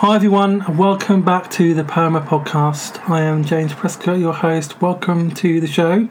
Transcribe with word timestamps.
Hi 0.00 0.16
everyone, 0.16 0.78
welcome 0.78 1.20
back 1.20 1.50
to 1.50 1.74
the 1.74 1.84
Poema 1.84 2.22
Podcast. 2.22 3.06
I 3.10 3.20
am 3.20 3.44
James 3.44 3.74
Prescott, 3.74 4.18
your 4.18 4.32
host. 4.32 4.80
Welcome 4.80 5.30
to 5.32 5.60
the 5.60 5.66
show. 5.66 6.08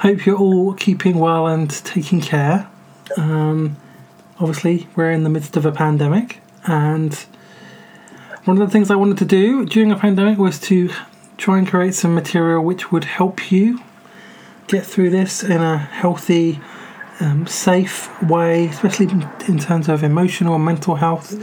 Hope 0.00 0.26
you're 0.26 0.36
all 0.36 0.74
keeping 0.74 1.18
well 1.18 1.46
and 1.46 1.70
taking 1.70 2.20
care. 2.20 2.68
Um, 3.16 3.78
obviously, 4.38 4.88
we're 4.94 5.10
in 5.10 5.22
the 5.22 5.30
midst 5.30 5.56
of 5.56 5.64
a 5.64 5.72
pandemic, 5.72 6.42
and 6.66 7.14
one 8.44 8.60
of 8.60 8.68
the 8.68 8.70
things 8.70 8.90
I 8.90 8.96
wanted 8.96 9.16
to 9.16 9.24
do 9.24 9.64
during 9.64 9.90
a 9.90 9.96
pandemic 9.96 10.36
was 10.36 10.60
to 10.60 10.90
try 11.38 11.56
and 11.56 11.66
create 11.66 11.94
some 11.94 12.14
material 12.14 12.62
which 12.62 12.92
would 12.92 13.04
help 13.04 13.50
you 13.50 13.80
get 14.66 14.84
through 14.84 15.08
this 15.08 15.42
in 15.42 15.62
a 15.62 15.78
healthy, 15.78 16.60
um, 17.20 17.46
safe 17.46 18.22
way, 18.22 18.66
especially 18.66 19.08
in 19.48 19.58
terms 19.58 19.88
of 19.88 20.04
emotional 20.04 20.56
and 20.56 20.64
mental 20.66 20.96
health. 20.96 21.34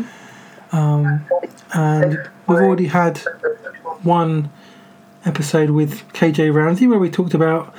Um, 0.73 1.25
and 1.73 2.29
we've 2.47 2.59
already 2.59 2.87
had 2.87 3.19
one 4.03 4.51
episode 5.25 5.69
with 5.69 6.07
KJ 6.13 6.53
Ramsey 6.53 6.87
where 6.87 6.99
we 6.99 7.09
talked 7.09 7.33
about 7.33 7.73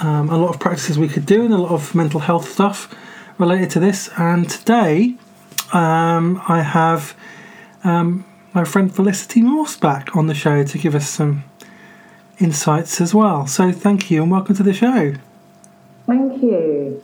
um, 0.00 0.28
a 0.28 0.36
lot 0.36 0.50
of 0.50 0.60
practices 0.60 0.98
we 0.98 1.08
could 1.08 1.26
do 1.26 1.44
and 1.44 1.54
a 1.54 1.58
lot 1.58 1.72
of 1.72 1.94
mental 1.94 2.20
health 2.20 2.50
stuff 2.50 2.94
related 3.38 3.70
to 3.70 3.80
this. 3.80 4.10
And 4.16 4.48
today 4.48 5.16
um, 5.72 6.42
I 6.48 6.62
have 6.62 7.16
um, 7.84 8.24
my 8.52 8.64
friend 8.64 8.94
Felicity 8.94 9.42
Morse 9.42 9.76
back 9.76 10.14
on 10.14 10.26
the 10.26 10.34
show 10.34 10.64
to 10.64 10.78
give 10.78 10.94
us 10.94 11.08
some 11.08 11.44
insights 12.38 13.00
as 13.00 13.14
well. 13.14 13.46
So 13.46 13.72
thank 13.72 14.10
you 14.10 14.22
and 14.22 14.30
welcome 14.30 14.54
to 14.56 14.62
the 14.62 14.74
show. 14.74 15.14
Thank 16.06 16.42
you. 16.42 17.02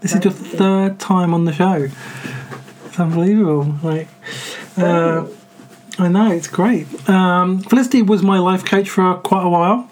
This 0.00 0.14
is 0.14 0.24
your 0.24 0.32
third 0.32 1.00
time 1.00 1.34
on 1.34 1.44
the 1.44 1.52
show. 1.52 1.88
It's 2.86 3.00
unbelievable. 3.00 3.74
Like, 3.82 4.08
uh, 4.76 5.26
I 6.00 6.06
know 6.06 6.30
it's 6.30 6.46
great. 6.46 6.86
Um, 7.08 7.58
Felicity 7.58 8.02
was 8.02 8.22
my 8.22 8.38
life 8.38 8.64
coach 8.64 8.88
for 8.88 9.14
quite 9.16 9.44
a 9.44 9.48
while, 9.48 9.90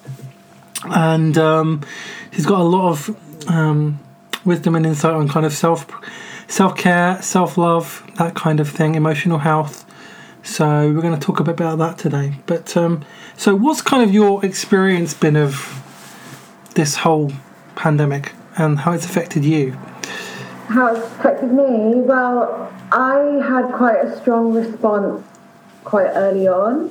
and 0.85 1.37
um, 1.37 1.83
she's 2.33 2.47
got 2.47 2.61
a 2.61 2.65
lot 2.65 2.91
of 2.91 3.51
um, 3.51 3.99
wisdom 4.45 4.77
and 4.77 4.87
insight 4.87 5.15
on 5.15 5.29
kind 5.29 5.45
of 5.45 5.53
self 5.53 5.85
self 6.47 6.77
care, 6.77 7.21
self 7.23 7.59
love, 7.59 8.09
that 8.19 8.37
kind 8.37 8.61
of 8.61 8.69
thing, 8.69 8.95
emotional 8.95 9.39
health. 9.39 9.85
So 10.45 10.93
we're 10.93 11.03
going 11.03 11.19
to 11.19 11.21
talk 11.21 11.41
a 11.41 11.45
bit 11.45 11.55
about 11.55 11.79
that 11.79 11.99
today. 11.99 12.35
But 12.47 12.77
um, 12.77 13.05
so, 13.37 13.57
what's 13.57 13.83
kind 13.83 14.05
of 14.05 14.15
your 14.15 14.45
experience 14.45 15.13
been 15.13 15.37
of 15.37 15.83
this 16.75 16.95
whole 16.95 17.33
pandemic 17.75 18.33
and 18.57 18.79
how 18.79 18.93
it's 18.93 19.05
affected 19.05 19.45
you? 19.45 19.73
How 20.69 20.95
it's 20.95 21.05
affected 21.05 21.51
me? 21.53 21.97
Well, 21.97 22.73
I 22.93 23.43
had 23.45 23.73
quite 23.73 23.97
a 24.05 24.17
strong 24.21 24.53
response 24.53 25.27
quite 25.87 26.11
early 26.15 26.49
on. 26.49 26.91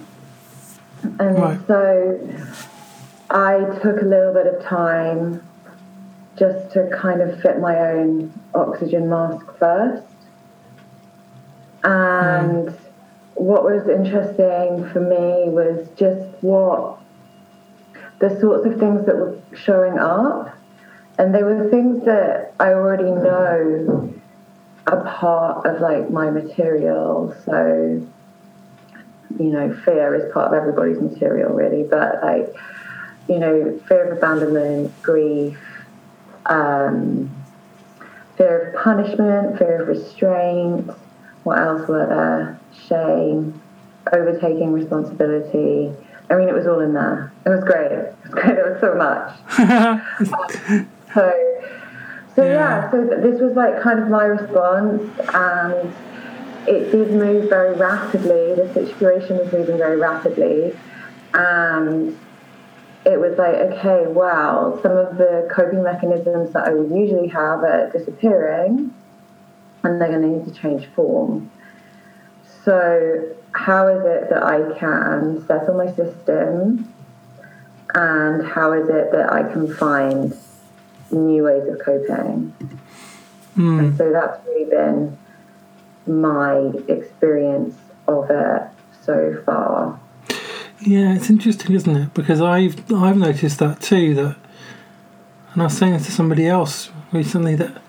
And 1.19 1.38
Right. 1.38 1.59
so 1.67 2.17
I 3.29 3.59
took 3.83 4.01
a 4.01 4.05
little 4.05 4.33
bit 4.33 4.47
of 4.47 4.63
time 4.63 5.41
just 6.38 6.71
to 6.71 6.88
kind 6.88 7.21
of 7.21 7.39
fit 7.41 7.59
my 7.59 7.77
own 7.91 8.31
oxygen 8.55 9.09
mask 9.09 9.45
first. 9.59 10.03
And 11.83 12.73
what 13.35 13.63
was 13.63 13.88
interesting 13.88 14.89
for 14.91 15.01
me 15.01 15.49
was 15.49 15.88
just 15.97 16.21
what 16.41 16.97
the 18.19 18.39
sorts 18.39 18.66
of 18.66 18.79
things 18.79 19.05
that 19.05 19.16
were 19.16 19.35
showing 19.53 19.99
up. 19.99 20.55
And 21.17 21.35
they 21.35 21.43
were 21.43 21.69
things 21.69 22.03
that 22.05 22.53
I 22.59 22.73
already 22.73 23.11
know 23.11 24.13
are 24.88 25.03
part 25.03 25.66
of 25.66 25.81
like 25.81 26.09
my 26.09 26.29
material. 26.29 27.35
So, 27.45 28.01
you 29.39 29.52
know, 29.52 29.73
fear 29.86 30.16
is 30.16 30.31
part 30.33 30.47
of 30.47 30.53
everybody's 30.53 31.00
material, 31.00 31.53
really. 31.53 31.83
But 31.83 32.22
like, 32.22 32.55
you 33.28 33.39
know, 33.39 33.80
fear 33.88 34.11
of 34.11 34.17
abandonment, 34.17 34.91
grief, 35.02 35.57
um, 36.46 37.29
fear 38.38 38.69
of 38.69 38.84
punishment, 38.84 39.57
fear 39.57 39.81
of 39.81 39.88
restraint. 39.88 40.90
What 41.44 41.59
else 41.59 41.88
were 41.88 42.06
there? 42.06 42.59
Shame, 42.88 43.62
overtaking 44.12 44.74
responsibility. 44.74 45.91
I 46.29 46.35
mean, 46.35 46.50
it 46.50 46.56
was 46.56 46.66
all 46.66 46.79
in 46.79 46.94
there. 46.94 47.31
It 47.45 47.50
was 47.50 47.63
great. 47.63 47.91
It 47.91 48.16
was 48.24 48.31
great. 48.31 48.56
There 48.56 48.72
was 48.72 48.81
so 48.81 48.95
much. 48.95 50.85
So, 51.16 51.31
so 52.35 52.44
yeah. 52.44 52.51
Yeah. 52.51 52.91
so 52.91 53.06
this 53.06 53.40
was 53.40 53.56
like 53.56 53.81
kind 53.81 54.00
of 54.00 54.09
my 54.09 54.25
response, 54.25 55.01
and 55.34 55.95
it 56.67 56.91
did 56.91 57.11
move 57.11 57.49
very 57.49 57.75
rapidly. 57.75 58.55
The 58.55 58.71
situation 58.73 59.37
was 59.37 59.51
moving 59.51 59.77
very 59.77 59.97
rapidly, 59.97 60.77
and 61.33 62.17
it 63.05 63.19
was 63.19 63.37
like, 63.37 63.55
okay, 63.55 64.05
well, 64.07 64.79
some 64.81 64.97
of 64.97 65.17
the 65.17 65.47
coping 65.53 65.83
mechanisms 65.83 66.53
that 66.53 66.67
I 66.67 66.73
would 66.73 66.89
usually 66.89 67.27
have 67.27 67.63
are 67.63 67.89
disappearing, 67.91 68.93
and 69.83 70.01
they're 70.01 70.09
going 70.09 70.21
to 70.21 70.27
need 70.27 70.45
to 70.45 70.59
change 70.59 70.87
form. 70.95 71.51
So, 72.63 73.35
how 73.51 73.87
is 73.87 74.03
it 74.03 74.29
that 74.31 74.43
I 74.43 74.77
can 74.79 75.45
settle 75.45 75.75
my 75.77 75.93
system, 75.95 76.91
and 77.93 78.45
how 78.45 78.73
is 78.73 78.89
it 78.89 79.11
that 79.11 79.31
I 79.31 79.43
can 79.51 79.73
find 79.75 80.35
new 81.11 81.43
ways 81.43 81.67
of 81.67 81.79
coping? 81.79 82.53
And 83.55 83.97
so 83.97 84.11
that's 84.11 84.45
really 84.47 84.69
been 84.69 85.17
my 86.07 86.57
experience 86.88 87.75
of 88.07 88.29
it 88.29 88.63
so 89.01 89.41
far. 89.45 89.99
Yeah, 90.81 91.16
it's 91.16 91.29
interesting, 91.29 91.73
isn't 91.75 91.95
it? 91.95 92.13
Because 92.13 92.41
I've 92.41 92.91
I've 92.93 93.17
noticed 93.17 93.59
that 93.59 93.81
too. 93.81 94.13
That, 94.15 94.35
and 95.53 95.61
I 95.61 95.65
was 95.65 95.77
saying 95.77 95.94
this 95.94 96.05
to 96.07 96.11
somebody 96.11 96.47
else 96.47 96.91
recently 97.11 97.55
that 97.55 97.81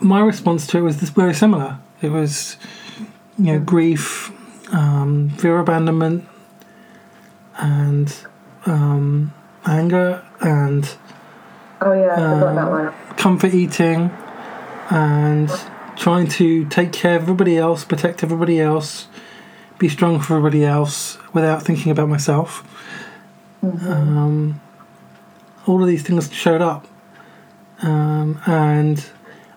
my 0.00 0.20
response 0.20 0.66
to 0.68 0.78
it 0.78 0.82
was 0.82 1.00
this 1.00 1.10
very 1.10 1.34
similar. 1.34 1.78
It 2.00 2.10
was, 2.10 2.56
you 3.38 3.52
know, 3.52 3.60
grief, 3.60 4.32
um, 4.72 5.30
fear 5.30 5.54
of 5.56 5.68
abandonment, 5.68 6.26
and 7.58 8.12
um, 8.66 9.32
anger, 9.64 10.24
and 10.40 10.92
Oh 11.80 11.92
yeah, 11.92 12.12
I 12.12 12.16
forgot 12.16 12.48
Um, 12.48 12.54
that 12.56 12.70
one. 12.70 12.92
comfort 13.16 13.54
eating, 13.54 14.10
and 14.90 15.50
trying 16.02 16.26
to 16.26 16.64
take 16.64 16.92
care 16.92 17.14
of 17.14 17.22
everybody 17.22 17.56
else, 17.56 17.84
protect 17.84 18.24
everybody 18.24 18.58
else, 18.58 19.06
be 19.78 19.88
strong 19.88 20.18
for 20.18 20.36
everybody 20.36 20.64
else 20.64 21.16
without 21.32 21.62
thinking 21.62 21.92
about 21.92 22.08
myself. 22.08 22.66
Um, 23.62 24.60
all 25.64 25.80
of 25.80 25.86
these 25.86 26.02
things 26.02 26.32
showed 26.32 26.60
up, 26.60 26.88
um, 27.82 28.40
and 28.46 29.08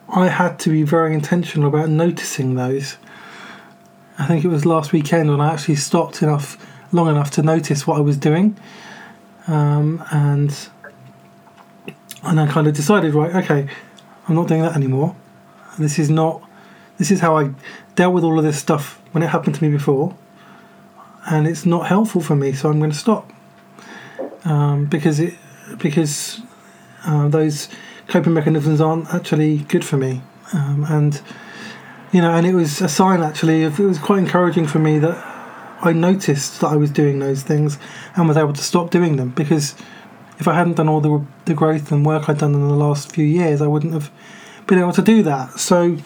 I 0.07 0.28
had 0.28 0.59
to 0.59 0.69
be 0.69 0.83
very 0.83 1.16
intentional 1.16 1.67
about 1.67 1.89
noticing 1.89 2.53
those. 2.53 2.97
I 4.19 4.27
think 4.27 4.45
it 4.45 4.50
was 4.50 4.67
last 4.67 4.94
weekend 4.94 5.31
when 5.31 5.41
I 5.41 5.51
actually 5.51 5.77
stopped 5.77 6.22
enough, 6.22 6.63
long 6.94 7.09
enough 7.09 7.31
to 7.31 7.41
notice 7.41 7.88
what 7.88 7.97
I 7.97 8.01
was 8.01 8.17
doing, 8.17 8.56
um, 9.47 10.03
and 10.12 10.56
and 12.22 12.39
I 12.39 12.45
kind 12.45 12.67
of 12.67 12.75
decided, 12.75 13.16
right, 13.16 13.35
okay, 13.35 13.67
I'm 14.27 14.35
not 14.35 14.47
doing 14.47 14.62
that 14.62 14.75
anymore. 14.75 15.16
This 15.78 16.00
is 16.00 16.09
not. 16.09 16.41
This 16.97 17.12
is 17.12 17.19
how 17.19 17.38
I 17.38 17.53
dealt 17.96 18.13
with 18.13 18.24
all 18.24 18.38
of 18.38 18.46
this 18.46 18.58
stuff 18.58 19.02
when 19.12 19.22
it 19.22 19.28
happened 19.28 19.56
to 19.56 19.63
me 19.63 19.69
before, 19.69 20.16
and 21.30 21.47
it's 21.47 21.66
not 21.66 21.88
helpful 21.88 22.22
for 22.22 22.36
me. 22.36 22.53
So 22.53 22.69
I'm 22.69 22.80
going 22.80 22.91
to 22.91 22.97
stop 22.97 23.31
um, 24.46 24.86
because 24.86 25.19
it 25.19 25.34
because 25.78 26.40
uh, 27.06 27.28
those 27.28 27.68
coping 28.08 28.34
mechanisms 28.34 28.80
aren't 28.80 29.13
actually 29.13 29.58
good 29.58 29.84
for 29.84 29.97
me, 29.97 30.22
um, 30.53 30.86
and 30.88 31.22
you 32.12 32.22
know, 32.22 32.31
and 32.31 32.46
it 32.46 32.53
was 32.53 32.81
a 32.81 32.88
sign 32.88 33.22
actually. 33.22 33.63
Of, 33.63 33.80
it 33.80 33.86
was 33.86 34.00
quite 34.00 34.19
encouraging 34.19 34.68
for 34.68 34.80
me 34.80 35.00
that 35.00 35.18
I 35.81 35.92
noticed 35.92 36.62
that 36.62 36.68
I 36.68 36.75
was 36.77 36.92
doing 36.92 37.19
those 37.19 37.44
things 37.44 37.77
and 38.16 38.27
was 38.27 38.38
able 38.38 38.54
to 38.54 38.63
stop 38.63 38.89
doing 38.92 39.18
them 39.18 39.30
because 39.31 39.75
if 40.39 40.48
I 40.48 40.54
hadn't 40.54 40.75
done 40.75 40.88
all 40.88 41.01
the 41.01 41.25
the 41.45 41.54
growth 41.54 41.92
and 41.92 42.06
work 42.06 42.30
I'd 42.30 42.38
done 42.38 42.54
in 42.54 42.68
the 42.68 42.75
last 42.75 43.12
few 43.12 43.25
years, 43.25 43.62
I 43.62 43.68
wouldn't 43.68 43.94
have 43.94 44.12
been 44.67 44.79
able 44.79 44.94
to 44.94 45.01
do 45.01 45.23
that. 45.23 45.59
So, 45.59 45.97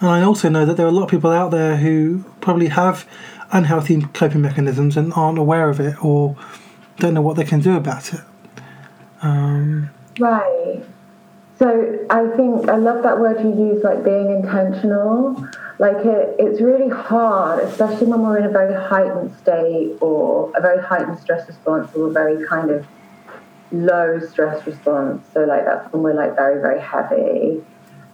and 0.00 0.08
I 0.08 0.22
also 0.22 0.48
know 0.48 0.64
that 0.64 0.76
there 0.76 0.86
are 0.86 0.90
a 0.90 0.92
lot 0.92 1.04
of 1.04 1.10
people 1.10 1.30
out 1.30 1.50
there 1.50 1.76
who 1.76 2.24
probably 2.40 2.68
have 2.68 3.06
unhealthy 3.52 4.02
coping 4.14 4.40
mechanisms 4.40 4.96
and 4.96 5.12
aren't 5.14 5.38
aware 5.38 5.68
of 5.68 5.80
it 5.80 6.02
or 6.04 6.36
don't 6.98 7.14
know 7.14 7.22
what 7.22 7.36
they 7.36 7.44
can 7.44 7.60
do 7.60 7.76
about 7.76 8.14
it. 8.14 8.20
Um, 9.22 9.90
Right. 10.18 10.84
So 11.58 12.06
I 12.08 12.26
think 12.36 12.68
I 12.68 12.76
love 12.76 13.02
that 13.02 13.18
word 13.18 13.40
you 13.42 13.50
use, 13.50 13.82
like 13.84 14.02
being 14.04 14.30
intentional. 14.30 15.46
Like 15.78 16.04
it, 16.04 16.36
it's 16.38 16.60
really 16.60 16.88
hard, 16.88 17.64
especially 17.64 18.06
when 18.06 18.22
we're 18.22 18.38
in 18.38 18.44
a 18.44 18.50
very 18.50 18.74
heightened 18.74 19.36
state 19.38 19.96
or 20.00 20.52
a 20.56 20.60
very 20.60 20.82
heightened 20.82 21.18
stress 21.18 21.46
response 21.48 21.94
or 21.94 22.08
a 22.08 22.12
very 22.12 22.46
kind 22.46 22.70
of 22.70 22.86
low 23.72 24.20
stress 24.20 24.66
response. 24.66 25.26
So 25.32 25.44
like 25.44 25.64
that's 25.64 25.92
when 25.92 26.02
we're 26.02 26.14
like 26.14 26.34
very, 26.34 26.60
very 26.60 26.80
heavy 26.80 27.62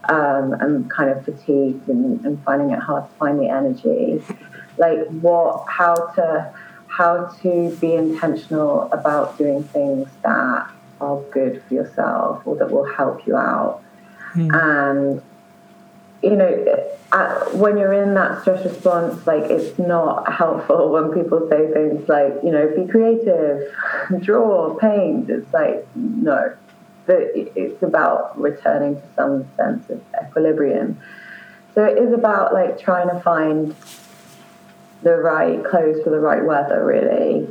um, 0.08 0.53
and 0.55 0.91
kind 0.91 1.11
of 1.11 1.25
fatigued 1.25 1.88
and, 1.88 2.25
and 2.25 2.43
finding 2.44 2.70
it 2.70 2.79
hard 2.81 3.08
to 3.08 3.17
find 3.17 3.38
the 3.38 3.49
energy. 3.49 4.23
like 4.79 5.06
what 5.20 5.64
how 5.69 5.94
to 6.14 6.53
how 6.88 7.26
to 7.43 7.75
be 7.81 7.94
intentional 7.94 8.91
about 8.93 9.37
doing 9.38 9.62
things 9.64 10.08
that 10.23 10.70
are 11.00 11.20
good 11.31 11.62
for 11.67 11.75
yourself 11.75 12.43
or 12.47 12.56
that 12.56 12.70
will 12.70 12.85
help 12.94 13.26
you 13.26 13.37
out 13.37 13.82
Mm. 14.35 14.50
and 14.53 15.23
you 16.23 16.37
know 16.37 16.88
uh, 17.12 17.44
when 17.62 17.79
you're 17.79 17.93
in 17.94 18.12
that 18.14 18.43
stress 18.43 18.62
response 18.67 19.26
like 19.26 19.44
it's 19.50 19.79
not 19.79 20.31
helpful 20.31 20.91
when 20.94 21.11
people 21.12 21.49
say 21.49 21.73
things 21.73 22.06
like 22.09 22.35
you 22.44 22.50
know 22.50 22.69
be 22.76 22.87
creative 22.91 23.73
draw 24.20 24.75
paint 24.79 25.31
it's 25.31 25.50
like 25.55 25.87
no 25.94 26.52
it's 27.08 27.82
about 27.82 28.38
returning 28.41 28.97
to 28.97 29.03
some 29.14 29.49
sense 29.56 29.88
of 29.91 30.03
equilibrium. 30.23 30.99
So 31.75 31.85
it 31.85 31.99
is 31.99 32.12
about 32.12 32.55
like 32.55 32.79
trying 32.79 33.08
to 33.08 33.20
find 33.20 33.75
the 35.03 35.17
right 35.17 35.62
clothes 35.64 36.03
for 36.03 36.11
the 36.11 36.20
right 36.20 36.44
weather 36.44 36.85
really. 36.85 37.49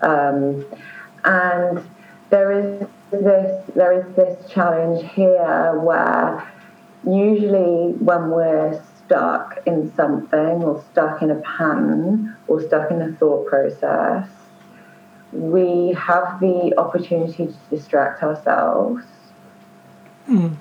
Um, 0.00 0.64
and 1.24 1.88
there 2.30 2.52
is 2.52 2.86
this 3.10 3.64
there 3.74 3.92
is 3.92 4.16
this 4.16 4.50
challenge 4.50 5.10
here 5.12 5.78
where 5.80 6.50
usually 7.04 7.92
when 7.98 8.30
we're 8.30 8.82
stuck 9.04 9.60
in 9.66 9.92
something 9.94 10.62
or 10.62 10.84
stuck 10.92 11.22
in 11.22 11.30
a 11.30 11.40
pattern 11.40 12.36
or 12.46 12.62
stuck 12.62 12.90
in 12.90 13.00
a 13.00 13.12
thought 13.12 13.46
process 13.46 14.28
we 15.32 15.92
have 15.92 16.40
the 16.40 16.72
opportunity 16.78 17.46
to 17.46 17.54
distract 17.70 18.22
ourselves 18.22 19.04
Mm. 20.28 20.56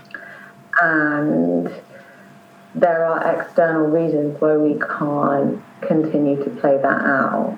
and 0.81 1.69
there 2.73 3.03
are 3.03 3.41
external 3.41 3.87
reasons 3.87 4.39
why 4.39 4.55
we 4.55 4.79
can't 4.79 5.61
continue 5.81 6.41
to 6.41 6.49
play 6.51 6.77
that 6.77 7.01
out 7.01 7.57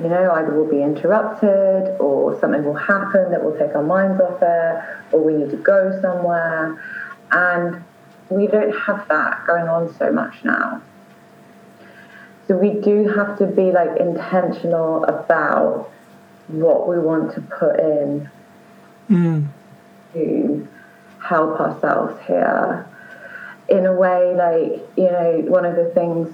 you 0.00 0.08
know, 0.08 0.30
either 0.32 0.52
we'll 0.52 0.70
be 0.70 0.82
interrupted 0.82 1.96
or 1.98 2.38
something 2.40 2.64
will 2.64 2.74
happen 2.74 3.30
that 3.30 3.42
will 3.42 3.56
take 3.58 3.74
our 3.74 3.82
minds 3.82 4.20
off 4.20 4.40
it, 4.40 5.14
or 5.14 5.22
we 5.22 5.34
need 5.34 5.50
to 5.50 5.56
go 5.56 5.98
somewhere. 6.00 6.80
And 7.32 7.82
we 8.30 8.46
don't 8.46 8.72
have 8.72 9.08
that 9.08 9.44
going 9.46 9.68
on 9.68 9.92
so 9.94 10.12
much 10.12 10.44
now. 10.44 10.80
So 12.48 12.56
we 12.56 12.80
do 12.80 13.06
have 13.08 13.38
to 13.38 13.46
be 13.46 13.70
like 13.70 14.00
intentional 14.00 15.04
about 15.04 15.90
what 16.48 16.88
we 16.88 16.98
want 16.98 17.34
to 17.34 17.40
put 17.42 17.78
in 17.78 18.28
Mm. 19.10 19.46
to 20.12 20.68
help 21.18 21.58
ourselves 21.60 22.18
here. 22.26 22.84
In 23.68 23.86
a 23.86 23.94
way, 23.94 24.34
like, 24.34 24.86
you 24.96 25.10
know, 25.10 25.44
one 25.48 25.64
of 25.64 25.76
the 25.76 25.86
things 25.90 26.28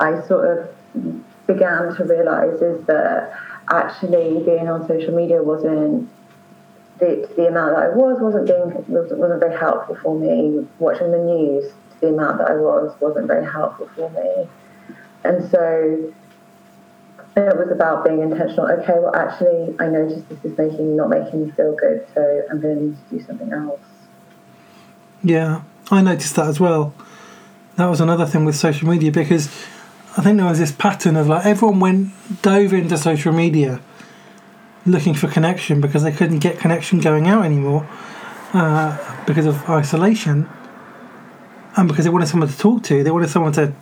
I 0.00 0.20
sort 0.22 0.58
of 0.58 1.16
began 1.46 1.94
to 1.96 2.04
realize 2.04 2.60
is 2.60 2.84
that 2.86 3.34
actually 3.70 4.42
being 4.44 4.68
on 4.68 4.86
social 4.86 5.14
media 5.14 5.42
wasn't 5.42 6.08
the, 6.98 7.28
the 7.36 7.48
amount 7.48 7.76
that 7.76 7.84
I 7.84 7.88
was 7.94 8.20
wasn't 8.20 8.46
being 8.46 8.84
wasn't, 8.88 9.20
wasn't 9.20 9.40
very 9.40 9.56
helpful 9.56 9.96
for 10.02 10.18
me. 10.18 10.66
Watching 10.78 11.12
the 11.12 11.18
news, 11.18 11.72
the 12.00 12.08
amount 12.08 12.38
that 12.38 12.50
I 12.50 12.56
was 12.56 12.94
wasn't 13.00 13.26
very 13.26 13.44
helpful 13.44 13.88
for 13.94 14.10
me, 14.10 14.48
and 15.24 15.50
so 15.50 16.12
it 17.36 17.56
was 17.56 17.70
about 17.70 18.04
being 18.04 18.20
intentional. 18.20 18.66
Okay, 18.66 18.94
well, 18.98 19.14
actually, 19.14 19.74
I 19.78 19.88
noticed 19.88 20.28
this 20.28 20.44
is 20.44 20.58
making 20.58 20.96
not 20.96 21.08
making 21.08 21.46
me 21.46 21.50
feel 21.52 21.74
good, 21.76 22.06
so 22.14 22.42
I'm 22.50 22.60
going 22.60 22.76
to 22.76 22.84
need 22.84 22.96
to 23.10 23.18
do 23.18 23.24
something 23.24 23.52
else. 23.52 23.80
Yeah, 25.22 25.62
I 25.90 26.02
noticed 26.02 26.36
that 26.36 26.46
as 26.46 26.60
well. 26.60 26.94
That 27.76 27.86
was 27.86 28.00
another 28.00 28.26
thing 28.26 28.44
with 28.44 28.56
social 28.56 28.88
media 28.88 29.12
because 29.12 29.46
I 30.16 30.22
think 30.22 30.36
there 30.38 30.46
was 30.46 30.58
this 30.58 30.72
pattern 30.72 31.16
of 31.16 31.28
like 31.28 31.46
everyone 31.46 31.80
went 31.80 32.42
dove 32.42 32.72
into 32.72 32.98
social 32.98 33.32
media 33.32 33.80
looking 34.84 35.14
for 35.14 35.28
connection 35.28 35.80
because 35.80 36.02
they 36.02 36.12
couldn't 36.12 36.38
get 36.38 36.58
connection 36.58 36.98
going 36.98 37.28
out 37.28 37.44
anymore 37.44 37.88
uh, 38.52 39.24
because 39.26 39.46
of 39.46 39.68
isolation 39.68 40.48
and 41.76 41.88
because 41.88 42.04
they 42.04 42.10
wanted 42.10 42.26
someone 42.26 42.48
to 42.48 42.58
talk 42.58 42.82
to. 42.84 43.04
They 43.04 43.10
wanted 43.10 43.30
someone 43.30 43.52
to 43.52 43.72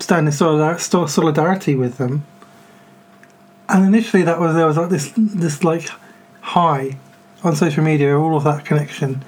stand 0.00 0.26
in 0.26 0.32
solidar- 0.32 1.08
solidarity 1.08 1.74
with 1.74 1.98
them. 1.98 2.24
And 3.68 3.84
initially, 3.84 4.22
that 4.24 4.40
was 4.40 4.54
there 4.54 4.66
was 4.66 4.76
like 4.76 4.90
this 4.90 5.12
this 5.16 5.62
like 5.62 5.88
high 6.40 6.98
on 7.44 7.54
social 7.54 7.84
media, 7.84 8.18
all 8.18 8.36
of 8.36 8.44
that 8.44 8.64
connection 8.64 9.24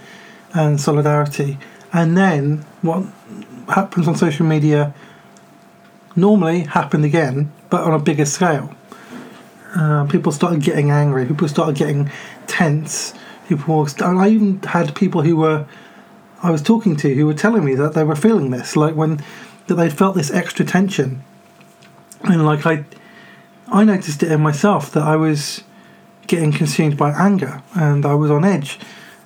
and 0.53 0.81
solidarity. 0.81 1.59
And 1.93 2.17
then 2.17 2.65
what 2.83 3.05
happens 3.69 4.09
on 4.09 4.17
social 4.17 4.45
media 4.45 4.95
normally 6.17 6.61
happened 6.61 7.05
again, 7.05 7.53
but 7.71 7.83
on 7.83 7.95
a 7.95 7.99
bigger 7.99 8.25
scale. 8.25 8.75
Uh, 9.75 10.05
people 10.07 10.33
started 10.33 10.61
getting 10.61 10.91
angry. 10.91 11.25
People 11.25 11.49
started 11.49 11.77
getting 11.77 12.11
tense. 12.47 13.15
People, 13.49 13.87
and 14.01 14.19
I 14.19 14.29
even 14.29 14.61
had 14.63 14.95
people 14.95 15.23
who 15.23 15.37
were 15.37 15.67
I 16.43 16.51
was 16.51 16.61
talking 16.61 16.97
to 16.97 17.15
who 17.15 17.27
were 17.27 17.35
telling 17.35 17.65
me 17.65 17.75
that 17.77 17.95
they 17.95 18.03
were 18.03 18.17
feeling 18.17 18.51
this, 18.51 18.75
like 18.75 18.97
when 18.97 19.21
that 19.75 19.83
they 19.83 19.91
felt 19.91 20.15
this 20.15 20.31
extra 20.31 20.65
tension, 20.65 21.23
and 22.25 22.45
like 22.45 22.67
I, 22.67 22.85
I 23.69 23.85
noticed 23.85 24.23
it 24.23 24.31
in 24.31 24.41
myself 24.41 24.93
that 24.93 25.03
I 25.03 25.17
was 25.17 25.63
getting 26.27 26.53
consumed 26.53 26.97
by 26.97 27.11
anger 27.11 27.63
and 27.75 28.07
I 28.07 28.15
was 28.15 28.31
on 28.31 28.45
edge, 28.45 28.79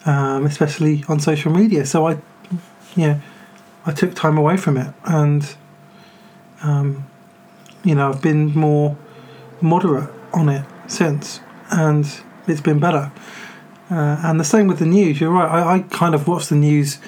um, 0.07 0.47
especially 0.47 1.05
on 1.09 1.21
social 1.21 1.53
media. 1.53 1.85
So 1.85 2.07
I, 2.07 2.19
yeah, 2.95 3.21
I 3.85 3.93
took 3.93 4.15
time 4.15 4.39
away 4.39 4.57
from 4.57 4.77
it, 4.77 4.95
and 5.05 5.57
um, 6.63 7.07
you 7.85 7.95
know 7.95 8.09
I've 8.11 8.23
been 8.23 8.55
more 8.55 8.97
moderate 9.61 10.11
on 10.33 10.49
it 10.49 10.65
since, 10.87 11.41
and 11.71 12.07
it's 12.47 12.61
been 12.61 12.79
better. 12.79 13.11
Uh, 13.91 14.21
and 14.25 14.39
the 14.41 14.45
same 14.45 14.69
with 14.69 14.79
the 14.79 14.87
news. 14.87 15.21
You're 15.21 15.31
right. 15.31 15.51
I, 15.51 15.75
I 15.75 15.79
kind 15.81 16.15
of 16.15 16.27
watch 16.27 16.47
the 16.49 16.57
news 16.57 16.99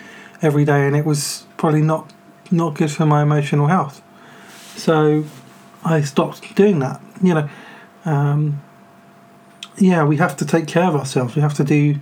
every 0.42 0.64
day, 0.64 0.86
and 0.86 0.96
it 0.96 1.04
was 1.04 1.46
probably 1.56 1.82
not 1.82 2.12
not 2.50 2.74
good 2.74 2.90
for 2.90 3.06
my 3.06 3.22
emotional 3.22 3.66
health. 3.66 4.02
So 4.76 5.24
I 5.84 6.02
stopped 6.02 6.54
doing 6.54 6.78
that. 6.80 7.00
You 7.22 7.34
know, 7.34 7.48
um, 8.04 8.62
yeah, 9.76 10.04
we 10.04 10.16
have 10.16 10.36
to 10.36 10.46
take 10.46 10.66
care 10.66 10.84
of 10.84 10.94
ourselves. 10.94 11.34
We 11.34 11.42
have 11.42 11.54
to 11.54 11.64
do 11.64 12.00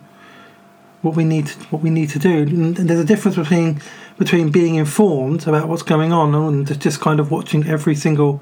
what 1.03 1.17
we 1.17 1.25
need 1.25 1.47
to, 1.47 1.59
what 1.71 1.83
we 1.83 1.91
need 1.91 2.11
to 2.11 2.19
do. 2.19 2.43
And 2.43 2.77
there's 2.77 3.01
a 3.01 3.05
difference 3.05 3.37
between 3.37 3.81
between 4.19 4.51
being 4.51 4.77
informed 4.77 5.47
about 5.47 5.69
what's 5.69 5.83
going 5.83 6.13
on 6.13 6.35
and 6.35 6.81
just 6.81 7.01
kind 7.01 7.21
of 7.21 7.31
watching 7.31 7.67
every 7.67 7.95
single 7.95 8.41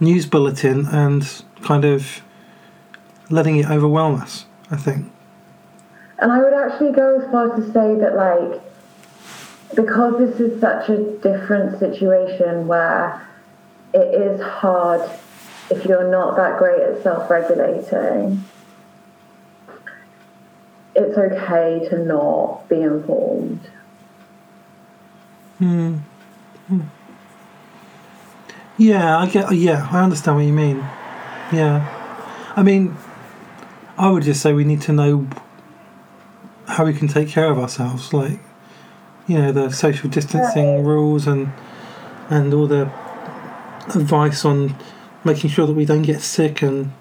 news 0.00 0.24
bulletin 0.24 0.86
and 0.86 1.42
kind 1.62 1.84
of 1.84 2.22
letting 3.28 3.56
it 3.56 3.66
overwhelm 3.70 4.14
us. 4.20 4.46
I 4.70 4.76
think. 4.76 5.10
And 6.18 6.32
I 6.32 6.42
would 6.42 6.52
actually 6.52 6.92
go 6.92 7.20
as 7.20 7.30
far 7.30 7.54
to 7.54 7.62
say 7.72 7.94
that, 8.00 8.16
like, 8.16 8.60
because 9.74 10.18
this 10.18 10.40
is 10.40 10.60
such 10.60 10.88
a 10.88 10.96
different 11.18 11.78
situation 11.78 12.66
where 12.66 13.26
it 13.94 14.14
is 14.14 14.40
hard 14.40 15.08
if 15.70 15.84
you're 15.84 16.10
not 16.10 16.36
that 16.36 16.58
great 16.58 16.80
at 16.80 17.02
self 17.02 17.30
regulating, 17.30 18.44
it's 20.94 21.16
okay 21.16 21.86
to 21.90 21.98
not 21.98 22.68
be 22.68 22.80
informed. 22.80 23.60
Hmm. 25.58 25.96
hmm. 26.68 26.80
Yeah, 28.78 29.18
I 29.18 29.26
get. 29.26 29.52
Yeah, 29.52 29.88
I 29.90 30.02
understand 30.02 30.36
what 30.36 30.46
you 30.46 30.52
mean. 30.52 30.78
Yeah, 31.52 32.52
I 32.56 32.62
mean, 32.62 32.96
I 33.96 34.10
would 34.10 34.22
just 34.22 34.40
say 34.40 34.52
we 34.52 34.64
need 34.64 34.82
to 34.82 34.92
know 34.92 35.26
how 36.66 36.84
we 36.84 36.94
can 36.94 37.08
take 37.08 37.28
care 37.28 37.50
of 37.50 37.58
ourselves, 37.58 38.12
like 38.12 38.38
you 39.28 39.38
know 39.38 39.52
the 39.52 39.70
social 39.70 40.08
distancing 40.10 40.84
rules 40.84 41.26
and 41.26 41.52
and 42.30 42.52
all 42.52 42.66
the 42.66 42.90
advice 43.94 44.44
on 44.44 44.74
making 45.24 45.50
sure 45.50 45.66
that 45.66 45.74
we 45.74 45.84
don't 45.84 46.02
get 46.02 46.20
sick 46.20 46.62
and 46.62 46.92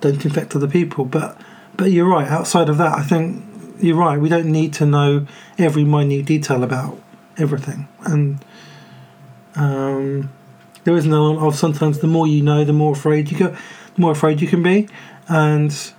don't 0.00 0.24
infect 0.24 0.56
other 0.56 0.68
people. 0.68 1.04
But 1.04 1.40
but 1.76 1.92
you're 1.92 2.08
right. 2.08 2.26
Outside 2.26 2.68
of 2.68 2.78
that, 2.78 2.98
I 2.98 3.02
think 3.02 3.44
you're 3.80 3.96
right. 3.96 4.18
We 4.18 4.28
don't 4.28 4.46
need 4.46 4.72
to 4.74 4.86
know 4.86 5.26
every 5.58 5.84
minute 5.84 6.26
detail 6.26 6.64
about 6.64 7.00
everything, 7.36 7.88
and 8.04 8.44
um, 9.54 10.32
there 10.84 10.96
is 10.96 11.06
an 11.06 11.12
element 11.12 11.46
of 11.46 11.54
sometimes 11.56 12.00
the 12.00 12.06
more 12.06 12.26
you 12.26 12.42
know, 12.42 12.64
the 12.64 12.72
more 12.72 12.92
afraid 12.92 13.30
you 13.30 13.38
go, 13.38 13.48
the 13.94 14.00
more 14.00 14.12
afraid 14.12 14.40
you 14.40 14.48
can 14.48 14.62
be, 14.62 14.88
and 15.28 15.92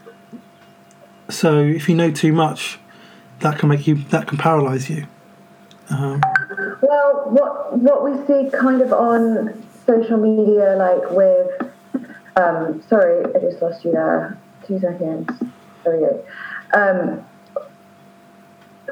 so 1.29 1.59
if 1.59 1.87
you 1.87 1.95
know 1.95 2.11
too 2.11 2.33
much, 2.33 2.79
that 3.39 3.59
can 3.59 3.69
make 3.69 3.87
you 3.87 3.95
that 4.09 4.27
can 4.27 4.37
paralyze 4.37 4.89
you. 4.89 5.05
Um, 5.91 6.21
Well, 6.81 7.25
what 7.29 7.77
what 7.77 8.03
we 8.03 8.13
see 8.27 8.49
kind 8.51 8.81
of 8.81 8.93
on 8.93 9.65
social 9.85 10.17
media, 10.17 10.75
like 10.77 11.09
with, 11.11 11.49
um, 12.35 12.81
sorry, 12.87 13.25
I 13.33 13.39
just 13.39 13.61
lost 13.61 13.83
you 13.83 13.91
there. 13.91 14.37
Two 14.67 14.79
seconds. 14.79 15.29
There 15.83 15.95
we 15.95 15.99
go. 15.99 16.23
Um, 16.73 17.25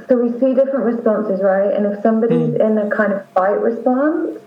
so 0.07 0.15
we 0.15 0.31
see 0.39 0.53
different 0.53 0.85
responses, 0.85 1.41
right? 1.41 1.71
And 1.73 1.85
if 1.85 2.01
somebody's 2.01 2.55
in 2.55 2.77
a 2.77 2.89
kind 2.89 3.13
of 3.13 3.27
fight 3.29 3.59
response, 3.61 4.39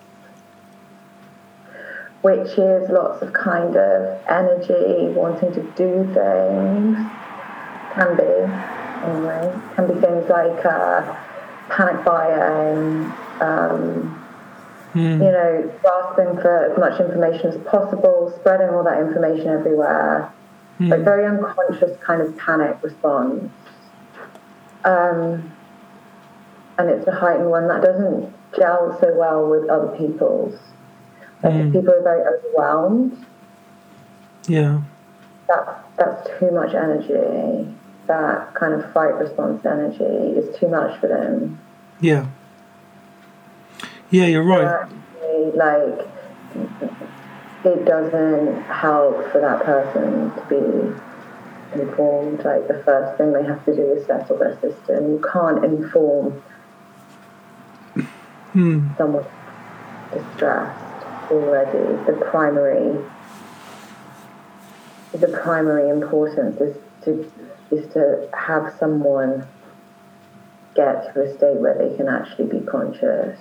which 2.23 2.59
is 2.59 2.91
lots 2.91 3.23
of 3.23 3.33
kind 3.33 3.77
of 3.77 4.21
energy, 4.29 5.13
wanting 5.15 5.53
to 5.55 5.63
do 5.77 6.05
things. 6.15 6.99
Can 7.95 8.17
be, 8.17 8.23
anyway. 9.05 9.53
Can 9.75 9.87
be 9.89 10.01
things 10.01 10.29
like 10.29 10.65
uh, 10.65 11.17
panic 11.71 12.05
buying, 12.05 13.13
um, 13.41 14.17
you 14.95 15.19
know, 15.19 15.73
grasping 15.83 16.41
for 16.43 16.73
as 16.73 16.79
much 16.79 17.01
information 17.01 17.47
as 17.53 17.57
possible, 17.67 18.33
spreading 18.41 18.69
all 18.71 18.83
that 18.85 18.99
information 19.01 19.49
everywhere. 19.49 20.33
Like 20.81 21.01
very 21.01 21.27
unconscious 21.27 21.97
kind 22.03 22.23
of 22.23 22.37
panic 22.39 22.79
response. 22.83 23.51
Um, 24.85 25.53
and 26.79 26.89
it's 26.89 27.07
a 27.07 27.13
heightened 27.13 27.51
one 27.51 27.69
that 27.69 27.83
doesn't 27.83 28.33
gel 28.57 28.97
so 28.99 29.15
well 29.15 29.47
with 29.51 29.69
other 29.69 29.95
people's. 29.99 30.59
Like 31.43 31.55
if 31.55 31.73
people 31.73 31.93
are 31.95 32.03
very 32.03 32.23
overwhelmed, 32.23 33.27
Yeah. 34.49 34.81
that's 35.47 35.71
that's 35.99 36.39
too 36.39 36.51
much 36.51 36.75
energy. 36.75 37.69
That 38.07 38.55
kind 38.55 38.75
of 38.75 38.93
fight 38.93 39.15
response 39.15 39.65
energy 39.65 40.05
is 40.05 40.59
too 40.59 40.69
much 40.69 40.99
for 41.01 41.09
them. 41.09 41.61
Yeah. 42.01 42.27
Yeah, 44.11 44.27
you're 44.27 44.43
right. 44.43 44.65
Actually, 44.65 45.53
like 45.53 46.09
it 47.65 47.85
doesn't 47.85 48.63
help 48.63 49.31
for 49.31 49.41
that 49.41 49.65
person 49.65 50.33
to 50.35 50.47
be 50.49 51.81
informed. 51.81 52.45
Like 52.45 52.67
the 52.69 52.83
first 52.85 53.19
thing 53.19 53.33
they 53.33 53.45
have 53.45 53.65
to 53.67 53.77
do 53.77 53.83
is 53.93 54.07
settle 54.07 54.39
their 54.39 54.59
system. 54.61 55.13
You 55.13 55.25
can't 55.33 55.65
inform 55.65 56.43
hmm. 58.53 58.89
someone 58.97 59.27
distressed 60.13 61.07
already. 61.31 62.05
The 62.07 62.19
primary 62.31 62.99
the 65.13 65.29
primary 65.29 65.89
importance 65.91 66.61
is 66.61 66.77
to 67.05 67.31
is 67.71 67.93
to 67.95 68.29
have 68.37 68.75
someone 68.79 69.47
get 70.75 71.13
to 71.15 71.23
a 71.23 71.37
state 71.37 71.57
where 71.57 71.75
they 71.77 71.97
can 71.97 72.09
actually 72.09 72.47
be 72.47 72.61
conscious. 72.67 73.39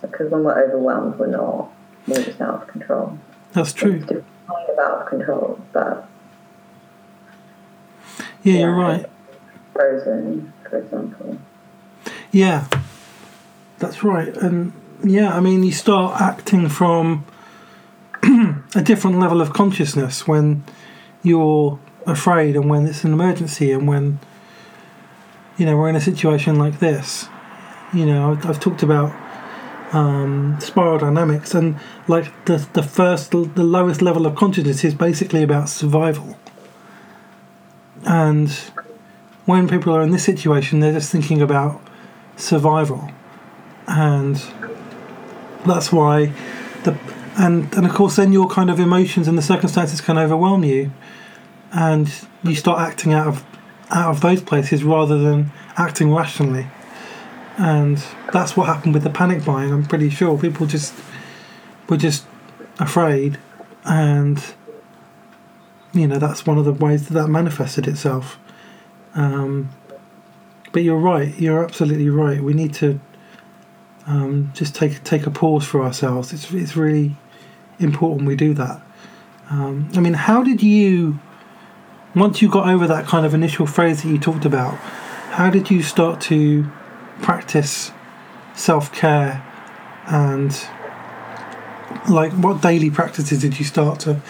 Because 0.00 0.30
when 0.30 0.44
we're 0.44 0.62
overwhelmed, 0.62 1.18
we're 1.18 1.26
not. 1.26 1.70
We're 2.06 2.22
just 2.24 2.40
out 2.40 2.62
of 2.62 2.68
control. 2.68 3.18
That's 3.52 3.72
true. 3.72 3.92
It's 3.94 4.06
different 4.06 4.26
kind 4.48 4.70
of 4.70 4.78
out 4.78 5.02
of 5.02 5.08
control, 5.08 5.60
but 5.72 6.08
Yeah, 8.42 8.60
you're 8.60 8.74
right. 8.74 9.06
frozen, 9.72 10.52
for 10.68 10.78
example. 10.78 11.38
Yeah, 12.32 12.66
that's 13.78 14.02
right. 14.02 14.34
And 14.36 14.72
yeah, 15.04 15.34
I 15.36 15.40
mean, 15.40 15.62
you 15.62 15.72
start 15.72 16.20
acting 16.20 16.68
from 16.68 17.24
a 18.22 18.82
different 18.82 19.18
level 19.18 19.40
of 19.40 19.52
consciousness 19.52 20.26
when 20.26 20.64
you're 21.22 21.78
afraid 22.06 22.56
and 22.56 22.68
when 22.68 22.86
it's 22.86 23.04
an 23.04 23.12
emergency 23.12 23.72
and 23.72 23.86
when, 23.86 24.18
you 25.56 25.66
know, 25.66 25.76
we're 25.76 25.88
in 25.88 25.96
a 25.96 26.00
situation 26.00 26.56
like 26.56 26.78
this. 26.78 27.28
You 27.92 28.06
know, 28.06 28.32
I've, 28.32 28.46
I've 28.46 28.60
talked 28.60 28.82
about 28.82 29.14
um, 29.92 30.56
spiral 30.60 30.98
dynamics 30.98 31.54
and 31.54 31.78
like 32.06 32.32
the, 32.46 32.66
the 32.72 32.82
first, 32.82 33.32
the 33.32 33.64
lowest 33.64 34.00
level 34.02 34.26
of 34.26 34.36
consciousness 34.36 34.84
is 34.84 34.94
basically 34.94 35.42
about 35.42 35.68
survival. 35.68 36.36
And 38.04 38.50
when 39.46 39.68
people 39.68 39.94
are 39.94 40.02
in 40.02 40.10
this 40.10 40.24
situation, 40.24 40.80
they're 40.80 40.92
just 40.92 41.10
thinking 41.10 41.42
about 41.42 41.80
survival, 42.36 43.10
and 43.86 44.36
that's 45.66 45.92
why 45.92 46.32
the 46.84 46.98
and 47.36 47.72
and 47.74 47.86
of 47.86 47.92
course 47.92 48.16
then 48.16 48.32
your 48.32 48.48
kind 48.48 48.70
of 48.70 48.80
emotions 48.80 49.28
and 49.28 49.36
the 49.36 49.42
circumstances 49.42 50.00
can 50.00 50.16
overwhelm 50.16 50.64
you, 50.64 50.92
and 51.72 52.12
you 52.42 52.54
start 52.54 52.80
acting 52.80 53.12
out 53.12 53.26
of 53.26 53.44
out 53.90 54.10
of 54.10 54.20
those 54.20 54.40
places 54.42 54.84
rather 54.84 55.18
than 55.18 55.50
acting 55.76 56.12
rationally, 56.14 56.66
and 57.58 58.02
that's 58.32 58.56
what 58.56 58.66
happened 58.66 58.94
with 58.94 59.02
the 59.02 59.10
panic 59.10 59.44
buying. 59.44 59.72
I'm 59.72 59.84
pretty 59.84 60.10
sure 60.10 60.38
people 60.38 60.66
just 60.66 60.94
were 61.88 61.96
just 61.96 62.24
afraid, 62.78 63.38
and 63.84 64.42
you 65.92 66.06
know 66.06 66.18
that's 66.18 66.46
one 66.46 66.58
of 66.58 66.64
the 66.64 66.72
ways 66.72 67.08
that 67.08 67.14
that 67.14 67.28
manifested 67.28 67.86
itself. 67.86 68.38
Um, 69.14 69.70
but 70.72 70.82
you're 70.82 70.98
right. 70.98 71.36
You're 71.38 71.64
absolutely 71.64 72.08
right. 72.10 72.40
We 72.40 72.54
need 72.54 72.74
to 72.74 73.00
um, 74.06 74.52
just 74.54 74.74
take 74.74 75.02
take 75.04 75.26
a 75.26 75.30
pause 75.30 75.64
for 75.64 75.82
ourselves. 75.82 76.32
It's 76.32 76.52
it's 76.52 76.76
really 76.76 77.16
important 77.78 78.28
we 78.28 78.36
do 78.36 78.54
that. 78.54 78.80
Um, 79.50 79.88
I 79.94 80.00
mean, 80.00 80.14
how 80.14 80.42
did 80.42 80.62
you 80.62 81.18
once 82.14 82.42
you 82.42 82.48
got 82.48 82.68
over 82.68 82.86
that 82.86 83.06
kind 83.06 83.24
of 83.24 83.34
initial 83.34 83.66
phase 83.66 84.02
that 84.02 84.08
you 84.08 84.18
talked 84.18 84.44
about? 84.44 84.74
How 85.32 85.50
did 85.50 85.70
you 85.70 85.82
start 85.82 86.20
to 86.22 86.66
practice 87.22 87.92
self 88.54 88.92
care 88.92 89.46
and 90.06 90.50
like 92.08 92.32
what 92.32 92.62
daily 92.62 92.90
practices 92.90 93.40
did 93.40 93.58
you 93.58 93.64
start 93.64 94.00
to 94.00 94.20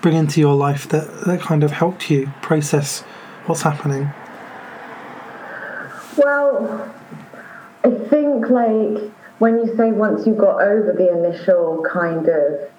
bring 0.00 0.16
into 0.16 0.40
your 0.40 0.54
life 0.54 0.88
that, 0.88 1.24
that 1.24 1.40
kind 1.40 1.64
of 1.64 1.70
helped 1.70 2.10
you 2.10 2.30
process 2.42 3.00
what's 3.46 3.62
happening? 3.62 4.10
Well, 6.16 6.94
I 7.84 7.90
think 7.90 8.48
like 8.48 9.10
when 9.38 9.58
you 9.58 9.74
say 9.76 9.92
once 9.92 10.26
you 10.26 10.34
got 10.34 10.62
over 10.62 10.92
the 10.92 11.10
initial 11.10 11.84
kind 11.90 12.28
of 12.28 12.70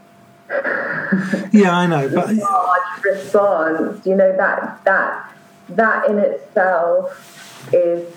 Yeah, 1.51 1.75
I 1.75 1.87
know, 1.87 2.09
but 2.09 2.33
large 2.35 3.03
response, 3.03 4.05
you 4.05 4.15
know 4.15 4.35
that 4.35 4.83
that 4.83 5.33
that 5.69 6.09
in 6.09 6.17
itself 6.17 7.71
is 7.73 8.13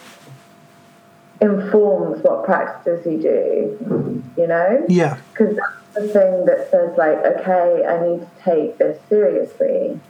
informs 1.41 2.23
what 2.23 2.45
practices 2.45 3.07
you 3.07 3.23
do. 3.23 4.23
You 4.37 4.47
know, 4.47 4.85
yeah, 4.89 5.19
because 5.33 5.57
that's 5.57 5.95
the 5.95 6.13
thing 6.13 6.45
that 6.47 6.69
says 6.71 6.97
like, 6.99 7.19
okay, 7.19 7.85
I 7.87 8.07
need 8.07 8.21
to 8.21 8.29
take 8.43 8.79
this 8.79 8.99
seriously. 9.09 10.01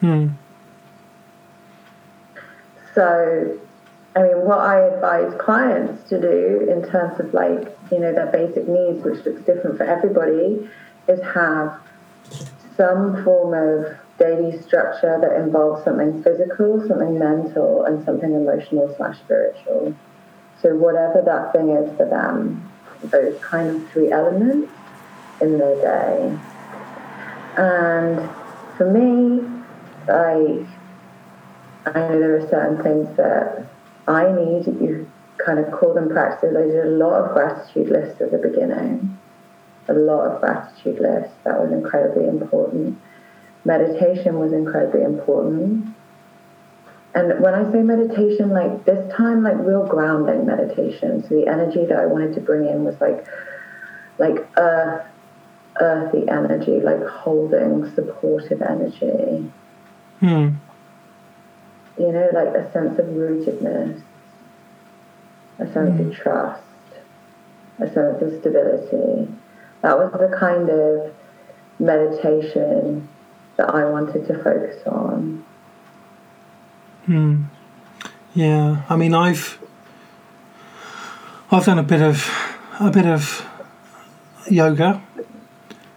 hmm. 0.00 0.28
So, 2.94 3.58
I 4.16 4.22
mean, 4.22 4.44
what 4.44 4.60
I 4.60 4.80
advise 4.80 5.34
clients 5.40 6.08
to 6.08 6.20
do 6.20 6.68
in 6.70 6.88
terms 6.88 7.18
of 7.18 7.34
like, 7.34 7.76
you 7.90 7.98
know, 7.98 8.12
their 8.12 8.30
basic 8.30 8.68
needs, 8.68 9.04
which 9.04 9.24
looks 9.24 9.42
different 9.42 9.76
for 9.76 9.82
everybody, 9.82 10.68
is 11.08 11.20
have 11.34 11.80
some 12.76 13.24
form 13.24 13.54
of 13.54 13.96
daily 14.18 14.60
structure 14.62 15.18
that 15.20 15.42
involves 15.42 15.84
something 15.84 16.22
physical, 16.22 16.86
something 16.86 17.18
mental, 17.18 17.84
and 17.84 18.04
something 18.04 18.32
emotional 18.32 18.94
slash 18.96 19.18
spiritual. 19.18 19.94
So, 20.62 20.76
whatever 20.76 21.20
that 21.24 21.52
thing 21.52 21.70
is 21.70 21.96
for 21.96 22.06
them, 22.08 22.70
those 23.02 23.38
kind 23.42 23.68
of 23.68 23.90
three 23.90 24.12
elements 24.12 24.72
in 25.40 25.58
their 25.58 25.74
day. 25.76 26.38
And 27.56 28.30
for 28.76 28.90
me, 28.90 29.40
like, 30.06 30.66
I 31.86 31.92
know 31.92 32.18
there 32.20 32.36
are 32.36 32.48
certain 32.48 32.82
things 32.82 33.16
that 33.16 33.73
I 34.06 34.32
need. 34.32 34.66
You 34.66 35.10
kind 35.44 35.58
of 35.58 35.72
call 35.72 35.94
them 35.94 36.08
practices. 36.08 36.56
I 36.56 36.62
did 36.62 36.86
a 36.86 36.90
lot 36.90 37.22
of 37.22 37.34
gratitude 37.34 37.88
lists 37.88 38.20
at 38.20 38.30
the 38.30 38.38
beginning. 38.38 39.18
A 39.88 39.92
lot 39.92 40.26
of 40.26 40.40
gratitude 40.40 41.00
lists. 41.00 41.34
That 41.44 41.60
was 41.60 41.72
incredibly 41.72 42.28
important. 42.28 42.98
Meditation 43.64 44.38
was 44.38 44.52
incredibly 44.52 45.02
important. 45.02 45.94
And 47.14 47.40
when 47.40 47.54
I 47.54 47.70
say 47.70 47.82
meditation, 47.82 48.50
like 48.50 48.84
this 48.84 49.12
time, 49.14 49.42
like 49.44 49.58
real 49.58 49.86
grounding 49.86 50.46
meditation. 50.46 51.22
So 51.22 51.36
the 51.36 51.46
energy 51.46 51.84
that 51.86 51.98
I 51.98 52.06
wanted 52.06 52.34
to 52.34 52.40
bring 52.40 52.66
in 52.66 52.84
was 52.84 53.00
like, 53.00 53.26
like 54.18 54.46
earth, 54.56 55.06
earthy 55.80 56.28
energy, 56.28 56.80
like 56.80 57.04
holding 57.06 57.94
supportive 57.94 58.62
energy 58.62 59.50
Hmm. 60.24 60.54
You 61.98 62.12
know, 62.12 62.28
like 62.32 62.48
a 62.48 62.70
sense 62.72 62.98
of 62.98 63.06
rootedness, 63.06 64.02
a 65.58 65.72
sense 65.72 66.00
of 66.00 66.14
trust, 66.14 66.62
a 67.78 67.86
sense 67.92 68.20
of 68.22 68.40
stability. 68.40 69.28
That 69.82 69.98
was 69.98 70.12
the 70.12 70.34
kind 70.36 70.68
of 70.70 71.14
meditation 71.78 73.08
that 73.56 73.74
I 73.74 73.84
wanted 73.84 74.26
to 74.26 74.42
focus 74.42 74.82
on. 74.86 75.44
Hmm. 77.06 77.44
Yeah, 78.34 78.82
I 78.88 78.96
mean, 78.96 79.14
I've 79.14 79.58
I've 81.50 81.64
done 81.64 81.78
a 81.78 81.84
bit 81.84 82.02
of 82.02 82.28
a 82.80 82.90
bit 82.90 83.06
of 83.06 83.46
yoga. 84.50 85.00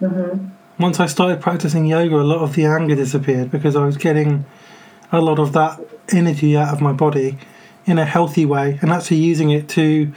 Mhm. 0.02 0.50
Once 0.80 1.00
I 1.00 1.08
started 1.08 1.42
practicing 1.42 1.86
yoga, 1.88 2.18
a 2.18 2.22
lot 2.22 2.42
of 2.42 2.54
the 2.54 2.66
anger 2.66 2.96
disappeared 2.96 3.50
because 3.50 3.76
I 3.76 3.84
was 3.84 3.98
getting 3.98 4.46
a 5.12 5.22
lot 5.22 5.40
of 5.40 5.54
that 5.54 5.80
energy 6.10 6.58
out 6.58 6.74
of 6.74 6.82
my 6.82 6.92
body 6.92 7.38
in 7.86 7.98
a 7.98 8.06
healthy 8.06 8.46
way, 8.46 8.78
and 8.82 8.92
actually 8.92 9.18
using 9.18 9.50
it 9.50 9.70
to 9.70 10.12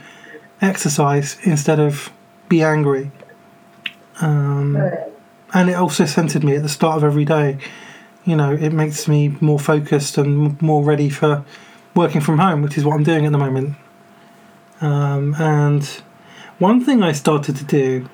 exercise 0.61 1.37
instead 1.43 1.79
of 1.79 2.11
be 2.49 2.61
angry. 2.61 3.11
Um, 4.19 4.77
and 5.53 5.69
it 5.69 5.73
also 5.73 6.05
centered 6.05 6.43
me 6.43 6.55
at 6.55 6.63
the 6.63 6.69
start 6.69 6.97
of 6.97 7.03
every 7.03 7.25
day. 7.25 7.57
You 8.25 8.35
know, 8.35 8.51
it 8.51 8.71
makes 8.71 9.07
me 9.07 9.35
more 9.41 9.59
focused 9.59 10.17
and 10.17 10.61
more 10.61 10.83
ready 10.83 11.09
for 11.09 11.43
working 11.95 12.21
from 12.21 12.37
home, 12.37 12.61
which 12.61 12.77
is 12.77 12.85
what 12.85 12.95
I'm 12.95 13.03
doing 13.03 13.25
at 13.25 13.31
the 13.31 13.37
moment. 13.37 13.75
Um, 14.79 15.35
and 15.39 15.83
one 16.59 16.83
thing 16.83 17.03
I 17.03 17.11
started 17.13 17.55
to 17.55 17.63
do 17.63 18.07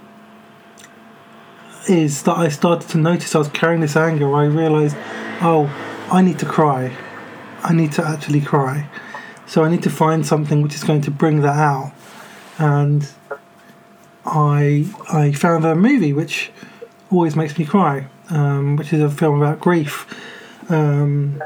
is 1.90 2.24
that 2.24 2.38
I 2.38 2.50
started 2.50 2.90
to 2.90 2.98
notice 2.98 3.36
I 3.36 3.40
was 3.40 3.48
carrying 3.50 3.82
this 3.82 3.96
anger. 3.96 4.34
I 4.36 4.46
realized, 4.46 4.96
oh, 5.42 5.74
I 6.10 6.22
need 6.22 6.40
to 6.40 6.46
cry. 6.46 6.96
I 7.64 7.74
need 7.74 7.92
to 7.94 8.06
actually 8.06 8.42
cry. 8.42 8.90
So 9.46 9.64
I 9.64 9.70
need 9.70 9.84
to 9.84 9.90
find 9.90 10.26
something 10.26 10.62
which 10.62 10.76
is 10.76 10.84
going 10.84 11.02
to 11.02 11.12
bring 11.12 11.42
that 11.42 11.58
out. 11.58 11.94
And 12.58 13.10
I 14.26 14.86
I 15.12 15.32
found 15.32 15.66
a 15.66 15.76
movie 15.76 16.14
which 16.14 16.52
always 17.12 17.36
makes 17.36 17.58
me 17.58 17.66
cry, 17.66 18.08
um, 18.30 18.76
which 18.76 18.92
is 18.94 19.02
a 19.02 19.10
film 19.10 19.42
about 19.42 19.60
grief 19.60 20.06
um, 20.70 21.42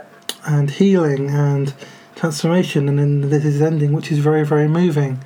and 0.46 0.70
healing 0.70 1.30
and 1.30 1.74
transformation, 2.16 2.90
and 2.90 2.98
then 3.00 3.30
this 3.30 3.46
is 3.46 3.62
ending, 3.62 3.94
which 3.94 4.12
is 4.12 4.20
very 4.20 4.46
very 4.46 4.68
moving. 4.68 5.24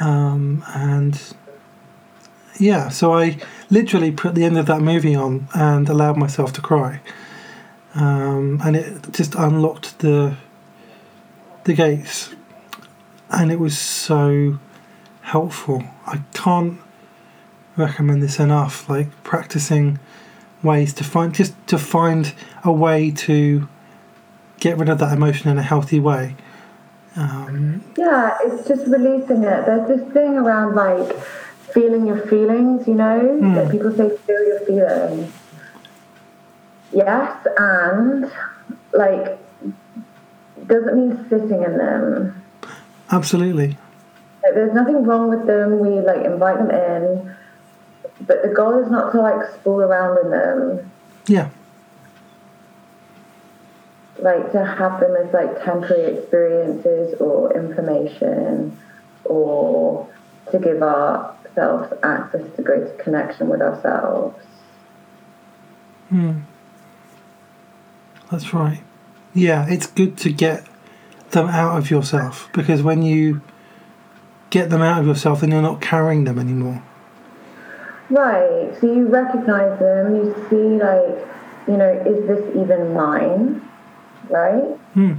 Um, 0.00 0.64
and 0.74 1.20
yeah, 2.58 2.88
so 2.88 3.14
I 3.14 3.38
literally 3.70 4.10
put 4.10 4.34
the 4.34 4.44
end 4.44 4.58
of 4.58 4.66
that 4.66 4.80
movie 4.80 5.14
on 5.14 5.48
and 5.54 5.88
allowed 5.88 6.16
myself 6.16 6.52
to 6.54 6.60
cry, 6.60 7.00
um, 7.94 8.60
and 8.64 8.76
it 8.76 9.12
just 9.12 9.34
unlocked 9.34 9.98
the 10.00 10.36
the 11.64 11.72
gates, 11.72 12.34
and 13.30 13.50
it 13.50 13.58
was 13.58 13.78
so 13.78 14.58
helpful. 15.22 15.84
I 16.06 16.20
can't 16.32 16.78
recommend 17.76 18.22
this 18.22 18.38
enough. 18.38 18.88
Like 18.88 19.08
practicing 19.22 19.98
ways 20.62 20.92
to 20.94 21.04
find 21.04 21.34
just 21.34 21.54
to 21.68 21.78
find 21.78 22.34
a 22.64 22.72
way 22.72 23.10
to 23.10 23.68
get 24.60 24.78
rid 24.78 24.88
of 24.88 24.98
that 24.98 25.12
emotion 25.12 25.50
in 25.50 25.58
a 25.58 25.62
healthy 25.62 26.00
way. 26.00 26.36
Um, 27.16 27.84
Yeah, 27.96 28.36
it's 28.42 28.66
just 28.66 28.86
releasing 28.86 29.44
it. 29.44 29.66
There's 29.66 29.88
this 29.88 30.12
thing 30.12 30.36
around 30.36 30.74
like 30.74 31.16
feeling 31.72 32.06
your 32.06 32.26
feelings, 32.26 32.88
you 32.88 32.94
know? 32.94 33.38
That 33.54 33.70
people 33.70 33.92
say 33.92 34.16
feel 34.16 34.44
your 34.46 34.60
feelings. 34.60 35.32
Yes, 36.94 37.46
and 37.58 38.30
like 38.92 39.38
doesn't 40.66 40.94
mean 40.94 41.26
sitting 41.28 41.62
in 41.62 41.76
them. 41.76 42.42
absolutely. 43.10 43.76
Like, 44.42 44.54
there's 44.54 44.74
nothing 44.74 45.04
wrong 45.04 45.28
with 45.28 45.46
them. 45.46 45.80
We 45.80 46.00
like 46.00 46.24
invite 46.24 46.58
them 46.58 46.70
in, 46.70 47.36
but 48.26 48.42
the 48.42 48.48
goal 48.48 48.82
is 48.82 48.90
not 48.90 49.12
to 49.12 49.20
like 49.20 49.50
spool 49.54 49.80
around 49.80 50.24
in 50.24 50.30
them. 50.30 50.90
Yeah. 51.26 51.48
like 54.18 54.52
to 54.52 54.64
have 54.64 55.00
them 55.00 55.16
as 55.16 55.32
like 55.34 55.64
temporary 55.64 56.16
experiences 56.16 57.14
or 57.20 57.52
information 57.56 58.78
or 59.24 60.08
to 60.52 60.58
give 60.58 60.82
ourselves 60.82 61.92
access 62.02 62.42
to 62.56 62.62
greater 62.62 62.94
connection 63.02 63.48
with 63.48 63.60
ourselves. 63.60 64.36
Hmm. 66.08 66.40
That's 68.34 68.52
right. 68.52 68.82
Yeah, 69.32 69.64
it's 69.68 69.86
good 69.86 70.16
to 70.18 70.32
get 70.32 70.66
them 71.30 71.46
out 71.46 71.78
of 71.78 71.88
yourself 71.88 72.50
because 72.52 72.82
when 72.82 73.02
you 73.02 73.42
get 74.50 74.70
them 74.70 74.82
out 74.82 75.00
of 75.00 75.06
yourself, 75.06 75.40
then 75.42 75.52
you're 75.52 75.62
not 75.62 75.80
carrying 75.80 76.24
them 76.24 76.40
anymore. 76.40 76.82
Right. 78.10 78.76
So 78.80 78.92
you 78.92 79.06
recognize 79.06 79.78
them, 79.78 80.16
you 80.16 80.34
see 80.50 80.82
like, 80.82 81.28
you 81.68 81.76
know, 81.76 81.92
is 82.04 82.26
this 82.26 82.56
even 82.56 82.92
mine? 82.92 83.62
Right? 84.28 84.64
Hmm. 84.94 85.12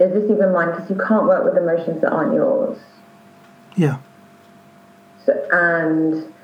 Is 0.00 0.12
this 0.14 0.24
even 0.24 0.52
mine? 0.52 0.72
Because 0.72 0.90
you 0.90 0.96
can't 0.96 1.26
work 1.26 1.44
with 1.44 1.56
emotions 1.56 2.00
that 2.00 2.10
aren't 2.10 2.34
yours. 2.34 2.76
Yeah. 3.76 3.98
So, 5.24 5.32
and 5.52 6.34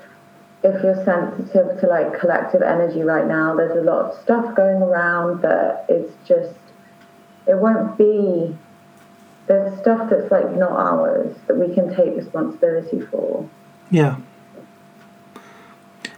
if 0.63 0.83
you're 0.83 1.03
sensitive 1.05 1.79
to 1.79 1.87
like 1.87 2.19
collective 2.19 2.61
energy 2.61 3.01
right 3.01 3.25
now, 3.25 3.55
there's 3.55 3.77
a 3.77 3.81
lot 3.81 4.05
of 4.05 4.21
stuff 4.21 4.55
going 4.55 4.81
around 4.81 5.41
that 5.41 5.85
it's 5.87 6.11
just, 6.27 6.55
it 7.47 7.57
won't 7.57 7.97
be, 7.97 8.57
there's 9.47 9.79
stuff 9.79 10.09
that's 10.09 10.29
like 10.31 10.51
not 10.51 10.71
ours 10.71 11.35
that 11.47 11.55
we 11.55 11.73
can 11.73 11.95
take 11.95 12.15
responsibility 12.15 13.01
for. 13.01 13.49
Yeah. 13.89 14.17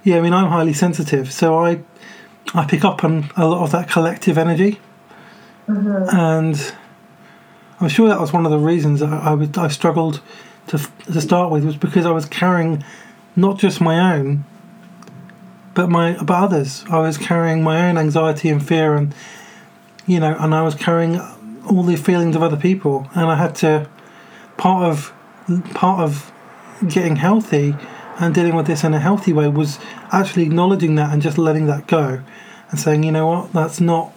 Yeah, 0.04 0.18
I 0.18 0.22
mean, 0.22 0.34
I'm 0.34 0.50
highly 0.50 0.74
sensitive, 0.74 1.32
so 1.32 1.60
I 1.60 1.82
I 2.56 2.66
pick 2.66 2.84
up 2.84 3.04
on 3.04 3.30
a 3.38 3.48
lot 3.48 3.64
of 3.64 3.72
that 3.72 3.88
collective 3.88 4.38
energy, 4.38 4.80
mm-hmm. 5.68 6.16
and 6.16 6.74
I'm 7.80 7.88
sure 7.88 8.10
that 8.10 8.20
was 8.20 8.34
one 8.34 8.46
of 8.46 8.52
the 8.52 8.58
reasons 8.58 9.04
I 9.04 9.20
I, 9.20 9.34
would, 9.36 9.58
I 9.60 9.68
struggled 9.68 10.22
to 10.68 10.80
to 11.06 11.22
start 11.22 11.52
with 11.52 11.64
was 11.64 11.78
because 11.78 12.08
I 12.08 12.12
was 12.12 12.26
carrying 12.26 12.84
not 13.36 13.58
just 13.58 13.82
my 13.82 14.16
own, 14.16 14.46
but 15.74 15.90
my 15.90 16.14
but 16.22 16.44
others. 16.44 16.84
I 16.90 17.00
was 17.00 17.18
carrying 17.18 17.64
my 17.64 17.88
own 17.88 17.98
anxiety 17.98 18.50
and 18.50 18.66
fear, 18.66 18.96
and 18.96 19.14
you 20.06 20.20
know, 20.20 20.36
and 20.40 20.54
I 20.54 20.62
was 20.62 20.76
carrying 20.76 21.20
all 21.70 21.84
the 21.84 21.96
feelings 21.96 22.36
of 22.36 22.44
other 22.44 22.58
people, 22.58 23.08
and 23.14 23.26
I 23.26 23.36
had 23.36 23.56
to 23.58 23.90
part 24.58 24.90
of 24.90 25.14
part 25.74 26.02
of 26.02 26.32
getting 26.88 27.18
healthy 27.18 27.76
and 28.20 28.34
dealing 28.36 28.56
with 28.56 28.68
this 28.68 28.84
in 28.84 28.94
a 28.94 29.00
healthy 29.00 29.34
way 29.34 29.48
was 29.48 29.80
actually 30.12 30.44
acknowledging 30.44 30.96
that 30.96 31.12
and 31.12 31.22
just 31.22 31.38
letting 31.38 31.66
that 31.68 31.88
go 31.88 32.22
and 32.70 32.80
saying, 32.80 33.04
you 33.04 33.12
know 33.12 33.28
what, 33.28 33.54
that's 33.54 33.82
not 33.82 34.14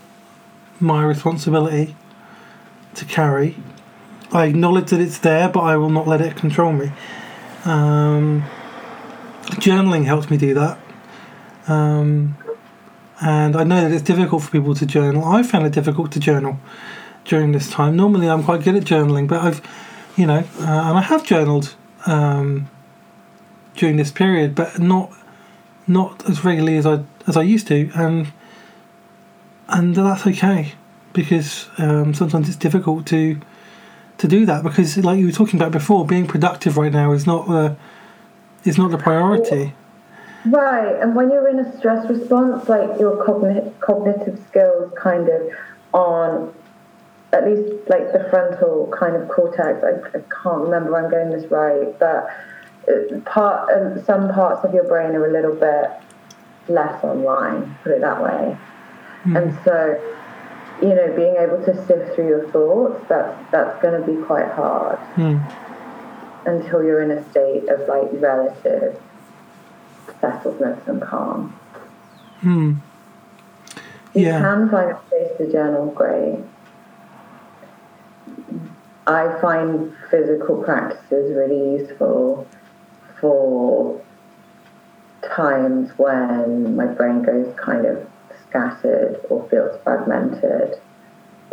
my 0.80 1.02
responsibility 1.04 1.96
to 2.94 3.04
carry. 3.04 3.56
I 4.32 4.46
acknowledge 4.46 4.90
that 4.90 5.00
it's 5.00 5.18
there, 5.18 5.48
but 5.48 5.60
I 5.60 5.76
will 5.76 5.90
not 5.90 6.06
let 6.06 6.20
it 6.20 6.36
control 6.36 6.72
me. 6.72 6.92
Um, 7.64 8.44
journaling 9.60 10.04
helps 10.04 10.30
me 10.30 10.36
do 10.36 10.54
that. 10.54 10.78
Um, 11.66 12.36
and 13.20 13.56
I 13.56 13.64
know 13.64 13.80
that 13.80 13.92
it's 13.92 14.02
difficult 14.02 14.42
for 14.42 14.50
people 14.50 14.74
to 14.74 14.86
journal. 14.86 15.24
I 15.24 15.42
found 15.42 15.66
it 15.66 15.72
difficult 15.72 16.12
to 16.12 16.20
journal 16.20 16.58
during 17.24 17.52
this 17.52 17.70
time. 17.70 17.96
Normally, 17.96 18.28
I'm 18.28 18.42
quite 18.42 18.62
good 18.62 18.76
at 18.76 18.84
journaling, 18.84 19.28
but 19.28 19.40
I've, 19.40 19.62
you 20.16 20.26
know, 20.26 20.38
uh, 20.60 20.60
and 20.60 20.98
I 20.98 21.00
have 21.00 21.24
journaled 21.24 21.74
um, 22.06 22.68
during 23.76 23.96
this 23.96 24.10
period, 24.10 24.54
but 24.54 24.78
not 24.78 25.12
not 25.86 26.28
as 26.28 26.44
regularly 26.44 26.76
as 26.76 26.86
I 26.86 27.04
as 27.26 27.36
I 27.36 27.42
used 27.42 27.66
to, 27.68 27.90
and 27.94 28.32
and 29.68 29.94
that's 29.94 30.26
okay 30.26 30.72
because 31.12 31.68
um, 31.78 32.12
sometimes 32.14 32.48
it's 32.48 32.56
difficult 32.56 33.06
to 33.06 33.40
to 34.18 34.28
do 34.28 34.46
that 34.46 34.62
because, 34.62 34.96
like 34.98 35.18
you 35.18 35.26
were 35.26 35.32
talking 35.32 35.58
about 35.58 35.72
before, 35.72 36.06
being 36.06 36.26
productive 36.26 36.76
right 36.76 36.92
now 36.92 37.12
is 37.12 37.26
not 37.26 37.46
the 37.46 37.76
is 38.64 38.78
not 38.78 38.90
the 38.90 38.98
priority. 38.98 39.74
Right, 40.46 41.00
and 41.00 41.14
when 41.16 41.30
you're 41.30 41.48
in 41.48 41.58
a 41.58 41.76
stress 41.78 42.08
response, 42.08 42.68
like 42.68 42.98
your 43.00 43.24
cogni- 43.24 43.72
cognitive 43.80 44.38
skills 44.48 44.92
kind 44.96 45.28
of 45.28 45.42
on 45.92 46.52
at 47.32 47.46
least 47.46 47.88
like 47.88 48.12
the 48.12 48.26
frontal 48.30 48.92
kind 48.96 49.16
of 49.16 49.28
cortex. 49.28 49.82
I, 49.82 50.16
I 50.16 50.22
can't 50.42 50.62
remember 50.62 50.96
I'm 50.96 51.10
getting 51.10 51.30
this 51.30 51.50
right, 51.50 51.98
but 51.98 52.30
uh, 52.88 53.18
part 53.24 53.70
um, 53.72 54.04
some 54.04 54.32
parts 54.32 54.64
of 54.64 54.74
your 54.74 54.84
brain 54.84 55.14
are 55.16 55.26
a 55.26 55.32
little 55.32 55.54
bit 55.54 55.90
less 56.68 57.02
online, 57.02 57.76
put 57.82 57.92
it 57.92 58.00
that 58.00 58.22
way. 58.22 58.56
And 59.24 59.58
so, 59.64 59.98
you 60.82 60.88
know, 60.88 61.10
being 61.16 61.36
able 61.36 61.64
to 61.64 61.86
sift 61.86 62.14
through 62.14 62.28
your 62.28 62.50
thoughts, 62.50 63.02
that's 63.08 63.50
that's 63.50 63.82
going 63.82 63.98
to 63.98 64.06
be 64.06 64.22
quite 64.26 64.50
hard 64.52 64.98
Hmm. 65.14 65.38
Until 66.46 66.82
you're 66.82 67.02
in 67.02 67.10
a 67.10 67.30
state 67.30 67.68
of 67.68 67.88
like 67.88 68.08
relative 68.12 69.00
settledness 70.20 70.86
and 70.86 71.02
calm. 71.02 71.54
Hmm. 72.40 72.72
You 74.14 74.26
Yeah. 74.26 74.38
can 74.40 74.68
find 74.70 74.90
a 74.90 74.94
place 75.08 75.30
to 75.38 75.50
journal, 75.50 75.86
great. 75.86 76.38
I 79.06 79.38
find 79.40 79.92
physical 80.10 80.62
practices 80.62 81.34
really 81.34 81.80
useful 81.80 82.46
for 83.20 84.00
times 85.22 85.90
when 85.98 86.76
my 86.76 86.86
brain 86.86 87.22
goes 87.22 87.52
kind 87.56 87.86
of 87.86 88.06
scattered 88.48 89.20
or 89.28 89.46
feels 89.48 89.78
fragmented 89.82 90.78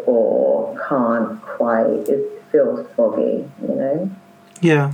or 0.06 0.78
can't 0.88 1.42
quite, 1.42 2.08
it 2.08 2.44
feels 2.52 2.88
foggy, 2.96 3.50
you 3.62 3.76
know? 3.76 4.10
Yeah. 4.62 4.94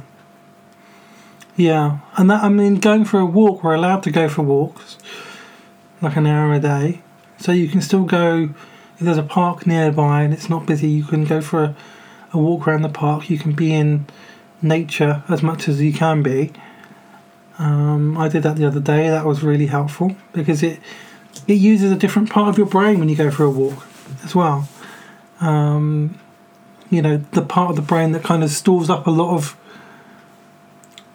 Yeah, 1.57 1.99
and 2.15 2.29
that 2.29 2.43
I 2.43 2.49
mean, 2.49 2.75
going 2.75 3.03
for 3.03 3.19
a 3.19 3.25
walk, 3.25 3.63
we're 3.63 3.73
allowed 3.73 4.03
to 4.03 4.11
go 4.11 4.29
for 4.29 4.43
walks, 4.43 4.97
like 6.01 6.15
an 6.15 6.27
hour 6.27 6.53
a 6.53 6.59
day. 6.59 7.01
So 7.39 7.51
you 7.51 7.67
can 7.67 7.81
still 7.81 8.03
go. 8.03 8.49
If 8.95 9.01
there's 9.01 9.17
a 9.17 9.23
park 9.23 9.65
nearby 9.67 10.21
and 10.21 10.33
it's 10.33 10.49
not 10.49 10.65
busy, 10.65 10.87
you 10.87 11.03
can 11.03 11.25
go 11.25 11.41
for 11.41 11.63
a, 11.63 11.75
a 12.33 12.37
walk 12.37 12.67
around 12.67 12.83
the 12.83 12.89
park. 12.89 13.29
You 13.29 13.39
can 13.39 13.53
be 13.53 13.73
in 13.73 14.05
nature 14.61 15.23
as 15.29 15.41
much 15.41 15.67
as 15.67 15.81
you 15.81 15.93
can 15.93 16.21
be. 16.21 16.51
Um, 17.59 18.17
I 18.17 18.27
did 18.27 18.43
that 18.43 18.55
the 18.57 18.65
other 18.65 18.79
day. 18.79 19.09
That 19.09 19.25
was 19.25 19.41
really 19.41 19.67
helpful 19.67 20.15
because 20.33 20.61
it 20.61 20.79
it 21.47 21.55
uses 21.55 21.91
a 21.91 21.95
different 21.95 22.29
part 22.29 22.49
of 22.49 22.57
your 22.57 22.67
brain 22.67 22.99
when 22.99 23.09
you 23.09 23.15
go 23.15 23.31
for 23.31 23.43
a 23.43 23.49
walk 23.49 23.83
as 24.23 24.35
well. 24.35 24.67
Um, 25.41 26.19
you 26.89 27.01
know, 27.01 27.17
the 27.31 27.41
part 27.41 27.69
of 27.69 27.75
the 27.75 27.81
brain 27.81 28.11
that 28.13 28.23
kind 28.23 28.43
of 28.43 28.49
stores 28.49 28.89
up 28.89 29.07
a 29.07 29.11
lot 29.11 29.33
of 29.35 29.57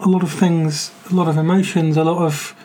a 0.00 0.08
lot 0.08 0.22
of 0.22 0.32
things, 0.32 0.90
a 1.11 1.14
lot 1.14 1.28
of 1.28 1.37
emotions, 1.37 1.96
a 1.96 2.02
lot 2.02 2.24
of 2.24 2.56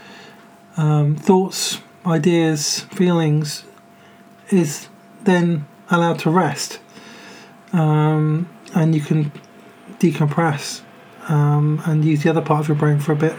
um, 0.75 1.15
thoughts, 1.15 1.79
ideas, 2.05 2.81
feelings, 2.91 3.63
is 4.49 4.89
then 5.23 5.67
allowed 5.89 6.19
to 6.19 6.29
rest, 6.31 6.79
um, 7.73 8.49
and 8.73 8.95
you 8.95 9.01
can 9.01 9.31
decompress 9.99 10.81
um, 11.29 11.81
and 11.85 12.03
use 12.03 12.23
the 12.23 12.29
other 12.29 12.41
part 12.41 12.61
of 12.61 12.67
your 12.67 12.77
brain 12.77 12.99
for 12.99 13.11
a 13.11 13.15
bit, 13.15 13.35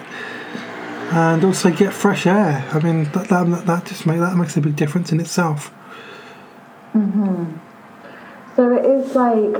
and 1.10 1.44
also 1.44 1.70
get 1.70 1.92
fresh 1.92 2.26
air. 2.26 2.64
I 2.72 2.78
mean, 2.78 3.04
that 3.12 3.28
that, 3.28 3.66
that 3.66 3.84
just 3.86 4.06
make 4.06 4.20
that 4.20 4.36
makes 4.36 4.56
a 4.56 4.60
big 4.60 4.76
difference 4.76 5.12
in 5.12 5.20
itself. 5.20 5.68
hmm 6.92 7.67
So 8.58 8.76
it 8.76 8.84
is 8.84 9.14
like 9.14 9.54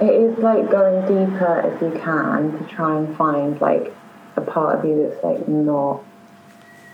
it 0.00 0.14
is 0.14 0.38
like 0.38 0.70
going 0.70 1.00
deeper 1.00 1.74
if 1.74 1.82
you 1.82 2.00
can 2.00 2.56
to 2.56 2.64
try 2.72 2.96
and 2.96 3.16
find 3.16 3.60
like 3.60 3.92
a 4.36 4.40
part 4.40 4.78
of 4.78 4.84
you 4.84 5.02
that's 5.02 5.24
like 5.24 5.48
not 5.48 6.04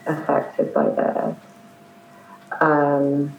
affected 0.06 0.72
by 0.72 0.88
this. 0.88 1.36
Um, 2.62 3.36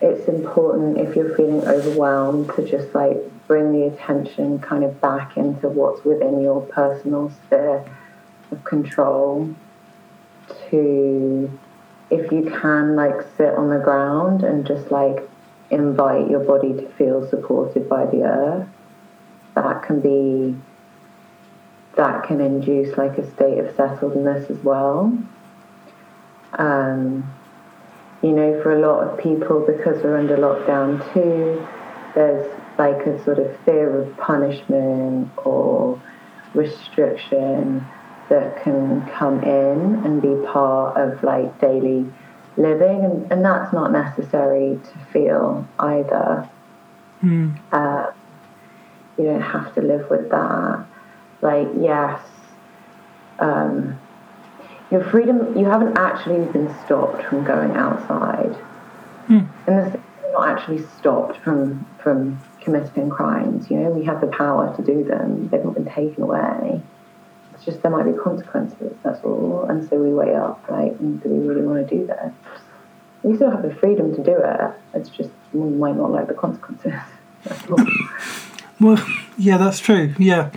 it's 0.00 0.26
important 0.26 0.98
if 0.98 1.14
you're 1.14 1.36
feeling 1.36 1.64
overwhelmed 1.68 2.52
to 2.56 2.68
just 2.68 2.92
like 2.96 3.18
bring 3.46 3.70
the 3.70 3.86
attention 3.86 4.58
kind 4.58 4.82
of 4.82 5.00
back 5.00 5.36
into 5.36 5.68
what's 5.68 6.04
within 6.04 6.42
your 6.42 6.62
personal 6.62 7.30
sphere 7.46 7.84
of 8.50 8.64
control 8.64 9.54
to 10.68 11.60
if 12.10 12.32
you 12.32 12.50
can 12.60 12.96
like 12.96 13.24
sit 13.36 13.54
on 13.54 13.70
the 13.70 13.78
ground 13.78 14.42
and 14.42 14.66
just 14.66 14.90
like 14.90 15.28
invite 15.72 16.30
your 16.30 16.40
body 16.40 16.74
to 16.74 16.88
feel 16.90 17.28
supported 17.28 17.88
by 17.88 18.06
the 18.06 18.22
earth. 18.22 18.68
That 19.54 19.82
can 19.82 20.00
be 20.00 20.56
that 21.96 22.24
can 22.26 22.40
induce 22.40 22.96
like 22.96 23.18
a 23.18 23.30
state 23.32 23.58
of 23.58 23.74
settledness 23.76 24.50
as 24.50 24.56
well. 24.64 25.18
Um, 26.54 27.30
you 28.22 28.30
know 28.30 28.62
for 28.62 28.72
a 28.72 28.80
lot 28.80 29.06
of 29.06 29.18
people 29.18 29.60
because 29.66 30.02
we're 30.02 30.16
under 30.16 30.36
lockdown 30.36 31.02
too 31.12 31.66
there's 32.14 32.46
like 32.78 33.04
a 33.06 33.22
sort 33.24 33.38
of 33.38 33.58
fear 33.64 34.00
of 34.00 34.16
punishment 34.16 35.30
or 35.44 36.00
restriction 36.54 37.84
that 38.28 38.62
can 38.62 39.06
come 39.08 39.42
in 39.42 40.04
and 40.04 40.22
be 40.22 40.34
part 40.46 40.96
of 40.96 41.22
like 41.22 41.60
daily 41.60 42.06
living 42.56 43.04
and, 43.04 43.32
and 43.32 43.44
that's 43.44 43.72
not 43.72 43.92
necessary 43.92 44.78
to 44.84 44.98
feel 45.12 45.66
either. 45.78 46.48
Mm. 47.22 47.56
uh, 47.70 48.10
you 49.16 49.24
don't 49.24 49.40
have 49.40 49.72
to 49.76 49.80
live 49.80 50.10
with 50.10 50.28
that. 50.30 50.86
Like 51.40 51.68
yes 51.80 52.20
um, 53.38 53.98
your 54.90 55.04
freedom 55.04 55.56
you 55.56 55.66
haven't 55.66 55.96
actually 55.98 56.44
been 56.52 56.74
stopped 56.84 57.22
from 57.24 57.44
going 57.44 57.72
outside. 57.72 58.56
Mm. 59.28 59.48
and 59.66 59.92
this 59.92 60.00
you're 60.22 60.32
not 60.32 60.48
actually 60.48 60.84
stopped 60.98 61.36
from 61.38 61.86
from 62.02 62.40
committing 62.60 63.08
crimes 63.10 63.70
you 63.70 63.76
know? 63.78 63.90
We 63.90 64.04
have 64.04 64.20
the 64.20 64.26
power 64.28 64.74
to 64.76 64.82
do 64.82 65.04
them. 65.04 65.48
They've 65.48 65.64
not 65.64 65.74
been 65.74 65.86
taken 65.86 66.22
away 66.22 66.82
it's 67.62 67.66
just 67.66 67.82
there 67.82 67.90
might 67.90 68.04
be 68.04 68.12
consequences 68.18 68.92
that's 69.02 69.22
all 69.24 69.66
and 69.68 69.88
so 69.88 69.96
we 69.96 70.12
weigh 70.12 70.34
up 70.34 70.68
right 70.68 70.98
and 71.00 71.22
do 71.22 71.28
we 71.28 71.46
really 71.46 71.62
want 71.62 71.88
to 71.88 71.96
do 71.96 72.06
that 72.06 72.32
we 73.22 73.36
still 73.36 73.50
have 73.50 73.62
the 73.62 73.74
freedom 73.76 74.14
to 74.14 74.22
do 74.22 74.36
it 74.36 74.72
it's 74.94 75.08
just 75.08 75.30
we 75.52 75.68
might 75.68 75.96
not 75.96 76.10
like 76.10 76.28
the 76.28 76.34
consequences. 76.34 76.94
Well, 78.80 79.00
yeah, 79.38 79.58
that's 79.58 79.78
true. 79.78 80.12
Yeah, 80.18 80.50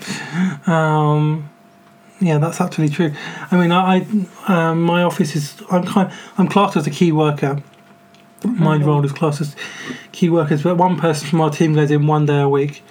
um, 0.65 1.47
yeah, 2.19 2.39
that's 2.39 2.59
absolutely 2.59 2.95
true. 2.95 3.13
I 3.51 3.57
mean, 3.57 3.71
I, 3.71 4.03
I 4.47 4.71
um, 4.71 4.81
my 4.81 5.03
office 5.03 5.35
is 5.35 5.61
I'm 5.69 5.83
kind 5.83 6.11
I'm 6.39 6.47
classed 6.47 6.75
as 6.75 6.87
a 6.87 6.89
key 6.89 7.11
worker. 7.11 7.61
My 8.43 8.77
role 8.77 9.05
is 9.05 9.11
classed 9.11 9.41
as 9.41 9.55
key 10.11 10.29
workers, 10.29 10.63
but 10.63 10.75
one 10.75 10.97
person 10.97 11.27
from 11.27 11.41
our 11.41 11.51
team 11.51 11.75
goes 11.75 11.91
in 11.91 12.07
one 12.07 12.25
day 12.25 12.41
a 12.41 12.49
week, 12.49 12.83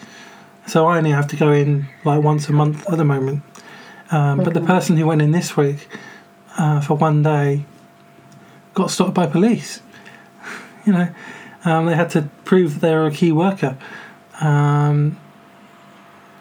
so 0.68 0.87
I 0.87 0.98
only 0.98 1.11
have 1.11 1.27
to 1.29 1.37
go 1.37 1.50
in 1.50 1.88
like 2.05 2.22
once 2.22 2.48
a 2.48 2.53
month 2.53 2.88
at 2.88 2.96
the 2.96 3.05
moment. 3.05 3.42
Um, 4.11 4.38
but 4.45 4.55
the 4.55 4.61
person 4.61 4.97
who 4.97 5.07
went 5.07 5.23
in 5.23 5.33
this 5.33 5.57
week 5.57 5.88
uh, 6.59 6.81
for 6.81 6.97
one 6.97 7.23
day 7.23 7.64
got 8.75 8.90
stopped 8.90 9.14
by 9.14 9.27
police. 9.27 9.81
You 10.87 10.93
know, 10.93 11.09
um, 11.64 11.87
they 11.87 11.95
had 11.95 12.11
to 12.11 12.29
prove 12.45 12.75
that 12.75 12.81
they 12.87 12.95
were 12.95 13.07
a 13.07 13.11
key 13.11 13.33
worker. 13.33 13.79
Um, 14.38 15.19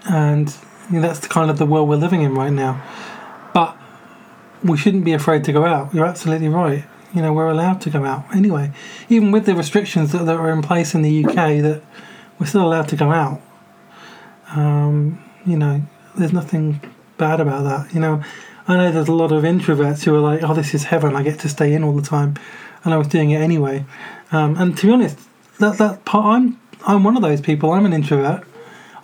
and 0.05 0.53
you 0.91 0.99
know, 0.99 1.01
that's 1.01 1.19
the 1.19 1.29
kind 1.29 1.49
of 1.49 1.57
the 1.57 1.65
world 1.65 1.87
we're 1.87 1.95
living 1.95 2.23
in 2.23 2.35
right 2.35 2.51
now. 2.51 2.83
But 3.53 3.77
we 4.63 4.75
shouldn't 4.75 5.05
be 5.05 5.13
afraid 5.13 5.45
to 5.45 5.53
go 5.53 5.65
out. 5.65 5.93
You're 5.93 6.05
absolutely 6.05 6.49
right. 6.49 6.83
You 7.13 7.21
know, 7.21 7.31
we're 7.31 7.49
allowed 7.49 7.79
to 7.81 7.89
go 7.89 8.03
out 8.03 8.25
anyway, 8.35 8.73
even 9.07 9.31
with 9.31 9.45
the 9.45 9.55
restrictions 9.55 10.11
that, 10.11 10.25
that 10.25 10.35
are 10.35 10.51
in 10.51 10.61
place 10.61 10.93
in 10.93 11.03
the 11.03 11.25
UK. 11.25 11.35
That 11.61 11.81
we're 12.37 12.47
still 12.47 12.67
allowed 12.67 12.89
to 12.89 12.97
go 12.97 13.11
out. 13.11 13.41
Um, 14.49 15.23
you 15.45 15.57
know, 15.57 15.83
there's 16.17 16.33
nothing 16.33 16.81
bad 17.17 17.39
about 17.39 17.63
that. 17.63 17.93
You 17.93 17.99
know, 17.99 18.23
I 18.67 18.77
know 18.77 18.91
there's 18.91 19.07
a 19.07 19.13
lot 19.13 19.31
of 19.31 19.43
introverts 19.43 20.03
who 20.03 20.15
are 20.15 20.19
like, 20.19 20.43
"Oh, 20.43 20.53
this 20.53 20.73
is 20.73 20.85
heaven. 20.85 21.15
I 21.15 21.23
get 21.23 21.39
to 21.39 21.49
stay 21.49 21.73
in 21.73 21.83
all 21.83 21.95
the 21.95 22.01
time," 22.01 22.35
and 22.83 22.93
I 22.93 22.97
was 22.97 23.07
doing 23.07 23.31
it 23.31 23.41
anyway. 23.41 23.85
Um, 24.31 24.57
and 24.57 24.77
to 24.77 24.87
be 24.87 24.93
honest, 24.93 25.19
that 25.59 25.77
that 25.77 26.05
part, 26.05 26.25
I'm 26.25 26.59
I'm 26.85 27.03
one 27.03 27.15
of 27.15 27.21
those 27.21 27.41
people. 27.41 27.71
I'm 27.71 27.85
an 27.85 27.93
introvert. 27.93 28.43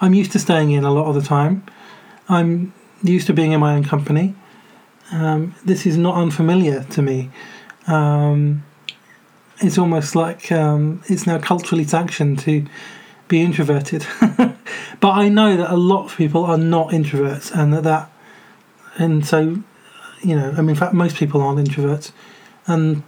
I'm 0.01 0.13
used 0.13 0.31
to 0.31 0.39
staying 0.39 0.71
in 0.71 0.83
a 0.83 0.91
lot 0.91 1.07
of 1.07 1.15
the 1.15 1.21
time. 1.21 1.63
I'm 2.27 2.73
used 3.03 3.27
to 3.27 3.33
being 3.33 3.51
in 3.51 3.59
my 3.59 3.75
own 3.75 3.83
company. 3.83 4.35
Um, 5.11 5.55
this 5.65 5.85
is 5.85 5.97
not 5.97 6.15
unfamiliar 6.15 6.83
to 6.91 7.01
me. 7.01 7.31
Um, 7.87 8.63
it's 9.61 9.77
almost 9.77 10.15
like 10.15 10.51
um, 10.51 11.03
it's 11.07 11.25
now 11.27 11.37
culturally 11.39 11.83
sanctioned 11.83 12.39
to 12.39 12.65
be 13.29 13.41
introverted. 13.41 14.05
but 14.99 15.11
I 15.11 15.29
know 15.29 15.55
that 15.55 15.71
a 15.71 15.77
lot 15.77 16.05
of 16.05 16.17
people 16.17 16.43
are 16.43 16.57
not 16.57 16.89
introverts, 16.89 17.55
and 17.55 17.73
that 17.73 17.83
that, 17.83 18.11
and 18.97 19.25
so, 19.25 19.63
you 20.21 20.35
know, 20.35 20.51
I 20.51 20.61
mean, 20.61 20.71
in 20.71 20.75
fact, 20.75 20.93
most 20.93 21.15
people 21.15 21.41
aren't 21.41 21.65
introverts, 21.65 22.11
and 22.67 23.03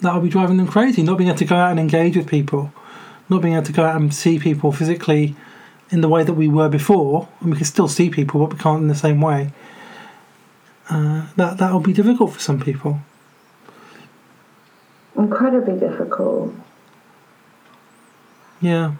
that'll 0.00 0.20
be 0.20 0.28
driving 0.28 0.56
them 0.56 0.66
crazy. 0.66 1.04
Not 1.04 1.18
being 1.18 1.28
able 1.28 1.38
to 1.38 1.44
go 1.44 1.54
out 1.54 1.70
and 1.70 1.78
engage 1.78 2.16
with 2.16 2.26
people, 2.26 2.72
not 3.28 3.42
being 3.42 3.54
able 3.54 3.66
to 3.66 3.72
go 3.72 3.84
out 3.84 4.00
and 4.00 4.12
see 4.12 4.40
people 4.40 4.72
physically 4.72 5.36
in 5.90 6.00
the 6.00 6.08
way 6.08 6.24
that 6.24 6.32
we 6.32 6.48
were 6.48 6.68
before, 6.68 7.28
and 7.40 7.50
we 7.50 7.56
can 7.56 7.66
still 7.66 7.88
see 7.88 8.10
people, 8.10 8.40
but 8.40 8.54
we 8.54 8.58
can't 8.58 8.82
in 8.82 8.88
the 8.88 8.94
same 8.94 9.20
way. 9.20 9.52
Uh, 10.90 11.26
that 11.36 11.58
that'll 11.58 11.80
be 11.80 11.92
difficult 11.92 12.32
for 12.32 12.40
some 12.40 12.60
people. 12.60 13.00
incredibly 15.16 15.78
difficult 15.78 16.52
Yeah. 18.60 18.92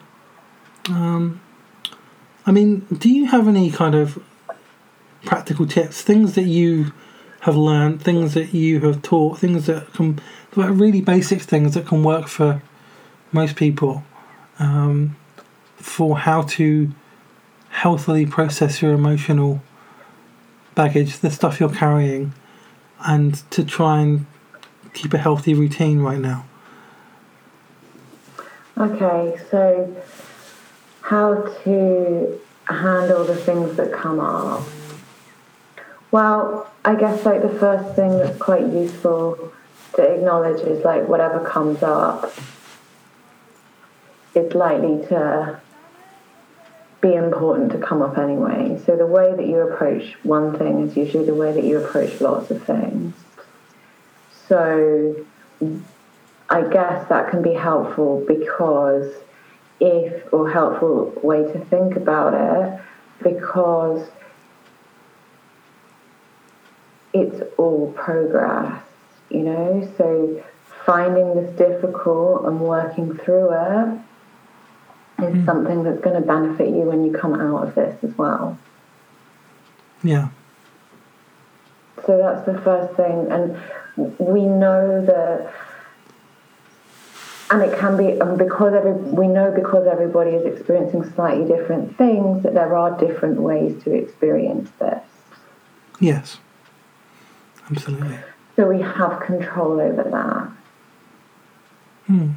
Um, 0.88 1.40
I 2.46 2.52
mean, 2.52 2.80
do 2.92 3.08
you 3.08 3.26
have 3.26 3.48
any 3.48 3.70
kind 3.70 3.94
of 3.94 4.22
practical 5.24 5.66
tips, 5.66 6.02
things 6.02 6.34
that 6.34 6.44
you 6.44 6.92
have 7.40 7.56
learned, 7.56 8.02
things 8.02 8.34
that 8.34 8.54
you 8.54 8.80
have 8.80 9.02
taught, 9.02 9.38
things 9.38 9.66
that 9.66 9.92
can, 9.94 10.20
like 10.56 10.70
really 10.70 11.00
basic 11.00 11.42
things 11.42 11.74
that 11.74 11.86
can 11.86 12.02
work 12.02 12.28
for 12.28 12.62
most 13.32 13.56
people, 13.56 14.04
um, 14.58 15.16
for 15.76 16.18
how 16.18 16.42
to 16.42 16.90
healthily 17.70 18.24
process 18.24 18.80
your 18.80 18.92
emotional 18.92 19.62
baggage, 20.74 21.18
the 21.18 21.30
stuff 21.30 21.60
you're 21.60 21.68
carrying, 21.68 22.32
and 23.06 23.50
to 23.50 23.64
try 23.64 24.00
and 24.00 24.26
keep 24.92 25.12
a 25.12 25.18
healthy 25.18 25.54
routine 25.54 26.00
right 26.00 26.20
now? 26.20 26.46
Okay, 28.78 29.38
so 29.50 30.02
how 31.04 31.34
to 31.64 32.40
handle 32.66 33.24
the 33.24 33.36
things 33.36 33.76
that 33.76 33.92
come 33.92 34.18
up? 34.18 34.62
Well, 36.10 36.72
I 36.82 36.94
guess 36.94 37.26
like 37.26 37.42
the 37.42 37.58
first 37.58 37.94
thing 37.94 38.16
that's 38.16 38.38
quite 38.38 38.66
useful 38.72 39.52
to 39.96 40.02
acknowledge 40.02 40.62
is 40.62 40.82
like 40.82 41.06
whatever 41.06 41.44
comes 41.44 41.82
up 41.82 42.32
is 44.34 44.54
likely 44.54 45.06
to 45.08 45.60
be 47.02 47.12
important 47.12 47.72
to 47.72 47.78
come 47.78 48.00
up 48.00 48.16
anyway. 48.16 48.80
So 48.86 48.96
the 48.96 49.06
way 49.06 49.34
that 49.36 49.46
you 49.46 49.58
approach 49.58 50.14
one 50.22 50.58
thing 50.58 50.88
is 50.88 50.96
usually 50.96 51.26
the 51.26 51.34
way 51.34 51.52
that 51.52 51.64
you 51.64 51.84
approach 51.84 52.18
lots 52.22 52.50
of 52.50 52.64
things. 52.64 53.14
So 54.48 55.26
I 56.48 56.62
guess 56.62 57.06
that 57.10 57.30
can 57.30 57.42
be 57.42 57.52
helpful 57.52 58.24
because 58.26 59.12
if, 59.80 60.32
or 60.32 60.50
helpful 60.50 61.12
way 61.22 61.42
to 61.52 61.58
think 61.66 61.96
about 61.96 62.34
it, 62.34 62.80
because 63.22 64.08
it's 67.12 67.42
all 67.58 67.92
progress, 67.92 68.82
you 69.30 69.40
know. 69.42 69.88
So 69.96 70.42
finding 70.84 71.34
this 71.34 71.56
difficult 71.56 72.46
and 72.46 72.60
working 72.60 73.16
through 73.16 73.50
it 73.52 74.00
is 75.22 75.34
Mm. 75.36 75.46
something 75.46 75.82
that's 75.84 76.00
going 76.00 76.20
to 76.20 76.26
benefit 76.26 76.68
you 76.68 76.82
when 76.82 77.04
you 77.04 77.12
come 77.12 77.34
out 77.34 77.68
of 77.68 77.74
this 77.74 77.96
as 78.02 78.16
well. 78.18 78.58
Yeah. 80.02 80.28
So 82.04 82.18
that's 82.18 82.44
the 82.44 82.60
first 82.60 82.94
thing, 82.94 83.30
and 83.30 83.56
we 84.18 84.42
know 84.46 85.00
that, 85.06 85.50
and 87.50 87.62
it 87.62 87.78
can 87.78 87.96
be, 87.96 88.18
and 88.18 88.38
because 88.38 88.74
every, 88.74 88.92
we 88.92 89.28
know 89.28 89.52
because 89.54 89.86
everybody 89.86 90.30
is 90.30 90.46
experiencing 90.46 91.04
slightly 91.14 91.46
different 91.46 91.96
things, 91.98 92.42
that 92.42 92.54
there 92.54 92.74
are 92.74 92.98
different 92.98 93.40
ways 93.40 93.82
to 93.84 93.92
experience 93.92 94.70
this. 94.78 95.02
Yes. 96.00 96.38
Absolutely. 97.70 98.18
So 98.56 98.68
we 98.68 98.80
have 98.82 99.20
control 99.20 99.80
over 99.80 100.04
that. 100.04 100.50
Hmm. 102.06 102.30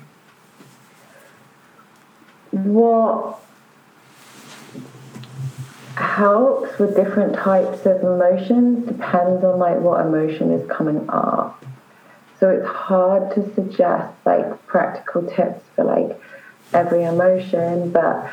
What 2.52 3.40
helps 5.96 6.78
with 6.80 6.96
different 6.96 7.36
types 7.36 7.86
of 7.86 8.02
emotions 8.02 8.88
depends 8.88 9.44
on 9.44 9.60
like 9.60 9.80
what 9.80 10.06
emotion 10.06 10.52
is 10.52 10.68
coming 10.70 11.10
up. 11.10 11.64
So 12.40 12.50
it's 12.50 12.68
hard 12.68 13.34
to 13.36 13.54
suggest 13.56 14.14
like 14.26 14.66
practical 14.68 15.24
tips 15.24 15.64
for 15.76 15.84
like 15.84 16.20
every 16.74 17.04
emotion, 17.04 17.92
but 17.92 18.32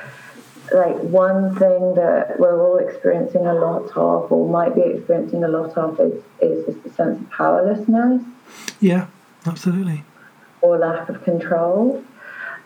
like 0.72 0.96
one 0.96 1.54
thing 1.56 1.94
that 1.94 2.38
we're 2.38 2.60
all 2.60 2.78
experiencing 2.78 3.46
a 3.46 3.54
lot 3.54 3.90
of 3.96 4.32
or 4.32 4.48
might 4.48 4.74
be 4.74 4.82
experiencing 4.82 5.44
a 5.44 5.48
lot 5.48 5.76
of 5.76 6.00
is, 6.00 6.22
is 6.40 6.66
just 6.66 6.86
a 6.86 6.92
sense 6.94 7.20
of 7.20 7.30
powerlessness 7.30 8.22
Yeah. 8.80 9.06
Absolutely. 9.46 10.04
or 10.62 10.78
lack 10.78 11.08
of 11.10 11.22
control. 11.22 12.02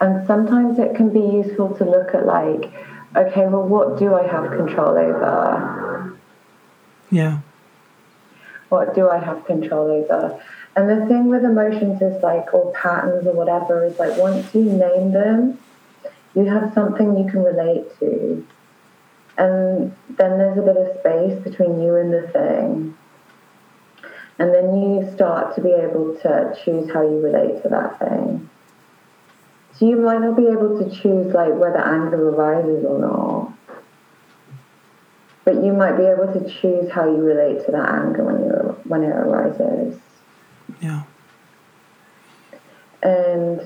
And 0.01 0.25
sometimes 0.29 0.79
it 0.79 0.95
can 0.95 1.11
be 1.13 1.19
useful 1.19 1.75
to 1.77 1.85
look 1.85 2.15
at, 2.15 2.25
like, 2.25 2.73
okay, 3.17 3.49
well, 3.49 3.67
what 3.67 3.99
do 3.99 4.15
I 4.15 4.25
have 4.29 4.51
control 4.53 4.97
over? 4.97 6.17
Yeah. 7.11 7.39
What 8.69 8.95
do 8.95 9.09
I 9.09 9.19
have 9.19 9.45
control 9.45 9.91
over? 9.91 10.41
And 10.79 10.89
the 10.89 11.07
thing 11.07 11.27
with 11.27 11.43
emotions 11.43 12.01
is 12.01 12.23
like, 12.23 12.55
or 12.55 12.71
patterns 12.73 13.27
or 13.27 13.33
whatever, 13.33 13.85
is 13.85 13.99
like 13.99 14.17
once 14.17 14.55
you 14.55 14.63
name 14.63 15.11
them, 15.11 15.59
you 16.37 16.45
have 16.45 16.73
something 16.73 17.19
you 17.19 17.29
can 17.29 17.43
relate 17.43 17.99
to. 17.99 18.47
And 19.37 19.93
then 20.17 20.39
there's 20.39 20.57
a 20.57 20.63
bit 20.63 20.77
of 20.77 21.01
space 21.01 21.43
between 21.43 21.83
you 21.83 21.97
and 21.97 22.13
the 22.13 22.29
thing. 22.29 22.97
And 24.39 24.55
then 24.55 24.81
you 24.81 25.11
start 25.17 25.57
to 25.57 25.61
be 25.61 25.73
able 25.73 26.15
to 26.23 26.57
choose 26.65 26.89
how 26.93 27.03
you 27.03 27.19
relate 27.19 27.61
to 27.65 27.69
that 27.71 27.99
thing. 27.99 28.49
So 29.73 29.89
you 29.89 29.97
might 29.97 30.21
not 30.21 30.37
be 30.37 30.47
able 30.47 30.79
to 30.79 30.89
choose 30.91 31.35
like 31.35 31.55
whether 31.55 31.79
anger 31.79 32.29
arises 32.29 32.85
or 32.85 33.01
not. 33.01 33.53
But 35.45 35.57
you 35.57 35.73
might 35.73 35.97
be 35.97 36.05
able 36.05 36.33
to 36.35 36.49
choose 36.49 36.89
how 36.93 37.05
you 37.07 37.21
relate 37.21 37.67
to 37.67 37.73
that 37.73 37.89
anger 37.89 38.23
when 38.23 38.45
you 38.45 38.77
when 38.85 39.03
it 39.03 39.09
arises. 39.11 39.99
Yeah. 40.81 41.03
And 43.03 43.61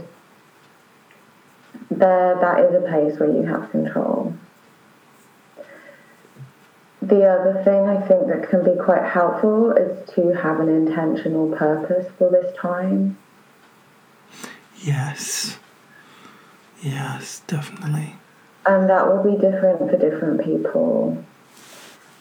there 1.90 2.38
that 2.40 2.60
is 2.60 2.74
a 2.74 2.80
place 2.80 3.18
where 3.18 3.30
you 3.30 3.42
have 3.44 3.70
control. 3.70 4.34
The 7.00 7.24
other 7.24 7.62
thing 7.64 7.88
I 7.88 8.00
think 8.06 8.28
that 8.28 8.48
can 8.48 8.64
be 8.64 8.80
quite 8.80 9.02
helpful 9.02 9.72
is 9.72 10.08
to 10.14 10.32
have 10.34 10.60
an 10.60 10.68
intentional 10.68 11.50
purpose 11.56 12.06
for 12.16 12.30
this 12.30 12.56
time. 12.56 13.18
Yes. 14.78 15.58
Yes, 16.80 17.42
definitely. 17.46 18.16
And 18.66 18.88
that 18.88 19.08
will 19.08 19.22
be 19.22 19.40
different 19.40 19.90
for 19.90 19.96
different 19.96 20.44
people, 20.44 21.24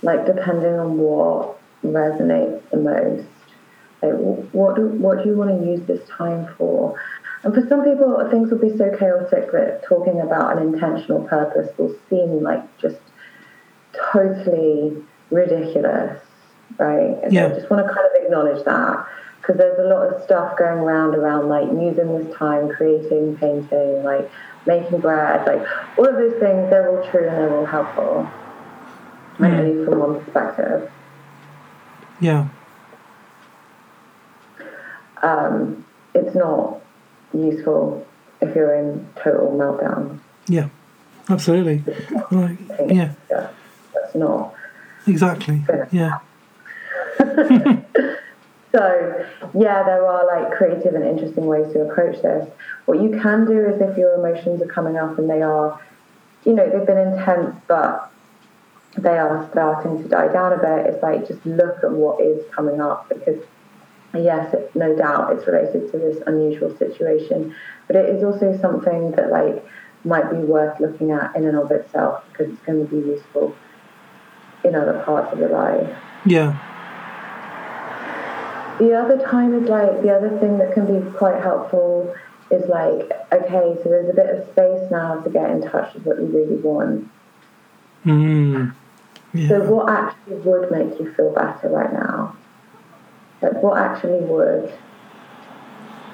like 0.01 0.25
depending 0.25 0.73
on 0.73 0.97
what 0.97 1.59
resonates 1.83 2.61
the 2.71 2.77
most. 2.77 3.27
Like, 4.01 4.13
what 4.51 4.75
do, 4.75 4.87
what 4.87 5.23
do 5.23 5.29
you 5.29 5.35
want 5.35 5.49
to 5.59 5.65
use 5.65 5.81
this 5.87 6.07
time 6.09 6.47
for? 6.57 6.99
And 7.43 7.53
for 7.53 7.67
some 7.67 7.83
people, 7.83 8.27
things 8.29 8.51
will 8.51 8.59
be 8.59 8.75
so 8.77 8.95
chaotic 8.97 9.51
that 9.51 9.83
talking 9.83 10.21
about 10.21 10.57
an 10.57 10.73
intentional 10.73 11.23
purpose 11.23 11.69
will 11.77 11.95
seem 12.09 12.43
like 12.43 12.61
just 12.77 12.99
totally 14.11 15.03
ridiculous, 15.31 16.21
right? 16.77 17.17
And 17.23 17.33
Yeah. 17.33 17.47
I 17.47 17.49
just 17.49 17.69
want 17.69 17.85
to 17.85 17.93
kind 17.93 18.05
of 18.05 18.23
acknowledge 18.23 18.63
that 18.65 19.07
because 19.41 19.57
there's 19.57 19.79
a 19.79 19.83
lot 19.83 20.13
of 20.13 20.21
stuff 20.23 20.55
going 20.55 20.79
around 20.79 21.15
around 21.15 21.49
like 21.49 21.67
using 21.71 22.17
this 22.17 22.35
time, 22.35 22.69
creating, 22.69 23.37
painting, 23.37 24.03
like 24.03 24.29
making 24.67 24.99
bread, 24.99 25.45
like 25.47 25.65
all 25.97 26.07
of 26.07 26.15
those 26.15 26.33
things. 26.33 26.69
They're 26.69 26.89
all 26.89 27.09
true 27.09 27.27
and 27.27 27.37
they're 27.37 27.57
all 27.57 27.65
helpful, 27.65 28.29
like, 29.39 29.51
hmm. 29.51 29.57
at 29.57 29.65
least 29.65 29.89
from 29.89 29.99
one 29.99 30.23
perspective. 30.23 30.91
Yeah. 32.19 32.49
Um, 35.21 35.85
it's 36.13 36.35
not 36.35 36.81
useful 37.33 38.05
if 38.41 38.55
you're 38.55 38.75
in 38.75 39.07
total 39.15 39.51
meltdown. 39.51 40.19
Yeah. 40.47 40.69
Absolutely. 41.29 41.83
Like, 42.31 42.57
yeah. 42.87 43.13
Yeah, 43.29 43.49
that's 43.93 44.15
not. 44.15 44.53
Exactly. 45.07 45.63
Yeah. 45.91 46.19
So, 48.71 49.25
yeah, 49.53 49.83
there 49.83 50.05
are 50.05 50.25
like 50.25 50.57
creative 50.57 50.95
and 50.95 51.03
interesting 51.03 51.45
ways 51.45 51.73
to 51.73 51.81
approach 51.81 52.21
this. 52.21 52.49
What 52.85 53.01
you 53.01 53.19
can 53.21 53.45
do 53.45 53.65
is 53.65 53.81
if 53.81 53.97
your 53.97 54.13
emotions 54.15 54.61
are 54.61 54.67
coming 54.67 54.97
up 54.97 55.19
and 55.19 55.29
they 55.29 55.41
are, 55.41 55.79
you 56.45 56.53
know, 56.53 56.69
they've 56.69 56.87
been 56.87 56.97
intense, 56.97 57.53
but 57.67 58.11
they 58.97 59.17
are 59.17 59.47
starting 59.51 60.01
to 60.01 60.07
die 60.07 60.31
down 60.31 60.53
a 60.53 60.57
bit, 60.57 60.85
it's 60.93 61.03
like 61.03 61.27
just 61.27 61.45
look 61.45 61.83
at 61.83 61.91
what 61.91 62.21
is 62.21 62.45
coming 62.51 62.79
up 62.79 63.09
because, 63.09 63.43
yes, 64.13 64.53
no 64.75 64.95
doubt 64.95 65.33
it's 65.33 65.47
related 65.47 65.91
to 65.91 65.97
this 65.97 66.21
unusual 66.27 66.75
situation, 66.77 67.55
but 67.87 67.95
it 67.95 68.09
is 68.09 68.23
also 68.23 68.57
something 68.59 69.11
that 69.11 69.31
like 69.31 69.65
might 70.03 70.29
be 70.31 70.37
worth 70.37 70.79
looking 70.79 71.11
at 71.11 71.35
in 71.35 71.45
and 71.45 71.57
of 71.57 71.71
itself 71.71 72.23
because 72.31 72.51
it's 72.51 72.61
going 72.63 72.85
to 72.87 72.91
be 72.93 73.07
useful 73.07 73.55
in 74.63 74.75
other 74.75 75.01
parts 75.05 75.31
of 75.31 75.39
your 75.39 75.49
life. 75.49 75.95
Yeah. 76.25 76.57
The 78.79 78.93
other 78.93 79.19
time 79.19 79.53
is 79.63 79.69
like 79.69 80.01
the 80.01 80.09
other 80.13 80.37
thing 80.39 80.57
that 80.57 80.73
can 80.73 80.87
be 80.87 81.11
quite 81.17 81.41
helpful 81.41 82.15
is 82.49 82.67
like, 82.67 83.11
okay, 83.31 83.77
so 83.81 83.89
there's 83.89 84.09
a 84.09 84.13
bit 84.13 84.29
of 84.29 84.47
space 84.49 84.91
now 84.91 85.21
to 85.21 85.29
get 85.29 85.49
in 85.49 85.61
touch 85.61 85.93
with 85.93 86.05
what 86.05 86.17
you 86.17 86.25
really 86.25 86.55
want. 86.55 87.09
Mm. 88.05 88.73
So 89.47 89.63
what 89.63 89.89
actually 89.89 90.37
would 90.37 90.71
make 90.71 90.99
you 90.99 91.13
feel 91.13 91.33
better 91.33 91.69
right 91.69 91.93
now? 91.93 92.35
Like 93.41 93.61
what 93.63 93.77
actually 93.77 94.19
would? 94.19 94.71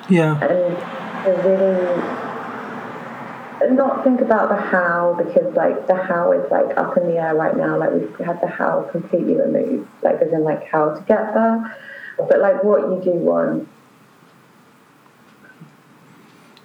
Yeah. 0.09 0.39
And 0.41 0.77
to 1.25 1.31
really 1.49 1.97
not 3.75 4.03
think 4.03 4.21
about 4.21 4.49
the 4.49 4.55
how 4.55 5.15
because 5.17 5.53
like 5.55 5.87
the 5.87 5.95
how 5.95 6.31
is 6.31 6.49
like 6.51 6.77
up 6.77 6.95
in 6.95 7.07
the 7.07 7.17
air 7.17 7.35
right 7.35 7.55
now. 7.57 7.77
Like 7.77 7.91
we've 7.91 8.15
had 8.25 8.39
the 8.41 8.47
how 8.47 8.87
completely 8.91 9.35
removed. 9.35 9.89
Like 10.01 10.21
as 10.21 10.31
in 10.31 10.43
like 10.43 10.65
how 10.67 10.93
to 10.95 11.01
get 11.01 11.33
there. 11.33 11.75
But 12.17 12.39
like 12.39 12.63
what 12.63 12.81
you 12.81 13.01
do 13.03 13.11
want. 13.11 13.67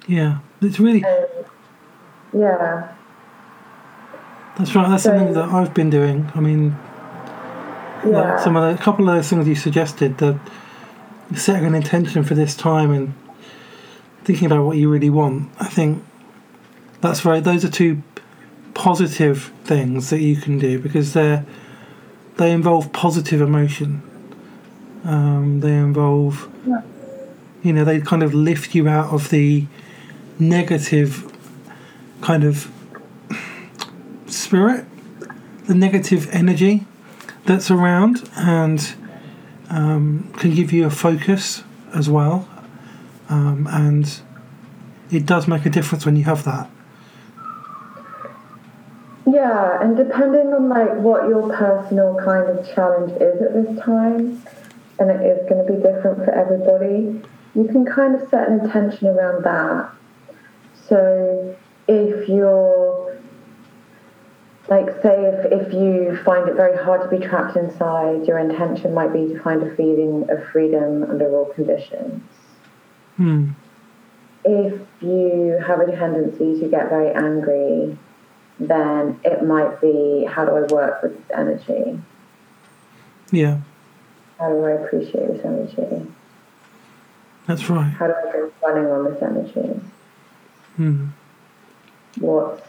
Yeah. 0.07 0.39
It's 0.61 0.79
really 0.79 1.03
And 1.03 1.27
yeah. 2.33 2.87
that's 4.57 4.73
right. 4.75 4.87
That's 4.89 5.03
So- 5.03 5.09
something 5.17 5.33
that 5.33 5.49
I've 5.49 5.73
been 5.73 5.89
doing. 5.89 6.31
I 6.35 6.39
mean, 6.39 6.75
Yeah. 8.05 8.33
like 8.33 8.39
some 8.39 8.55
of 8.55 8.63
the 8.63 8.81
a 8.81 8.83
couple 8.83 9.07
of 9.09 9.15
those 9.15 9.29
things 9.29 9.47
you 9.47 9.55
suggested, 9.55 10.17
the 10.17 10.39
setting 11.35 11.65
an 11.65 11.75
intention 11.75 12.23
for 12.23 12.35
this 12.35 12.55
time 12.55 12.91
and 12.91 13.13
thinking 14.23 14.45
about 14.45 14.65
what 14.65 14.77
you 14.77 14.89
really 14.89 15.09
want. 15.09 15.49
I 15.59 15.67
think 15.67 16.03
that's 17.01 17.21
very. 17.21 17.39
Those 17.39 17.63
are 17.65 17.69
two 17.69 18.01
positive 18.73 19.51
things 19.63 20.09
that 20.09 20.19
you 20.19 20.35
can 20.35 20.57
do 20.59 20.79
because 20.79 21.13
they're 21.13 21.45
they 22.37 22.51
involve 22.51 22.91
positive 22.93 23.41
emotion. 23.41 24.01
Um, 25.05 25.59
they 25.59 25.73
involve, 25.75 26.49
Yeah. 26.65 26.81
you 27.61 27.73
know, 27.73 27.83
they 27.83 27.99
kind 28.01 28.23
of 28.23 28.33
lift 28.33 28.73
you 28.73 28.87
out 28.87 29.13
of 29.13 29.29
the 29.29 29.67
negative 30.39 31.31
kind 32.21 32.43
of 32.43 32.71
spirit, 34.27 34.85
the 35.67 35.75
negative 35.75 36.29
energy 36.31 36.85
that's 37.45 37.69
around, 37.69 38.29
and 38.35 38.95
um, 39.69 40.31
can 40.37 40.53
give 40.53 40.71
you 40.71 40.85
a 40.85 40.89
focus 40.89 41.63
as 41.93 42.09
well. 42.09 42.47
Um, 43.29 43.67
and 43.69 44.21
it 45.11 45.25
does 45.25 45.47
make 45.47 45.65
a 45.65 45.69
difference 45.69 46.05
when 46.05 46.15
you 46.15 46.23
have 46.23 46.43
that. 46.43 46.69
Yeah, 49.25 49.81
and 49.81 49.95
depending 49.95 50.53
on 50.53 50.69
like 50.69 50.93
what 50.95 51.27
your 51.27 51.49
personal 51.55 52.15
kind 52.23 52.49
of 52.49 52.75
challenge 52.75 53.11
is 53.21 53.41
at 53.41 53.53
this 53.53 53.79
time, 53.83 54.43
and 54.99 55.09
it 55.09 55.21
is 55.25 55.49
going 55.49 55.65
to 55.65 55.71
be 55.71 55.81
different 55.81 56.25
for 56.25 56.31
everybody, 56.31 57.21
you 57.55 57.67
can 57.71 57.85
kind 57.85 58.15
of 58.15 58.29
set 58.29 58.49
an 58.49 58.59
intention 58.59 59.07
around 59.07 59.43
that. 59.43 59.89
So 60.87 61.55
if 61.87 62.27
you're 62.27 63.12
like 64.69 64.87
say 65.01 65.25
if, 65.25 65.51
if 65.67 65.73
you 65.73 66.17
find 66.23 66.47
it 66.49 66.55
very 66.55 66.81
hard 66.83 67.01
to 67.09 67.17
be 67.17 67.23
trapped 67.25 67.57
inside 67.57 68.25
your 68.27 68.39
intention 68.39 68.93
might 68.93 69.11
be 69.11 69.27
to 69.27 69.39
find 69.41 69.61
a 69.63 69.75
feeling 69.75 70.25
of 70.29 70.43
freedom 70.51 71.03
under 71.03 71.29
all 71.35 71.45
conditions 71.53 72.21
Hmm. 73.17 73.49
if 74.43 74.81
you 75.01 75.61
have 75.67 75.79
a 75.81 75.85
tendency 75.95 76.59
to 76.61 76.67
get 76.67 76.89
very 76.89 77.11
angry 77.13 77.97
then 78.59 79.19
it 79.23 79.43
might 79.43 79.79
be 79.81 80.25
how 80.29 80.45
do 80.45 80.51
i 80.55 80.61
work 80.73 81.03
with 81.03 81.15
this 81.15 81.37
energy 81.37 81.99
Yeah, 83.31 83.59
how 84.39 84.49
do 84.49 84.63
i 84.65 84.71
appreciate 84.71 85.27
this 85.27 85.45
energy 85.45 86.07
that's 87.45 87.69
right. 87.69 87.89
how 87.91 88.07
do 88.07 88.13
i 88.13 88.31
go 88.31 88.51
running 88.65 88.89
on 88.91 89.03
this 89.13 89.21
energy 89.21 89.79
Hmm. 90.77 91.07
what's 92.19 92.61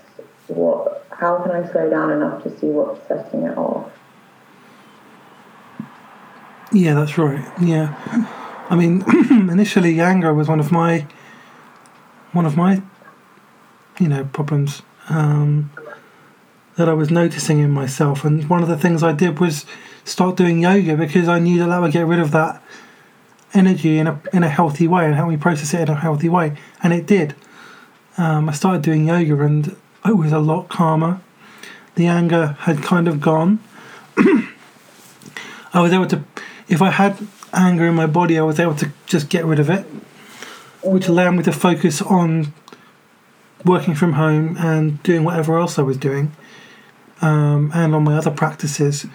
what 0.48 1.06
how 1.10 1.38
can 1.38 1.52
i 1.52 1.70
slow 1.72 1.88
down 1.88 2.10
enough 2.10 2.42
to 2.42 2.58
see 2.58 2.66
what's 2.66 3.06
setting 3.08 3.42
it 3.42 3.56
off 3.56 3.90
Yeah, 6.74 6.94
that's 6.94 7.16
right. 7.16 7.40
Yeah, 7.62 7.94
I 8.68 8.74
mean, 8.74 9.04
initially 9.30 10.00
anger 10.00 10.34
was 10.34 10.48
one 10.48 10.58
of 10.58 10.72
my 10.72 11.06
one 12.32 12.46
of 12.46 12.56
my 12.56 12.82
you 14.00 14.08
know 14.08 14.24
problems 14.24 14.82
um, 15.08 15.70
that 16.74 16.88
I 16.88 16.92
was 16.92 17.12
noticing 17.12 17.60
in 17.60 17.70
myself, 17.70 18.24
and 18.24 18.50
one 18.50 18.60
of 18.60 18.68
the 18.68 18.76
things 18.76 19.04
I 19.04 19.12
did 19.12 19.38
was 19.38 19.66
start 20.04 20.36
doing 20.36 20.62
yoga 20.62 20.96
because 20.96 21.28
I 21.28 21.38
knew 21.38 21.60
that 21.60 21.68
that 21.68 21.80
would 21.80 21.92
get 21.92 22.06
rid 22.06 22.18
of 22.18 22.32
that 22.32 22.60
energy 23.52 23.98
in 24.00 24.08
a 24.08 24.20
in 24.32 24.42
a 24.42 24.48
healthy 24.48 24.88
way 24.88 25.04
and 25.06 25.14
help 25.14 25.28
me 25.28 25.36
process 25.36 25.74
it 25.74 25.82
in 25.82 25.88
a 25.90 25.94
healthy 25.94 26.28
way, 26.28 26.56
and 26.82 26.92
it 26.92 27.06
did. 27.06 27.36
Um, 28.18 28.48
I 28.48 28.52
started 28.52 28.82
doing 28.82 29.06
yoga, 29.06 29.40
and 29.44 29.76
I 30.04 30.12
was 30.12 30.32
a 30.32 30.38
lot 30.38 30.68
calmer. 30.68 31.20
The 31.94 32.06
anger 32.06 32.56
had 32.60 32.82
kind 32.82 33.08
of 33.08 33.20
gone. 33.20 33.58
I 35.72 35.80
was 35.80 35.92
able 35.92 36.06
to, 36.08 36.22
if 36.68 36.82
I 36.82 36.90
had 36.90 37.26
anger 37.54 37.86
in 37.86 37.94
my 37.94 38.06
body, 38.06 38.38
I 38.38 38.42
was 38.42 38.60
able 38.60 38.74
to 38.76 38.90
just 39.06 39.30
get 39.30 39.46
rid 39.46 39.58
of 39.58 39.70
it, 39.70 39.86
which 40.82 41.08
allowed 41.08 41.32
me 41.32 41.42
to 41.44 41.52
focus 41.52 42.02
on 42.02 42.52
working 43.64 43.94
from 43.94 44.12
home 44.12 44.56
and 44.58 45.02
doing 45.02 45.24
whatever 45.24 45.58
else 45.58 45.78
I 45.78 45.82
was 45.82 45.96
doing, 45.96 46.32
um, 47.22 47.72
and 47.74 47.94
on 47.94 48.04
my 48.04 48.16
other 48.16 48.30
practices, 48.30 49.06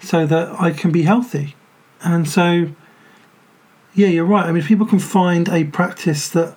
so 0.00 0.26
that 0.26 0.60
I 0.60 0.70
can 0.70 0.92
be 0.92 1.02
healthy. 1.02 1.56
And 2.02 2.28
so, 2.28 2.68
yeah, 3.94 4.06
you're 4.06 4.24
right. 4.24 4.46
I 4.46 4.52
mean, 4.52 4.62
people 4.62 4.86
can 4.86 5.00
find 5.00 5.48
a 5.48 5.64
practice 5.64 6.28
that 6.28 6.54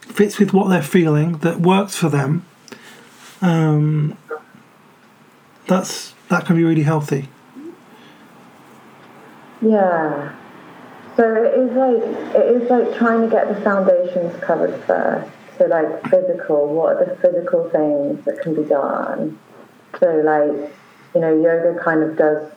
fits 0.00 0.38
with 0.38 0.54
what 0.54 0.70
they're 0.70 0.82
feeling, 0.82 1.38
that 1.38 1.60
works 1.60 1.94
for 1.94 2.08
them, 2.08 2.46
um, 3.42 4.16
that's 5.66 6.14
that 6.28 6.46
can 6.46 6.56
be 6.56 6.64
really 6.64 6.82
healthy. 6.82 7.28
Yeah. 9.60 10.34
So 11.16 11.34
it 11.34 11.54
is 11.58 11.72
like 11.76 12.02
it 12.34 12.62
is 12.62 12.70
like 12.70 12.96
trying 12.96 13.22
to 13.22 13.28
get 13.28 13.48
the 13.48 13.60
foundations 13.62 14.34
covered 14.42 14.82
first. 14.84 15.30
So 15.58 15.66
like 15.66 16.02
physical, 16.08 16.74
what 16.74 16.96
are 16.96 17.04
the 17.04 17.16
physical 17.16 17.68
things 17.70 18.24
that 18.24 18.40
can 18.42 18.54
be 18.54 18.64
done? 18.64 19.38
So 20.00 20.06
like, 20.24 20.72
you 21.14 21.20
know, 21.20 21.34
yoga 21.34 21.78
kind 21.82 22.02
of 22.02 22.16
does 22.16 22.50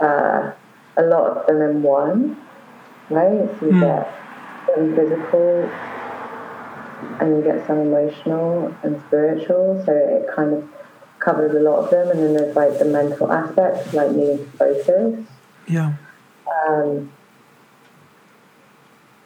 uh, 0.00 0.52
a 0.96 1.02
lot 1.02 1.36
of 1.36 1.46
them 1.46 1.62
in 1.62 1.82
one, 1.82 2.36
right? 3.10 3.48
So 3.60 3.66
you 3.66 3.72
Mm. 3.72 3.80
get 3.80 4.14
some 4.74 4.94
physical 4.96 5.70
and 7.20 7.36
you 7.36 7.42
get 7.42 7.66
some 7.66 7.78
emotional 7.78 8.74
and 8.82 9.00
spiritual. 9.06 9.82
So 9.86 9.92
it 9.92 10.34
kind 10.34 10.52
of 10.54 10.68
covers 11.18 11.54
a 11.54 11.60
lot 11.60 11.84
of 11.84 11.90
them 11.90 12.10
and 12.10 12.20
then 12.20 12.34
there's 12.34 12.54
like 12.56 12.78
the 12.78 12.84
mental 12.84 13.32
aspect, 13.32 13.94
like 13.94 14.10
needing 14.10 14.38
to 14.38 14.46
focus 14.58 15.24
Yeah. 15.66 15.94
um, 16.68 17.10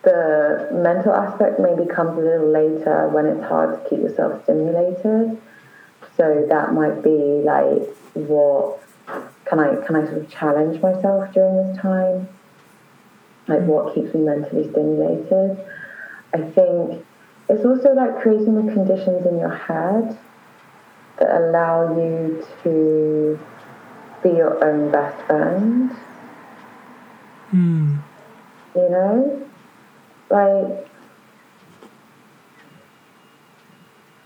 the 0.03 0.69
mental 0.73 1.13
aspect 1.13 1.59
maybe 1.59 1.85
comes 1.87 2.17
a 2.17 2.21
little 2.21 2.51
later 2.51 3.09
when 3.09 3.27
it's 3.27 3.43
hard 3.45 3.83
to 3.83 3.91
keep 3.91 4.01
yourself 4.01 4.43
stimulated. 4.45 5.41
So 6.17 6.47
that 6.49 6.73
might 6.73 7.03
be 7.03 7.43
like, 7.45 7.89
what 8.15 8.81
can 9.45 9.59
I 9.61 9.77
can 9.85 9.97
I 9.97 10.05
sort 10.05 10.19
of 10.19 10.29
challenge 10.31 10.81
myself 10.83 11.33
during 11.33 11.57
this 11.69 11.79
time? 11.79 12.29
Like 13.49 13.63
what 13.63 13.95
keeps 13.95 14.15
me 14.15 14.21
mentally 14.21 14.71
stimulated? 14.71 15.59
I 16.35 16.39
think 16.39 17.05
it's 17.49 17.65
also 17.65 17.93
like 17.95 18.21
creating 18.21 18.55
the 18.67 18.73
conditions 18.73 19.27
in 19.27 19.39
your 19.39 19.55
head 19.55 20.19
that 21.19 21.37
allow 21.41 21.97
you 21.97 22.45
to 22.63 23.39
be 24.23 24.31
your 24.31 24.63
own 24.65 24.91
best 24.91 25.21
friend 25.27 25.91
Hmm. 27.51 27.97
you 28.75 28.89
know? 28.91 29.47
Like, 30.31 30.87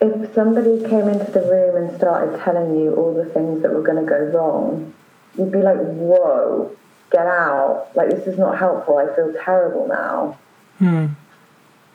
if 0.00 0.34
somebody 0.34 0.80
came 0.80 1.08
into 1.08 1.30
the 1.30 1.42
room 1.42 1.76
and 1.76 1.96
started 1.96 2.40
telling 2.40 2.76
you 2.80 2.94
all 2.94 3.14
the 3.14 3.26
things 3.26 3.62
that 3.62 3.72
were 3.72 3.82
going 3.82 4.04
to 4.04 4.08
go 4.08 4.18
wrong, 4.36 4.92
you'd 5.38 5.52
be 5.52 5.62
like, 5.62 5.78
whoa, 5.78 6.76
get 7.12 7.26
out. 7.26 7.90
Like, 7.94 8.10
this 8.10 8.26
is 8.26 8.38
not 8.38 8.58
helpful. 8.58 8.98
I 8.98 9.14
feel 9.14 9.32
terrible 9.44 9.86
now. 9.86 10.38
Hmm. 10.78 11.06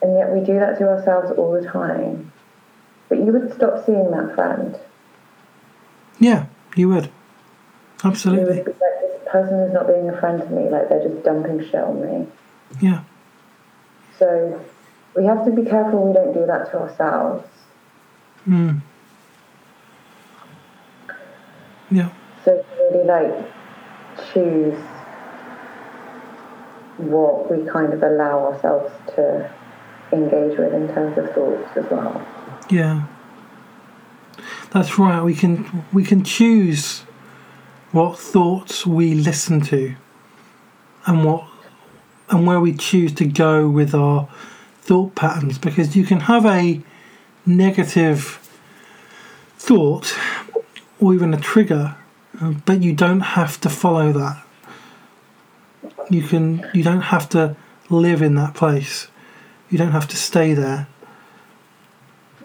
And 0.01 0.17
yet 0.17 0.31
we 0.31 0.41
do 0.41 0.59
that 0.59 0.77
to 0.79 0.87
ourselves 0.87 1.31
all 1.37 1.51
the 1.59 1.67
time. 1.67 2.31
But 3.09 3.19
you 3.19 3.25
would 3.25 3.53
stop 3.53 3.85
seeing 3.85 4.11
that 4.11 4.35
friend. 4.35 4.77
Yeah, 6.19 6.45
you 6.75 6.89
would. 6.89 7.05
You 7.05 7.11
Absolutely. 8.11 8.57
would 8.57 8.65
be 8.65 8.71
like, 8.71 9.01
this 9.01 9.31
person 9.31 9.59
is 9.61 9.73
not 9.73 9.87
being 9.87 10.09
a 10.09 10.19
friend 10.19 10.41
to 10.41 10.49
me. 10.49 10.69
Like, 10.69 10.89
they're 10.89 11.07
just 11.07 11.23
dumping 11.23 11.63
shit 11.63 11.75
on 11.75 12.01
me. 12.01 12.27
Yeah. 12.81 13.03
So 14.19 14.63
we 15.15 15.25
have 15.25 15.45
to 15.45 15.51
be 15.51 15.63
careful 15.63 16.07
we 16.07 16.13
don't 16.13 16.33
do 16.33 16.45
that 16.45 16.71
to 16.71 16.79
ourselves. 16.81 17.47
Hmm. 18.45 18.77
Yeah. 21.89 22.09
So 22.43 22.57
to 22.57 22.65
really 22.91 23.05
like 23.05 23.51
choose 24.33 24.77
what 26.97 27.49
we 27.51 27.65
kind 27.69 27.93
of 27.93 28.03
allow 28.03 28.51
ourselves 28.51 28.91
to 29.15 29.51
engage 30.11 30.57
with 30.57 30.73
in 30.73 30.87
terms 30.93 31.17
of 31.17 31.33
thoughts 31.33 31.77
as 31.77 31.89
well. 31.91 32.25
Yeah. 32.69 33.07
That's 34.71 34.99
right. 34.99 35.21
We 35.21 35.35
can 35.35 35.85
we 35.93 36.03
can 36.03 36.23
choose 36.23 37.01
what 37.91 38.19
thoughts 38.19 38.85
we 38.85 39.13
listen 39.13 39.61
to 39.61 39.95
and 41.05 41.23
what 41.23 41.47
and 42.29 42.45
where 42.45 42.59
we 42.59 42.73
choose 42.73 43.13
to 43.13 43.25
go 43.25 43.69
with 43.69 43.95
our 43.95 44.27
thought 44.81 45.15
patterns 45.15 45.57
because 45.57 45.95
you 45.95 46.05
can 46.05 46.21
have 46.21 46.45
a 46.45 46.81
negative 47.45 48.39
thought 49.57 50.17
or 50.99 51.13
even 51.13 51.33
a 51.33 51.39
trigger 51.39 51.95
but 52.65 52.83
you 52.83 52.93
don't 52.93 53.21
have 53.21 53.59
to 53.59 53.69
follow 53.69 54.11
that 54.11 54.43
you 56.09 56.21
can 56.21 56.69
you 56.73 56.83
don't 56.83 57.01
have 57.01 57.27
to 57.29 57.55
live 57.89 58.21
in 58.21 58.35
that 58.35 58.53
place 58.53 59.07
you 59.69 59.77
don't 59.77 59.91
have 59.91 60.07
to 60.07 60.15
stay 60.17 60.53
there 60.53 60.87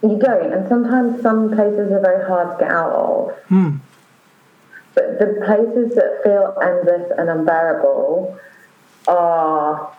You 0.02 0.18
don't, 0.18 0.52
and 0.52 0.68
sometimes 0.68 1.22
some 1.22 1.50
places 1.54 1.92
are 1.92 2.00
very 2.00 2.24
hard 2.26 2.58
to 2.58 2.64
get 2.64 2.72
out 2.72 2.92
of. 2.92 3.38
Hmm. 3.48 3.76
But 4.94 5.18
the 5.20 5.40
places 5.46 5.94
that 5.94 6.20
feel 6.24 6.54
endless 6.60 7.10
and 7.16 7.30
unbearable 7.30 8.36
are 9.06 9.94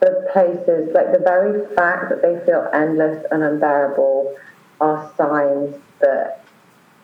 the 0.00 0.28
places, 0.32 0.92
like 0.94 1.12
the 1.12 1.18
very 1.18 1.66
fact 1.76 2.08
that 2.10 2.22
they 2.22 2.38
feel 2.46 2.68
endless 2.72 3.24
and 3.30 3.42
unbearable 3.42 4.36
are 4.80 5.10
signs 5.16 5.76
that 6.00 6.44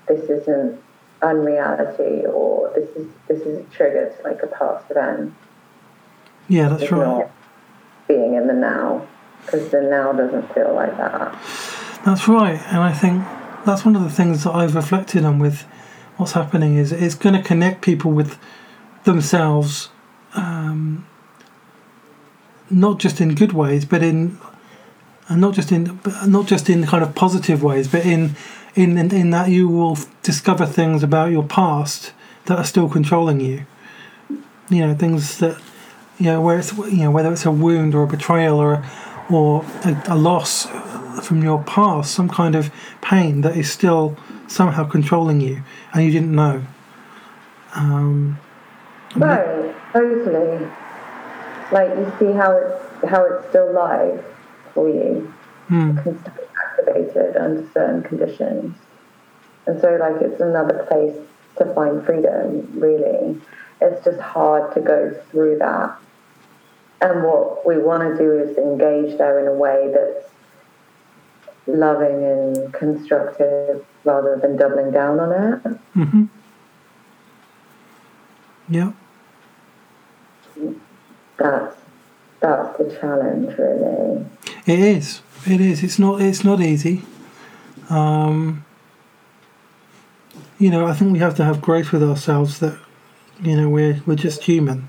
this 0.09 0.29
isn't 0.29 0.81
unreality 1.23 2.27
or 2.27 2.73
this 2.75 2.89
is 2.97 3.07
this 3.29 3.41
is 3.43 3.65
triggered 3.73 4.13
like 4.25 4.43
a 4.43 4.47
past 4.49 4.91
event. 4.91 5.33
yeah 6.49 6.69
that's 6.69 6.83
It's 6.83 6.93
right 6.93 7.07
not 7.07 7.31
being 8.13 8.35
in 8.35 8.47
the 8.47 8.53
now 8.55 9.07
because 9.45 9.71
the 9.71 9.81
now 9.81 10.13
doesn't 10.13 10.53
feel 10.55 10.73
like 10.75 10.97
that. 10.97 11.33
That's 12.05 12.29
right, 12.29 12.61
and 12.69 12.79
I 12.79 12.93
think 12.93 13.25
that's 13.65 13.85
one 13.85 13.97
of 13.97 14.03
the 14.03 14.11
things 14.11 14.45
that 14.45 14.55
I've 14.55 14.75
reflected 14.75 15.25
on 15.25 15.39
with 15.39 15.63
what's 16.17 16.33
happening 16.33 16.77
is 16.77 16.93
it's 16.93 17.15
going 17.15 17.35
to 17.35 17.43
connect 17.43 17.83
people 17.83 18.11
with 18.11 18.39
themselves, 19.05 19.89
um, 20.35 21.07
not 22.71 22.99
just 22.99 23.21
in 23.21 23.35
good 23.35 23.53
ways, 23.53 23.85
but 23.85 24.03
in 24.03 24.39
and 25.29 25.41
not 25.41 25.55
just 25.55 25.73
in 25.73 26.01
not 26.27 26.47
just 26.47 26.69
in 26.69 26.87
kind 26.87 27.03
of 27.03 27.15
positive 27.15 27.63
ways, 27.63 27.89
but 27.89 28.05
in 28.05 28.37
in 28.75 28.99
in, 28.99 29.13
in 29.15 29.31
that 29.31 29.49
you 29.49 29.69
will 29.69 29.99
discover 30.23 30.67
things 30.67 31.03
about 31.03 31.31
your 31.31 31.45
past 31.45 32.13
that 32.47 32.59
are 32.59 32.65
still 32.65 32.89
controlling 32.89 33.41
you. 33.41 33.65
you 34.69 34.87
know 34.87 34.95
things 34.95 35.39
that 35.39 35.61
you 36.23 36.29
know 36.29 36.41
where 36.41 36.57
it's 36.57 36.73
you 36.77 36.99
know 36.99 37.11
whether 37.11 37.33
it's 37.33 37.45
a 37.45 37.51
wound 37.51 37.97
or 37.97 38.05
a 38.05 38.07
betrayal 38.07 38.59
or 38.61 38.85
or 39.29 39.65
a, 39.85 40.03
a 40.07 40.17
loss 40.17 40.67
from 41.27 41.43
your 41.43 41.63
past, 41.65 42.15
some 42.15 42.29
kind 42.29 42.55
of 42.55 42.71
pain 43.01 43.41
that 43.41 43.57
is 43.57 43.71
still 43.71 44.17
somehow 44.47 44.85
controlling 44.85 45.41
you 45.41 45.63
and 45.93 46.05
you 46.05 46.13
didn't 46.13 46.33
know. 46.33 46.63
Um, 47.75 48.39
Right, 49.17 49.75
totally. 49.93 50.67
Like 51.73 51.91
you 51.91 52.13
see 52.19 52.33
how 52.33 52.53
it's 52.53 53.11
how 53.11 53.25
it's 53.25 53.49
still 53.49 53.73
live 53.75 54.25
for 54.75 54.89
you, 54.89 55.35
hmm, 55.67 55.99
can 55.99 56.21
still 56.21 56.35
be 56.35 56.43
activated 56.65 57.37
under 57.37 57.69
certain 57.75 58.03
conditions, 58.05 58.77
and 59.67 59.81
so 59.81 59.97
like 59.97 60.23
it's 60.23 60.41
another 60.41 60.87
place 60.89 61.17
to 61.59 61.75
find 61.75 62.05
freedom. 62.07 62.69
Really, 62.79 63.41
it's 63.81 64.05
just 64.05 64.21
hard 64.21 64.73
to 64.75 64.81
go 64.81 65.21
through 65.31 65.59
that. 65.59 65.99
And 67.03 67.25
what 67.25 67.67
we 67.67 67.79
want 67.79 68.17
to 68.17 68.17
do 68.17 68.39
is 68.39 68.57
engage 68.57 69.19
there 69.19 69.41
in 69.41 69.49
a 69.49 69.53
way 69.53 69.93
that's 69.93 70.31
loving 71.67 72.25
and 72.25 72.73
constructive 72.73 73.85
rather 74.05 74.39
than 74.41 74.57
doubling 74.57 74.93
down 74.93 75.19
on 75.19 75.33
it. 75.33 75.77
hmm 75.95 76.25
Yeah. 78.69 78.93
That's 81.39 81.77
that's 82.41 82.79
the 82.79 82.97
challenge, 83.01 83.57
really. 83.59 84.27
It 84.67 84.79
is. 84.79 85.23
It 85.47 85.61
is. 85.61 85.83
It's 85.83 85.99
not. 85.99 86.21
It's 86.21 86.45
not 86.45 86.61
easy. 86.61 87.03
Um, 87.91 88.65
you 90.59 90.71
know, 90.71 90.87
I 90.87 90.93
think 90.93 91.13
we 91.13 91.19
have 91.19 91.35
to 91.37 91.45
have 91.45 91.61
grace 91.61 91.91
with 91.91 92.03
ourselves 92.03 92.61
that, 92.61 92.79
you 93.43 93.57
know, 93.57 93.69
we're 93.69 94.03
we're 94.07 94.15
just 94.15 94.45
human, 94.45 94.89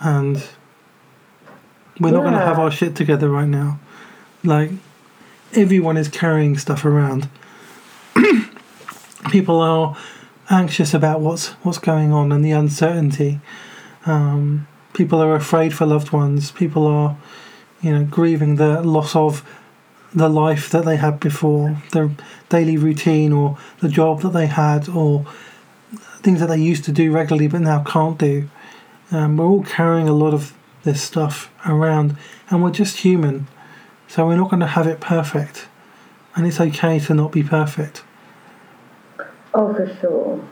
and 0.00 0.44
we're 1.98 2.10
not 2.10 2.22
going 2.22 2.34
to 2.34 2.40
have 2.40 2.58
our 2.58 2.70
shit 2.70 2.94
together 2.94 3.28
right 3.28 3.48
now. 3.48 3.78
Like, 4.44 4.70
everyone 5.54 5.96
is 5.96 6.08
carrying 6.08 6.58
stuff 6.58 6.84
around. 6.84 7.28
People 9.30 9.60
are 9.60 9.96
anxious 10.50 10.94
about 10.94 11.20
what's 11.20 11.48
what's 11.64 11.78
going 11.78 12.12
on 12.12 12.32
and 12.32 12.44
the 12.44 12.52
uncertainty. 12.52 13.40
Um, 14.04 14.68
people 14.94 15.20
are 15.20 15.34
afraid 15.34 15.74
for 15.74 15.84
loved 15.86 16.12
ones. 16.12 16.52
People 16.52 16.86
are, 16.86 17.16
you 17.82 17.92
know, 17.92 18.04
grieving 18.04 18.56
the 18.56 18.82
loss 18.82 19.16
of 19.16 19.44
the 20.14 20.28
life 20.28 20.70
that 20.70 20.84
they 20.84 20.96
had 20.96 21.20
before, 21.20 21.82
their 21.92 22.10
daily 22.48 22.76
routine, 22.76 23.32
or 23.32 23.58
the 23.80 23.88
job 23.88 24.22
that 24.22 24.32
they 24.32 24.46
had, 24.46 24.88
or 24.88 25.26
things 26.22 26.40
that 26.40 26.46
they 26.46 26.58
used 26.58 26.84
to 26.84 26.92
do 26.92 27.12
regularly 27.12 27.48
but 27.48 27.60
now 27.60 27.82
can't 27.82 28.18
do. 28.18 28.48
Um, 29.10 29.36
we're 29.36 29.46
all 29.46 29.64
carrying 29.64 30.08
a 30.08 30.14
lot 30.14 30.32
of 30.32 30.54
this 30.86 31.02
stuff 31.02 31.52
around, 31.66 32.16
and 32.48 32.62
we're 32.62 32.70
just 32.70 32.98
human, 32.98 33.46
so 34.08 34.26
we're 34.26 34.36
not 34.36 34.48
going 34.48 34.60
to 34.60 34.66
have 34.66 34.86
it 34.86 35.00
perfect, 35.00 35.68
and 36.34 36.46
it's 36.46 36.58
okay 36.58 36.98
to 37.00 37.12
not 37.12 37.30
be 37.30 37.42
perfect. 37.42 38.02
Oh, 39.52 39.74
for 39.74 39.86
sure. 40.00 40.48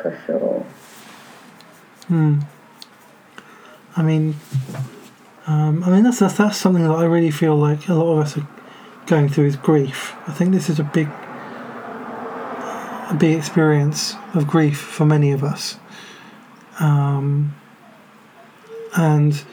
For 0.00 0.20
sure. 0.26 0.66
Hmm. 2.08 2.40
I 3.96 4.02
mean, 4.02 4.34
um, 5.46 5.84
I 5.84 5.90
mean 5.90 6.02
that's, 6.04 6.18
that's 6.18 6.36
that's 6.36 6.56
something 6.56 6.84
that 6.84 6.90
I 6.90 7.04
really 7.04 7.30
feel 7.30 7.56
like 7.56 7.88
a 7.88 7.94
lot 7.94 8.12
of 8.12 8.18
us 8.18 8.38
are 8.38 8.48
going 9.06 9.28
through 9.28 9.46
is 9.46 9.56
grief. 9.56 10.14
I 10.26 10.32
think 10.32 10.52
this 10.52 10.68
is 10.68 10.78
a 10.78 10.84
big, 10.84 11.08
a 13.08 13.16
big 13.18 13.36
experience 13.36 14.14
of 14.34 14.46
grief 14.46 14.78
for 14.78 15.04
many 15.04 15.32
of 15.32 15.42
us, 15.44 15.78
um, 16.80 17.54
and 18.96 19.44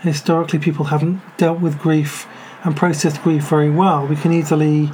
historically 0.00 0.58
people 0.58 0.86
haven't 0.86 1.20
dealt 1.36 1.60
with 1.60 1.78
grief 1.78 2.26
and 2.64 2.76
processed 2.76 3.22
grief 3.22 3.48
very 3.48 3.70
well. 3.70 4.06
We 4.06 4.16
can 4.16 4.32
easily 4.32 4.90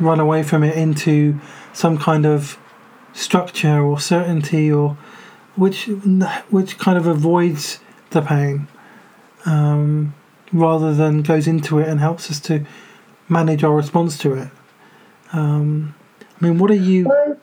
run 0.00 0.20
away 0.20 0.42
from 0.42 0.62
it 0.62 0.76
into 0.76 1.38
some 1.72 1.98
kind 1.98 2.26
of 2.26 2.58
structure 3.12 3.80
or 3.80 3.98
certainty 3.98 4.70
or 4.70 4.96
which 5.56 5.86
which 6.50 6.78
kind 6.78 6.96
of 6.96 7.06
avoids 7.06 7.80
the 8.10 8.22
pain 8.22 8.68
um, 9.44 10.14
rather 10.52 10.94
than 10.94 11.22
goes 11.22 11.46
into 11.46 11.78
it 11.78 11.88
and 11.88 12.00
helps 12.00 12.30
us 12.30 12.40
to 12.40 12.64
manage 13.28 13.64
our 13.64 13.74
response 13.74 14.16
to 14.18 14.34
it. 14.34 14.48
Um, 15.32 15.94
I 16.40 16.44
mean, 16.44 16.58
what 16.58 16.70
are 16.70 16.74
you? 16.74 17.08
Well, 17.08 17.36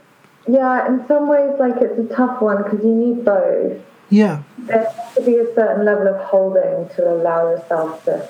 yeah, 0.47 0.87
in 0.87 1.05
some 1.07 1.27
ways, 1.27 1.53
like 1.59 1.75
it's 1.81 1.99
a 1.99 2.15
tough 2.15 2.41
one 2.41 2.63
because 2.63 2.83
you 2.83 2.93
need 2.93 3.25
both. 3.25 3.81
Yeah, 4.09 4.43
There 4.59 4.83
has 4.85 5.15
to 5.15 5.21
be 5.21 5.37
a 5.37 5.53
certain 5.55 5.85
level 5.85 6.07
of 6.07 6.21
holding 6.21 6.89
to 6.95 7.09
allow 7.09 7.49
yourself 7.49 8.05
to 8.05 8.29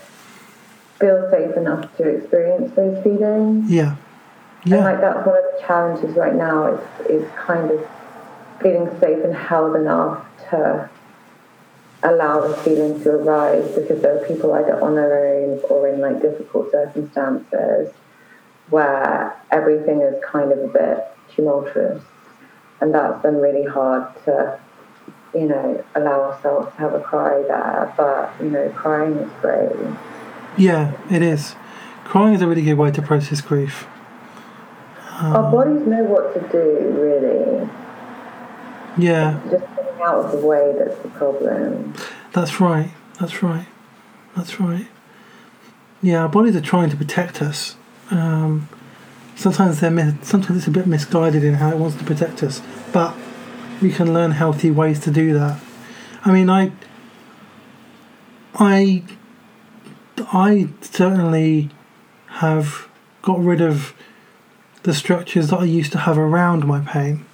feel 0.99 1.27
safe 1.29 1.55
enough 1.57 1.95
to 1.97 2.07
experience 2.07 2.73
those 2.75 3.03
feelings. 3.03 3.69
yeah, 3.69 3.95
And 4.63 4.71
yeah, 4.71 4.83
like 4.83 5.01
that's 5.01 5.25
one 5.27 5.37
of 5.37 5.43
the 5.43 5.61
challenges 5.67 6.15
right 6.15 6.33
now 6.35 6.67
is 6.75 6.81
is 7.09 7.31
kind 7.35 7.69
of 7.71 7.85
feeling 8.61 8.89
safe 9.01 9.23
and 9.23 9.35
held 9.35 9.75
enough 9.75 10.25
to 10.49 10.89
allow 12.03 12.47
the 12.47 12.55
feeling 12.57 13.01
to 13.03 13.09
arise 13.11 13.67
because 13.75 14.01
there 14.01 14.15
are 14.21 14.25
people 14.25 14.53
either 14.53 14.79
on 14.81 14.95
their 14.95 15.13
own 15.35 15.59
or 15.69 15.87
in 15.87 15.99
like 15.99 16.21
difficult 16.21 16.71
circumstances 16.71 17.91
where 18.69 19.35
everything 19.51 20.01
is 20.01 20.15
kind 20.23 20.51
of 20.51 20.59
a 20.59 20.67
bit 20.67 21.03
tumultuous. 21.35 22.01
And 22.81 22.93
that's 22.93 23.21
been 23.21 23.37
really 23.37 23.65
hard 23.65 24.07
to 24.25 24.59
you 25.35 25.47
know 25.47 25.83
allow 25.95 26.31
ourselves 26.31 26.73
to 26.75 26.77
have 26.81 26.93
a 26.93 27.01
cry 27.01 27.41
there 27.43 27.93
but 27.97 28.33
you 28.41 28.49
know 28.49 28.69
crying 28.69 29.13
is 29.17 29.31
great 29.41 29.95
yeah. 30.57 30.93
It 31.11 31.21
is. 31.21 31.55
Crying 32.05 32.33
is 32.33 32.41
a 32.41 32.47
really 32.47 32.61
good 32.61 32.75
way 32.75 32.89
to 32.91 33.01
process 33.01 33.41
grief. 33.41 33.87
our 35.19 35.51
bodies 35.51 35.85
know 35.85 36.03
what 36.03 36.33
to 36.33 36.39
do 36.49 36.91
really 36.97 37.69
Yeah, 38.97 39.41
just 39.51 39.65
getting 39.75 40.01
out 40.01 40.25
of 40.25 40.31
the 40.31 40.45
way 40.45 40.73
that's 40.77 40.97
the 41.01 41.09
problem 41.09 41.93
that's 42.31 42.59
right. 42.59 42.91
That's 43.19 43.41
right. 43.41 43.65
That's 44.35 44.59
right. 44.59 44.87
Yeah, 46.01 46.23
our 46.23 46.29
bodies 46.29 46.53
are 46.57 46.61
trying 46.61 46.89
to 46.89 46.97
protect 46.97 47.41
us. 47.41 47.77
Um, 48.11 48.67
sometimes 49.37 49.79
they're 49.79 49.89
mis- 49.89 50.15
sometimes 50.27 50.59
it's 50.59 50.67
a 50.67 50.71
bit 50.71 50.85
misguided 50.85 51.43
in 51.45 51.53
how 51.55 51.69
it 51.69 51.77
wants 51.77 51.95
to 51.97 52.03
protect 52.03 52.43
us, 52.43 52.61
but 52.91 53.15
we 53.81 53.91
can 53.91 54.13
learn 54.13 54.31
healthy 54.31 54.71
ways 54.71 54.99
to 55.01 55.11
do 55.11 55.33
that. 55.33 55.59
I 56.23 56.31
mean, 56.31 56.49
I, 56.49 56.71
I, 58.55 59.03
I 60.17 60.69
certainly 60.81 61.69
have 62.27 62.87
got 63.21 63.39
rid 63.39 63.61
of 63.61 63.93
the 64.83 64.93
structures 64.93 65.49
that 65.49 65.59
I 65.59 65.65
used 65.65 65.91
to 65.93 65.99
have 65.99 66.17
around 66.17 66.65
my 66.67 66.79
pain, 66.79 67.25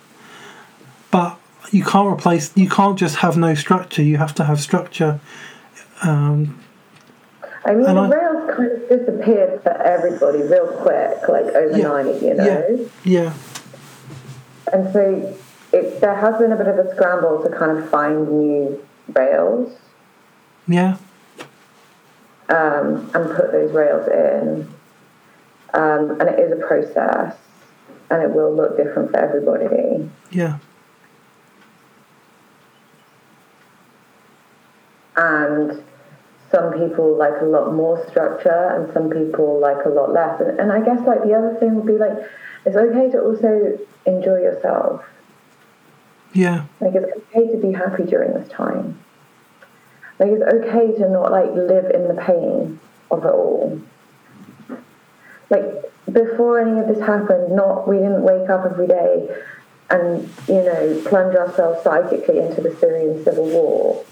but 1.10 1.38
you 1.72 1.84
can't 1.84 2.08
replace. 2.12 2.56
You 2.56 2.70
can't 2.70 2.98
just 2.98 3.18
have 3.18 3.38
no 3.38 3.54
structure. 3.56 4.02
You 4.02 4.18
have 4.18 4.34
to 4.36 4.44
have 4.46 4.60
structure. 4.62 5.20
Um, 6.02 6.60
I 7.66 7.74
mean, 7.76 7.86
I- 7.86 8.10
rails 8.10 8.56
kind 8.56 8.72
of 8.72 8.90
disappeared 8.90 9.62
for 9.64 9.72
everybody 9.82 10.42
real 10.42 10.68
quick, 10.82 11.28
like 11.30 11.46
overnight, 11.56 12.22
you 12.22 12.34
know. 12.34 12.46
yeah, 12.46 12.88
yeah, 13.04 13.34
And 14.74 14.92
so 14.92 15.38
it, 15.74 16.02
there 16.02 16.16
has 16.16 16.38
been 16.38 16.52
a 16.52 16.56
bit 16.56 16.68
of 16.68 16.78
a 16.78 16.94
scramble 16.94 17.44
to 17.44 17.50
kind 17.50 17.78
of 17.78 17.90
find 17.90 18.28
new 18.30 18.86
rails. 19.14 19.78
Yeah, 20.68 20.98
um, 22.50 23.10
and 23.14 23.36
put 23.36 23.52
those 23.52 23.72
rails 23.72 24.08
in. 24.08 24.68
Um, 25.74 26.20
and 26.20 26.24
it 26.24 26.40
is 26.40 26.52
a 26.52 26.58
process, 26.58 27.36
and 28.10 28.22
it 28.22 28.32
will 28.32 28.54
look 28.54 28.76
different 28.76 29.12
for 29.12 29.18
everybody. 29.18 30.10
yeah, 30.32 30.60
and 35.16 35.84
some 36.52 36.74
people 36.74 37.18
like 37.18 37.42
a 37.42 37.46
lot 37.46 37.74
more 37.74 38.06
structure 38.10 38.70
and 38.76 38.92
some 38.94 39.10
people 39.10 39.60
like 39.60 39.86
a 39.86 39.90
lot 39.90 40.12
less. 40.12 40.42
And, 40.42 40.60
and 40.60 40.72
i 40.72 40.84
guess 40.84 41.00
like 41.08 41.24
the 41.24 41.34
other 41.34 41.56
thing 41.60 41.76
would 41.76 41.86
be 41.86 41.98
like 41.98 42.18
it's 42.66 42.76
okay 42.76 43.10
to 43.12 43.22
also 43.22 43.80
enjoy 44.06 44.40
yourself 44.40 45.04
yeah, 46.34 46.66
like 46.80 46.94
it's 46.96 47.12
okay 47.18 47.52
to 47.52 47.58
be 47.58 47.72
happy 47.74 48.04
during 48.04 48.34
this 48.34 48.50
time 48.50 49.00
like 50.20 50.30
it's 50.30 50.44
okay 50.44 50.94
to 50.98 51.10
not 51.10 51.32
like 51.32 51.52
live 51.52 51.90
in 51.92 52.08
the 52.08 52.22
pain 52.22 52.80
of 53.10 53.26
it 53.26 53.28
all 53.28 53.82
like 55.50 55.64
before 56.12 56.60
any 56.60 56.80
of 56.80 56.88
this 56.88 57.00
happened 57.00 57.56
not 57.56 57.88
we 57.88 57.98
didn't 57.98 58.24
wake 58.24 58.50
up 58.50 58.66
every 58.66 58.88
day 58.88 59.30
and 59.90 60.30
you 60.48 60.62
know 60.64 61.02
plunge 61.06 61.36
ourselves 61.36 61.84
psychically 61.84 62.40
into 62.40 62.62
the 62.62 62.76
syrian 62.80 63.24
civil 63.24 63.46
war 63.46 64.06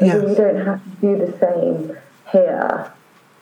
Yes. 0.00 0.22
we 0.22 0.34
don't 0.34 0.66
have 0.66 0.82
to 0.84 0.90
do 1.00 1.26
the 1.26 1.38
same 1.38 1.96
here. 2.30 2.92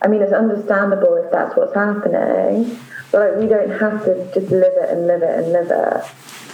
I 0.01 0.09
mean, 0.09 0.23
it's 0.23 0.33
understandable 0.33 1.17
if 1.17 1.33
that's 1.33 1.57
what's 1.57 1.75
happening, 1.75 2.79
but 3.11 3.33
like, 3.33 3.41
we 3.41 3.49
don't 3.49 3.71
have 3.71 4.05
to 4.05 4.31
just 4.33 4.53
live 4.53 4.75
it 4.77 4.91
and 4.91 5.07
live 5.07 5.23
it 5.23 5.39
and 5.39 5.53
live 5.53 5.71
it. 5.71 6.05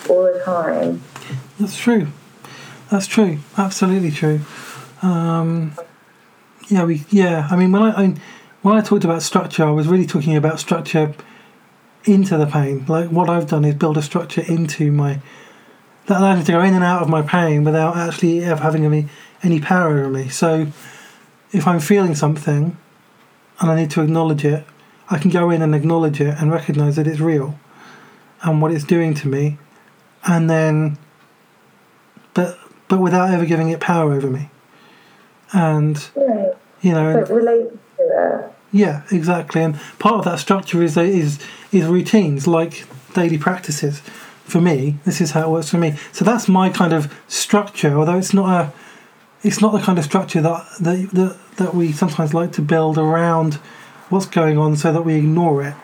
All 0.08 0.24
the 0.24 0.40
time. 0.44 1.02
That's 1.58 1.76
true. 1.76 2.08
That's 2.90 3.06
true. 3.06 3.38
Absolutely 3.56 4.10
true. 4.10 4.40
Um, 5.02 5.74
yeah, 6.68 6.84
we. 6.84 7.04
Yeah, 7.10 7.48
I 7.50 7.56
mean, 7.56 7.72
when 7.72 7.82
I, 7.82 7.90
I 7.90 8.14
when 8.62 8.76
I 8.76 8.80
talked 8.80 9.04
about 9.04 9.22
structure, 9.22 9.64
I 9.64 9.70
was 9.70 9.86
really 9.86 10.06
talking 10.06 10.36
about 10.36 10.60
structure 10.60 11.14
into 12.04 12.36
the 12.36 12.46
pain. 12.46 12.84
Like 12.86 13.10
what 13.10 13.28
I've 13.28 13.46
done 13.46 13.64
is 13.64 13.74
build 13.74 13.96
a 13.96 14.02
structure 14.02 14.42
into 14.42 14.90
my 14.92 15.20
that 16.06 16.18
allows 16.20 16.38
me 16.38 16.44
to 16.44 16.52
go 16.52 16.60
in 16.60 16.74
and 16.74 16.82
out 16.82 17.02
of 17.02 17.08
my 17.08 17.22
pain 17.22 17.62
without 17.64 17.96
actually 17.96 18.42
ever 18.42 18.62
having 18.62 18.84
any 18.84 19.08
any 19.42 19.60
power 19.60 19.98
over 19.98 20.08
me. 20.08 20.28
So 20.28 20.66
if 21.52 21.66
I'm 21.66 21.80
feeling 21.80 22.14
something 22.14 22.76
and 23.60 23.70
I 23.70 23.76
need 23.76 23.90
to 23.92 24.02
acknowledge 24.02 24.44
it, 24.44 24.64
I 25.08 25.18
can 25.18 25.30
go 25.30 25.50
in 25.50 25.62
and 25.62 25.74
acknowledge 25.74 26.20
it 26.20 26.36
and 26.38 26.50
recognize 26.50 26.96
that 26.96 27.06
it's 27.06 27.20
real 27.20 27.58
and 28.42 28.62
what 28.62 28.72
it's 28.72 28.84
doing 28.84 29.14
to 29.14 29.28
me, 29.28 29.58
and 30.26 30.48
then 30.50 30.98
but 32.34 32.58
but 32.88 32.98
without 33.00 33.30
ever 33.30 33.44
giving 33.46 33.70
it 33.70 33.80
power 33.80 34.12
over 34.12 34.28
me. 34.28 34.50
And 35.52 35.96
Right. 36.14 36.52
you 36.80 36.92
know, 36.92 37.08
and- 37.10 37.26
But 37.26 37.34
related 37.34 37.78
to 37.98 38.44
yeah, 38.72 39.02
exactly. 39.10 39.62
And 39.62 39.78
part 39.98 40.14
of 40.16 40.24
that 40.24 40.38
structure 40.38 40.82
is 40.82 40.96
is 40.96 41.38
is 41.72 41.86
routines, 41.86 42.46
like 42.46 42.86
daily 43.14 43.38
practices. 43.38 44.00
For 44.44 44.60
me, 44.60 44.98
this 45.04 45.20
is 45.20 45.30
how 45.32 45.42
it 45.42 45.48
works 45.50 45.70
for 45.70 45.78
me. 45.78 45.94
So 46.12 46.24
that's 46.24 46.48
my 46.48 46.70
kind 46.70 46.92
of 46.92 47.12
structure. 47.28 47.96
Although 47.96 48.18
it's 48.18 48.34
not 48.34 48.48
a, 48.48 48.72
it's 49.44 49.60
not 49.60 49.72
the 49.72 49.78
kind 49.80 49.98
of 49.98 50.04
structure 50.04 50.40
that 50.40 50.64
that 50.80 51.10
that, 51.12 51.36
that 51.56 51.74
we 51.74 51.92
sometimes 51.92 52.34
like 52.34 52.52
to 52.52 52.62
build 52.62 52.98
around 52.98 53.54
what's 54.08 54.26
going 54.26 54.58
on, 54.58 54.76
so 54.76 54.92
that 54.92 55.02
we 55.02 55.14
ignore 55.16 55.62
it. 55.64 55.74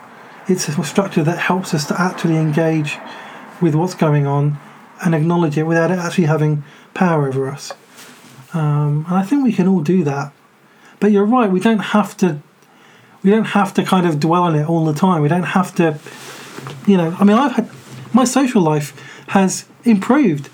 It's 0.48 0.68
a 0.68 0.84
structure 0.84 1.22
that 1.24 1.38
helps 1.38 1.74
us 1.74 1.86
to 1.86 2.00
actually 2.00 2.36
engage 2.36 2.98
with 3.60 3.74
what's 3.74 3.94
going 3.94 4.26
on 4.26 4.58
and 5.04 5.14
acknowledge 5.14 5.58
it 5.58 5.64
without 5.64 5.90
it 5.90 5.98
actually 5.98 6.24
having 6.24 6.64
power 6.94 7.28
over 7.28 7.48
us. 7.48 7.72
Um, 8.54 9.04
and 9.08 9.16
I 9.16 9.22
think 9.22 9.44
we 9.44 9.52
can 9.52 9.68
all 9.68 9.80
do 9.80 10.04
that. 10.04 10.32
But 11.00 11.12
you're 11.12 11.26
right. 11.26 11.50
We 11.50 11.60
don't 11.60 11.78
have 11.78 12.16
to 12.18 12.40
we 13.22 13.30
don't 13.32 13.44
have 13.44 13.74
to 13.74 13.82
kind 13.82 14.06
of 14.06 14.20
dwell 14.20 14.44
on 14.44 14.54
it 14.54 14.68
all 14.68 14.84
the 14.84 14.94
time. 14.94 15.20
We 15.20 15.28
don't 15.28 15.42
have 15.42 15.74
to, 15.76 15.98
you 16.86 16.96
know. 16.96 17.16
I 17.18 17.24
mean, 17.24 17.36
I've 17.36 17.52
had 17.52 17.68
my 18.12 18.24
social 18.24 18.62
life 18.62 18.94
has 19.28 19.66
improved 19.84 20.48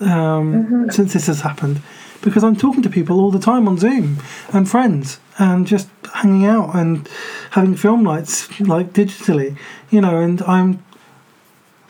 um, 0.00 0.90
since 0.90 1.12
this 1.12 1.28
has 1.28 1.42
happened 1.42 1.80
because 2.20 2.42
I'm 2.42 2.56
talking 2.56 2.82
to 2.82 2.90
people 2.90 3.20
all 3.20 3.30
the 3.30 3.38
time 3.38 3.68
on 3.68 3.78
Zoom 3.78 4.18
and 4.52 4.68
friends 4.68 5.20
and 5.38 5.68
just 5.68 5.88
hanging 6.14 6.46
out 6.46 6.74
and 6.74 7.08
having 7.52 7.76
film 7.76 8.02
nights 8.02 8.60
like 8.60 8.92
digitally, 8.92 9.56
you 9.90 10.00
know. 10.00 10.18
And 10.18 10.42
I'm 10.42 10.82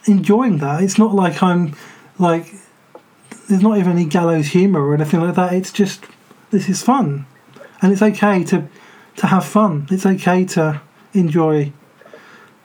enjoying 0.07 0.59
that. 0.59 0.83
It's 0.83 0.99
not 0.99 1.15
like 1.15 1.43
I'm 1.43 1.75
like 2.19 2.55
there's 3.49 3.63
not 3.63 3.79
even 3.79 3.93
any 3.93 4.05
gallows 4.05 4.49
humor 4.49 4.81
or 4.87 4.95
anything 4.95 5.21
like 5.21 5.35
that. 5.35 5.53
It's 5.53 5.73
just 5.73 6.05
this 6.51 6.69
is 6.69 6.83
fun, 6.83 7.27
and 7.83 7.93
it's 7.93 8.03
okay 8.03 8.45
to 8.45 8.69
to 9.17 9.27
have 9.27 9.45
fun. 9.45 9.87
It's 9.91 10.07
okay 10.07 10.45
to 10.47 10.81
enjoy 11.15 11.73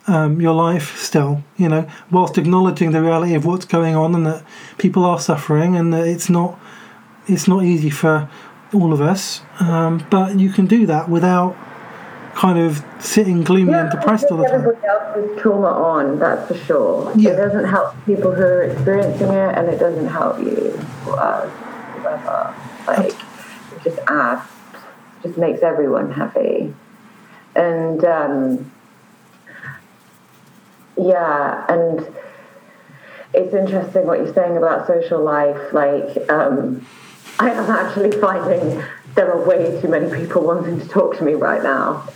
um, 0.08 0.42
your 0.42 0.54
life 0.54 0.98
still, 0.98 1.44
you 1.58 1.70
know, 1.70 1.90
whilst 2.12 2.38
acknowledging 2.38 2.92
the 2.92 3.02
reality 3.02 3.36
of 3.36 3.46
what's 3.46 3.66
going 3.66 3.96
on 3.96 4.14
and 4.16 4.26
that 4.26 4.44
people 4.78 5.06
are 5.06 5.20
suffering 5.20 5.76
and 5.76 5.94
that 5.94 6.06
it's 6.06 6.30
not 6.30 6.60
it's 7.28 7.48
not 7.48 7.64
easy 7.64 7.90
for 7.90 8.30
all 8.74 8.92
of 8.92 9.02
us. 9.02 9.42
Um, 9.60 10.06
but 10.10 10.40
you 10.40 10.50
can 10.50 10.66
do 10.66 10.86
that 10.88 11.10
without 11.10 11.56
kind 12.36 12.60
of 12.60 12.84
sitting 13.00 13.44
gloomy 13.44 13.74
and 13.74 13.92
depressed 13.92 14.26
all 14.32 14.38
the 14.38 14.46
time. 14.46 14.62
Everybody 14.62 14.88
else's 14.88 15.42
trauma 15.42 15.68
on, 15.68 16.20
that's 16.20 16.48
for 16.48 16.58
sure. 16.66 17.14
Yeah. 17.16 17.32
It 17.32 17.36
doesn't 17.38 17.66
help 17.66 17.96
people 18.06 18.34
who 18.34 18.42
are 18.42 18.64
experiencing 18.64 19.30
it, 19.30 19.58
and 19.58 19.70
it 19.70 19.78
doesn't 19.78 20.08
help 20.08 20.40
you 20.40 20.80
or 21.08 21.20
us, 21.20 21.52
whoever. 21.98 22.56
Like, 22.88 23.14
it 23.14 23.84
just 23.84 24.00
adds, 24.08 24.50
just 25.22 25.38
makes 25.38 25.62
everyone 25.62 26.12
happy. 26.12 26.74
And, 27.56 28.04
um, 28.04 28.72
yeah, 30.98 31.66
and 31.70 32.08
it's 33.34 33.54
interesting 33.54 34.06
what 34.08 34.20
you're 34.20 34.34
saying 34.34 34.58
about 34.58 34.88
social 34.88 35.24
life. 35.24 35.72
Like, 35.72 36.30
um, 36.30 36.86
I 37.40 37.52
am 37.52 37.70
actually 37.70 38.12
finding 38.20 38.84
there 39.16 39.32
are 39.32 39.48
way 39.48 39.80
too 39.82 39.88
many 39.88 40.10
people 40.16 40.44
wanting 40.44 40.80
to 40.80 40.88
talk 40.88 41.18
to 41.18 41.24
me 41.24 41.34
right 41.34 41.62
now. 41.62 42.10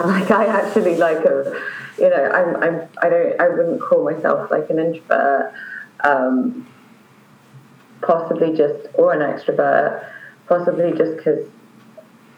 Like 0.00 0.30
I 0.30 0.46
actually 0.46 0.96
like 0.96 1.24
a, 1.24 1.60
you 1.98 2.08
know, 2.08 2.30
I'm 2.30 2.56
I'm 2.56 2.88
I 3.02 3.08
don't 3.08 3.40
I 3.40 3.48
wouldn't 3.48 3.80
call 3.80 4.04
myself 4.04 4.50
like 4.50 4.70
an 4.70 4.78
introvert, 4.78 5.52
um, 6.04 6.66
possibly 8.00 8.56
just 8.56 8.88
or 8.94 9.12
an 9.12 9.20
extrovert, 9.20 10.06
possibly 10.46 10.92
just 10.96 11.16
because 11.16 11.46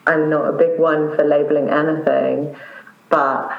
I'm 0.06 0.28
not 0.28 0.48
a 0.48 0.52
big 0.52 0.78
one 0.78 1.14
for 1.14 1.24
labeling 1.24 1.68
anything, 1.70 2.56
but 3.08 3.52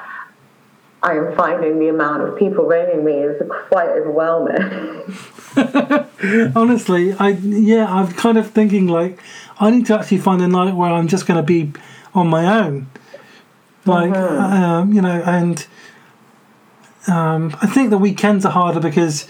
I 1.01 1.14
am 1.14 1.36
finding 1.36 1.80
the 1.80 1.89
amount 1.89 2.24
of 2.24 2.38
people 2.38 2.66
ringing 2.66 3.04
me 3.04 3.14
is 3.14 3.41
quite 3.70 3.89
overwhelming. 3.89 5.04
Honestly, 6.56 7.14
I 7.14 7.30
yeah, 7.30 7.93
I'm 7.93 8.12
kind 8.14 8.38
of 8.38 8.51
thinking 8.51 8.88
like 8.88 9.20
I 9.60 9.70
need 9.70 9.86
to 9.88 9.99
actually 9.99 10.20
find 10.20 10.41
a 10.41 10.47
night 10.47 10.74
where 10.76 10.91
I'm 10.91 11.08
just 11.08 11.26
going 11.26 11.38
to 11.38 11.43
be 11.43 11.74
on 12.14 12.28
my 12.28 12.60
own, 12.60 12.88
like 13.86 14.14
um, 14.14 14.94
you 14.94 15.02
know, 15.02 15.22
and 15.26 15.66
um, 17.08 17.56
I 17.62 17.68
think 17.68 17.90
the 17.90 17.98
weekends 17.98 18.46
are 18.46 18.52
harder 18.52 18.80
because 18.80 19.28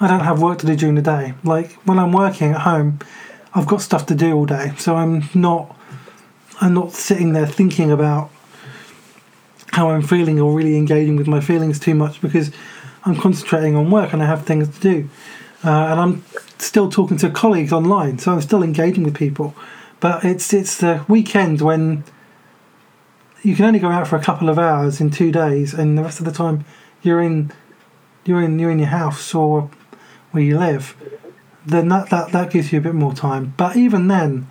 I 0.00 0.08
don't 0.08 0.20
have 0.20 0.40
work 0.40 0.58
to 0.58 0.66
do 0.66 0.76
during 0.76 0.94
the 0.94 1.02
day. 1.02 1.34
Like 1.44 1.72
when 1.86 1.98
I'm 1.98 2.12
working 2.12 2.52
at 2.52 2.62
home, 2.62 2.98
I've 3.54 3.66
got 3.66 3.82
stuff 3.82 4.06
to 4.06 4.14
do 4.14 4.34
all 4.34 4.46
day, 4.46 4.72
so 4.78 4.96
I'm 4.96 5.24
not 5.34 5.76
I'm 6.60 6.74
not 6.74 6.92
sitting 6.92 7.32
there 7.32 7.46
thinking 7.46 7.90
about 7.90 8.30
how 9.72 9.90
I'm 9.90 10.02
feeling 10.02 10.40
or 10.40 10.52
really 10.52 10.76
engaging 10.76 11.16
with 11.16 11.26
my 11.26 11.40
feelings 11.40 11.78
too 11.78 11.94
much 11.94 12.20
because 12.20 12.50
I'm 13.04 13.16
concentrating 13.16 13.76
on 13.76 13.90
work 13.90 14.12
and 14.12 14.22
I 14.22 14.26
have 14.26 14.44
things 14.44 14.68
to 14.68 14.80
do. 14.80 15.08
Uh, 15.64 15.70
and 15.70 16.00
I'm 16.00 16.24
still 16.58 16.90
talking 16.90 17.16
to 17.18 17.30
colleagues 17.30 17.72
online, 17.72 18.18
so 18.18 18.32
I'm 18.32 18.40
still 18.40 18.62
engaging 18.62 19.04
with 19.04 19.14
people. 19.14 19.54
But 20.00 20.24
it's 20.24 20.52
it's 20.52 20.76
the 20.78 21.04
weekend 21.08 21.60
when 21.60 22.04
you 23.42 23.56
can 23.56 23.64
only 23.64 23.78
go 23.78 23.88
out 23.88 24.06
for 24.06 24.16
a 24.16 24.22
couple 24.22 24.48
of 24.48 24.58
hours 24.58 25.00
in 25.00 25.10
two 25.10 25.32
days, 25.32 25.74
and 25.74 25.96
the 25.96 26.02
rest 26.02 26.18
of 26.18 26.26
the 26.26 26.32
time 26.32 26.64
you're 27.02 27.20
in 27.20 27.52
you're 28.24 28.42
in 28.42 28.58
you're 28.58 28.70
in 28.70 28.78
your 28.78 28.88
house 28.88 29.34
or 29.34 29.70
where 30.30 30.42
you 30.42 30.58
live. 30.58 30.96
Then 31.66 31.88
that, 31.88 32.08
that, 32.08 32.32
that 32.32 32.50
gives 32.50 32.72
you 32.72 32.78
a 32.78 32.82
bit 32.82 32.94
more 32.94 33.12
time. 33.12 33.52
But 33.56 33.76
even 33.76 34.08
then, 34.08 34.48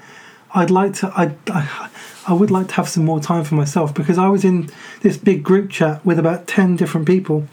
I'd 0.54 0.70
like 0.70 0.94
to 0.96 1.12
I, 1.16 1.36
I 1.48 1.90
I 2.28 2.34
would 2.34 2.52
like 2.52 2.68
to 2.70 2.74
have 2.76 2.90
some 2.90 3.06
more 3.06 3.20
time 3.20 3.44
for 3.44 3.56
myself 3.56 3.94
because 3.94 4.18
I 4.18 4.28
was 4.28 4.44
in 4.44 4.70
this 5.02 5.18
big 5.18 5.44
group 5.44 5.72
chat 5.72 6.06
with 6.06 6.20
about 6.20 6.48
ten 6.48 6.76
different 6.76 7.08
people, 7.08 7.48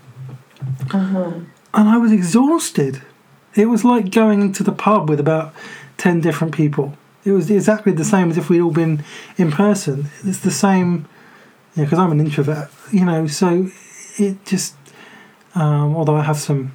uh-huh. 0.92 1.32
and 1.74 1.88
I 1.88 1.96
was 1.98 2.12
exhausted. 2.12 3.02
It 3.54 3.66
was 3.66 3.84
like 3.84 4.10
going 4.10 4.42
into 4.42 4.62
the 4.62 4.72
pub 4.72 5.08
with 5.08 5.18
about 5.18 5.54
10 5.98 6.20
different 6.20 6.54
people. 6.54 6.96
It 7.24 7.32
was 7.32 7.50
exactly 7.50 7.92
the 7.92 8.04
same 8.04 8.30
as 8.30 8.38
if 8.38 8.48
we'd 8.48 8.60
all 8.60 8.70
been 8.70 9.02
in 9.36 9.50
person. 9.50 10.06
It's 10.22 10.40
the 10.40 10.50
same, 10.50 11.08
yeah, 11.76 11.84
because 11.84 11.98
I'm 11.98 12.10
an 12.10 12.20
introvert, 12.20 12.70
you 12.92 13.04
know, 13.04 13.26
so 13.26 13.68
it 14.16 14.44
just, 14.44 14.74
um, 15.54 15.94
although 15.94 16.16
I 16.16 16.22
have 16.22 16.38
some 16.38 16.72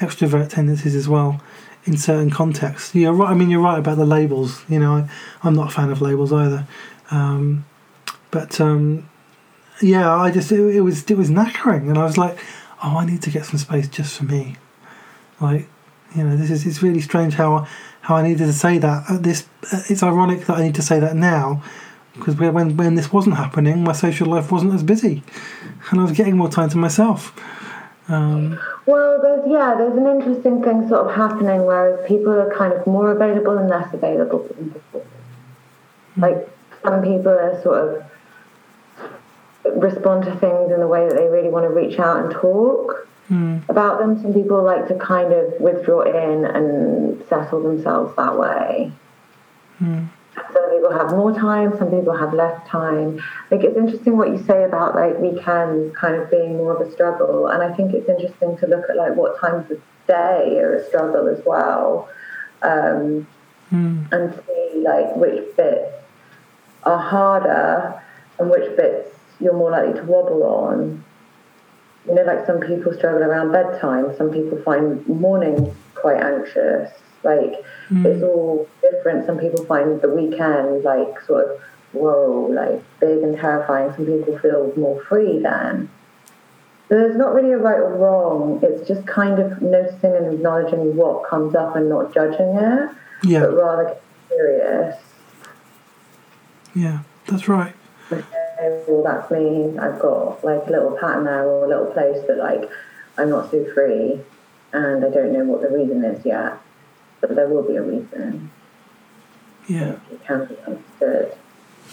extrovert 0.00 0.48
tendencies 0.48 0.94
as 0.94 1.08
well 1.08 1.40
in 1.84 1.96
certain 1.96 2.30
contexts. 2.30 2.94
You're 2.94 3.12
right, 3.12 3.30
I 3.30 3.34
mean, 3.34 3.50
you're 3.50 3.60
right 3.60 3.78
about 3.78 3.98
the 3.98 4.06
labels, 4.06 4.64
you 4.68 4.78
know, 4.78 4.96
I, 4.96 5.10
I'm 5.42 5.54
not 5.54 5.68
a 5.68 5.70
fan 5.70 5.90
of 5.90 6.00
labels 6.00 6.32
either. 6.32 6.66
Um, 7.10 7.66
but 8.30 8.60
um, 8.60 9.08
yeah, 9.80 10.12
I 10.12 10.30
just, 10.30 10.50
it, 10.50 10.60
it 10.76 10.80
was, 10.80 11.08
it 11.10 11.16
was 11.16 11.30
knackering, 11.30 11.88
and 11.88 11.98
I 11.98 12.04
was 12.04 12.16
like, 12.16 12.38
oh, 12.82 12.96
I 12.96 13.04
need 13.04 13.22
to 13.22 13.30
get 13.30 13.44
some 13.46 13.58
space 13.58 13.88
just 13.88 14.16
for 14.16 14.24
me. 14.24 14.56
Like, 15.40 15.68
you 16.14 16.24
know, 16.24 16.36
this 16.36 16.50
is 16.50 16.66
it's 16.66 16.82
really 16.82 17.00
strange 17.00 17.34
how 17.34 17.66
how 18.02 18.16
I 18.16 18.22
needed 18.22 18.46
to 18.46 18.52
say 18.52 18.78
that. 18.78 19.10
At 19.10 19.22
this, 19.22 19.46
it's 19.88 20.02
ironic 20.02 20.46
that 20.46 20.58
I 20.58 20.62
need 20.62 20.74
to 20.74 20.82
say 20.82 21.00
that 21.00 21.16
now, 21.16 21.62
because 22.14 22.36
when 22.36 22.76
when 22.76 22.94
this 22.94 23.12
wasn't 23.12 23.36
happening, 23.36 23.84
my 23.84 23.92
social 23.92 24.28
life 24.28 24.52
wasn't 24.52 24.74
as 24.74 24.82
busy, 24.82 25.22
and 25.90 26.00
I 26.00 26.02
was 26.04 26.12
getting 26.12 26.36
more 26.36 26.48
time 26.50 26.68
to 26.70 26.78
myself. 26.78 27.32
Um, 28.08 28.58
Well, 28.86 29.20
there's 29.22 29.44
yeah, 29.48 29.74
there's 29.78 29.96
an 29.96 30.06
interesting 30.06 30.62
thing 30.62 30.88
sort 30.88 31.06
of 31.08 31.14
happening, 31.14 31.64
whereas 31.64 32.06
people 32.06 32.32
are 32.32 32.52
kind 32.54 32.72
of 32.72 32.86
more 32.86 33.10
available 33.12 33.56
and 33.58 33.68
less 33.68 33.92
available. 33.94 34.48
Like 36.16 36.48
some 36.82 37.02
people 37.02 37.32
are 37.32 37.62
sort 37.62 37.78
of 37.78 38.04
respond 39.80 40.24
to 40.24 40.34
things 40.36 40.72
in 40.72 40.80
the 40.80 40.88
way 40.88 41.08
that 41.08 41.14
they 41.14 41.28
really 41.28 41.48
want 41.48 41.64
to 41.64 41.70
reach 41.70 41.98
out 41.98 42.16
and 42.24 42.32
talk 42.32 43.06
about 43.68 43.98
them. 44.00 44.20
Some 44.20 44.34
people 44.34 44.62
like 44.62 44.88
to 44.88 44.94
kind 44.98 45.32
of 45.32 45.54
withdraw 45.60 46.02
in 46.02 46.44
and 46.44 47.24
settle 47.28 47.62
themselves 47.62 48.14
that 48.16 48.36
way. 48.36 48.92
Some 50.34 50.70
people 50.70 50.92
have 50.92 51.10
more 51.10 51.32
time, 51.38 51.76
some 51.78 51.90
people 51.90 52.16
have 52.16 52.32
less 52.32 52.66
time. 52.66 53.20
Like 53.50 53.62
it's 53.64 53.76
interesting 53.76 54.16
what 54.16 54.28
you 54.30 54.42
say 54.44 54.64
about 54.64 54.94
like 54.94 55.18
weekends 55.18 55.94
kind 55.96 56.16
of 56.16 56.30
being 56.30 56.56
more 56.56 56.74
of 56.74 56.86
a 56.86 56.90
struggle, 56.92 57.48
and 57.48 57.62
I 57.62 57.72
think 57.74 57.92
it's 57.92 58.08
interesting 58.08 58.56
to 58.58 58.66
look 58.66 58.88
at 58.88 58.96
like 58.96 59.14
what 59.14 59.38
times 59.38 59.70
of 59.70 59.80
day 60.06 60.58
are 60.58 60.74
a 60.74 60.86
struggle 60.88 61.28
as 61.28 61.44
well, 61.44 62.08
um, 62.62 63.26
Mm. 63.72 64.12
and 64.12 64.34
see 64.46 64.82
like 64.84 65.16
which 65.16 65.56
bits 65.56 65.94
are 66.82 66.98
harder 66.98 68.02
and 68.38 68.50
which 68.50 68.76
bits 68.76 69.08
you're 69.40 69.54
more 69.54 69.70
likely 69.70 69.94
to 69.94 70.02
wobble 70.04 70.42
on. 70.42 71.02
You 72.06 72.14
know, 72.14 72.22
like 72.22 72.44
some 72.44 72.60
people 72.60 72.92
struggle 72.92 73.22
around 73.22 73.50
bedtime, 73.52 74.14
some 74.18 74.30
people 74.30 74.60
find 74.62 75.06
mornings 75.08 75.74
quite 75.94 76.22
anxious. 76.22 76.90
Like 77.24 77.64
hmm. 77.88 78.06
it's 78.06 78.22
all 78.22 78.68
different. 78.80 79.26
Some 79.26 79.38
people 79.38 79.64
find 79.64 80.00
the 80.00 80.08
weekend 80.08 80.84
like 80.84 81.20
sort 81.22 81.50
of 81.50 81.60
whoa, 81.92 82.48
like 82.50 82.82
big 83.00 83.22
and 83.22 83.36
terrifying. 83.36 83.92
Some 83.94 84.06
people 84.06 84.38
feel 84.38 84.72
more 84.76 85.02
free 85.04 85.38
then. 85.38 85.90
So 86.88 86.98
there's 86.98 87.16
not 87.16 87.34
really 87.34 87.52
a 87.52 87.58
right 87.58 87.78
or 87.78 87.96
wrong. 87.96 88.60
It's 88.62 88.86
just 88.86 89.06
kind 89.06 89.38
of 89.38 89.62
noticing 89.62 90.14
and 90.14 90.34
acknowledging 90.34 90.96
what 90.96 91.28
comes 91.28 91.54
up 91.54 91.74
and 91.76 91.88
not 91.88 92.12
judging 92.12 92.54
it, 92.56 92.90
Yeah, 93.22 93.40
but 93.40 93.54
rather 93.54 93.96
curious. 94.28 94.96
yeah, 96.74 97.00
that's 97.26 97.48
right. 97.48 97.74
Okay, 98.10 98.84
well, 98.86 99.02
that's 99.02 99.30
me. 99.30 99.78
I've 99.78 99.98
got 100.00 100.44
like 100.44 100.66
a 100.66 100.70
little 100.70 100.96
pattern 100.98 101.24
there 101.24 101.44
or 101.44 101.64
a 101.64 101.68
little 101.68 101.86
place 101.86 102.18
that 102.26 102.36
like 102.36 102.68
I'm 103.16 103.30
not 103.30 103.50
so 103.50 103.64
free, 103.72 104.20
and 104.72 105.04
I 105.04 105.08
don't 105.10 105.32
know 105.32 105.44
what 105.44 105.62
the 105.62 105.70
reason 105.70 106.04
is 106.04 106.24
yet, 106.26 106.58
but 107.22 107.34
there 107.34 107.48
will 107.48 107.62
be 107.62 107.76
a 107.76 107.82
reason. 107.82 108.50
Yeah, 109.68 109.96
It 110.10 110.22
can 110.26 110.44
be 110.46 110.56
understood. 110.66 111.34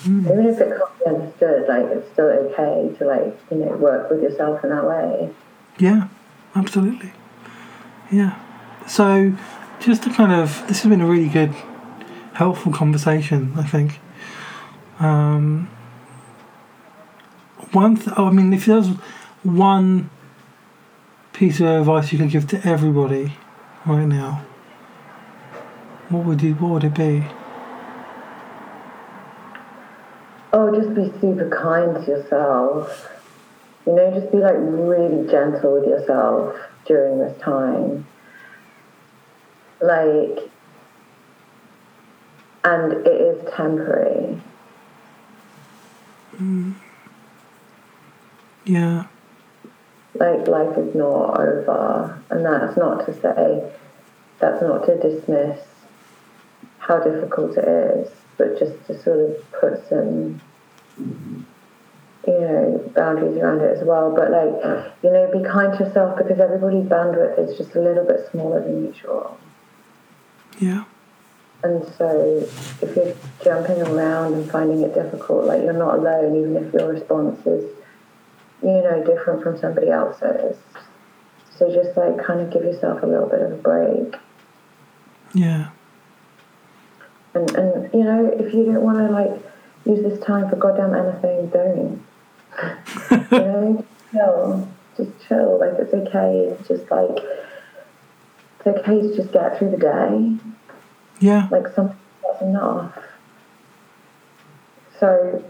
Even 0.06 0.46
if 0.48 0.60
it 0.60 0.70
can't 0.78 1.00
be 1.00 1.06
understood, 1.06 1.68
like 1.70 1.86
it's 1.86 2.12
still 2.12 2.26
okay 2.26 2.94
to 2.98 3.06
like 3.06 3.40
you 3.52 3.58
know 3.58 3.72
work 3.78 4.10
with 4.10 4.22
yourself 4.22 4.64
in 4.64 4.72
that 4.72 4.86
way. 4.86 5.30
yeah, 5.78 6.08
absolutely. 6.56 7.14
Yeah. 8.12 8.38
So, 8.88 9.34
just 9.80 10.02
to 10.04 10.10
kind 10.10 10.32
of, 10.32 10.68
this 10.68 10.82
has 10.82 10.90
been 10.90 11.00
a 11.02 11.06
really 11.06 11.30
good, 11.30 11.54
helpful 12.34 12.72
conversation. 12.74 13.54
I 13.56 13.64
think. 13.64 14.00
Um, 15.00 15.70
one, 17.72 17.98
th- 17.98 18.10
oh, 18.18 18.26
I 18.28 18.32
mean, 18.32 18.52
if 18.52 18.66
there's 18.66 18.88
one 19.44 20.10
piece 21.34 21.60
of 21.60 21.68
advice 21.68 22.12
you 22.12 22.18
could 22.18 22.32
give 22.32 22.48
to 22.48 22.68
everybody 22.68 23.36
right 23.86 24.06
now, 24.08 24.44
what 26.10 26.26
would 26.26 26.42
you? 26.42 26.56
What 26.56 26.72
would 26.72 26.84
it 26.84 26.96
be? 26.96 27.24
Oh, 30.52 30.76
just 30.76 30.96
be 30.96 31.12
super 31.22 31.50
kind 31.50 32.04
to 32.04 32.12
yourself. 32.12 33.08
You 33.86 33.96
know, 33.96 34.20
just 34.20 34.32
be 34.32 34.40
like 34.40 34.56
really 34.58 35.30
gentle 35.30 35.80
with 35.80 35.86
yourself 35.86 36.56
during 36.86 37.20
this 37.20 37.40
time. 37.40 38.08
Like, 39.80 40.50
and 42.64 42.94
it 42.94 43.08
is 43.08 43.54
temporary. 43.54 44.42
Mm. 46.38 46.74
Yeah. 48.66 49.06
Like, 50.16 50.48
life 50.48 50.78
is 50.78 50.96
not 50.96 51.40
over. 51.40 52.22
And 52.32 52.44
that's 52.44 52.76
not 52.76 53.06
to 53.06 53.14
say, 53.22 53.72
that's 54.40 54.62
not 54.62 54.86
to 54.88 55.00
dismiss 55.00 55.69
how 56.90 57.00
difficult 57.00 57.58
it 57.58 57.68
is, 57.68 58.10
but 58.38 58.60
just 58.60 58.74
to 58.88 59.02
sort 59.02 59.20
of 59.20 59.52
put 59.52 59.88
some 59.88 60.42
you 62.28 62.40
know, 62.40 62.92
boundaries 62.96 63.38
around 63.38 63.62
it 63.62 63.78
as 63.78 63.84
well. 63.84 64.14
But 64.14 64.32
like, 64.32 64.94
you 65.04 65.12
know, 65.12 65.30
be 65.32 65.44
kind 65.48 65.78
to 65.78 65.86
yourself 65.86 66.18
because 66.18 66.40
everybody's 66.40 66.86
bandwidth 66.86 67.40
is 67.40 67.58
just 67.58 67.76
a 67.76 67.82
little 67.82 68.06
bit 68.06 68.28
smaller 68.32 68.62
than 68.62 68.86
usual. 68.86 69.38
Yeah. 70.60 70.84
And 71.64 71.84
so 71.98 72.48
if 72.82 72.96
you're 72.96 73.16
jumping 73.44 73.82
around 73.82 74.34
and 74.34 74.50
finding 74.50 74.82
it 74.82 74.94
difficult, 74.94 75.46
like 75.46 75.62
you're 75.62 75.74
not 75.74 76.00
alone, 76.00 76.36
even 76.36 76.56
if 76.56 76.74
your 76.74 76.88
response 76.88 77.40
is, 77.46 77.70
you 78.62 78.70
know, 78.70 79.04
different 79.06 79.42
from 79.42 79.58
somebody 79.58 79.90
else's. 79.90 80.58
So 81.58 81.74
just 81.74 81.98
like 81.98 82.24
kind 82.24 82.42
of 82.42 82.52
give 82.52 82.64
yourself 82.64 83.04
a 83.04 83.06
little 83.06 83.28
bit 83.28 83.42
of 83.42 83.52
a 83.52 83.56
break. 83.56 84.16
Yeah. 85.34 85.69
And 87.40 87.56
and 87.56 87.94
you 87.94 88.04
know, 88.04 88.28
if 88.38 88.54
you 88.54 88.66
don't 88.66 88.82
want 88.82 88.98
to 88.98 89.08
like 89.08 89.42
use 89.86 90.04
this 90.04 90.20
time 90.26 90.50
for 90.50 90.56
goddamn 90.56 90.94
anything, 90.94 91.50
don't. 91.50 92.04
you 93.32 93.38
know, 93.40 93.86
chill. 94.12 94.68
Just 94.98 95.12
chill. 95.28 95.60
Like 95.60 95.74
it's 95.80 95.94
okay. 95.94 96.50
It's 96.52 96.68
just 96.68 96.92
like 96.92 97.24
it's 98.58 98.68
okay 98.68 99.02
to 99.02 99.16
just 99.16 99.32
get 99.32 99.58
through 99.58 99.72
the 99.72 99.78
day. 99.78 100.36
Yeah. 101.20 101.48
Like 101.52 101.68
something 101.68 101.98
that's 102.24 102.42
enough. 102.42 102.98
So, 105.00 105.44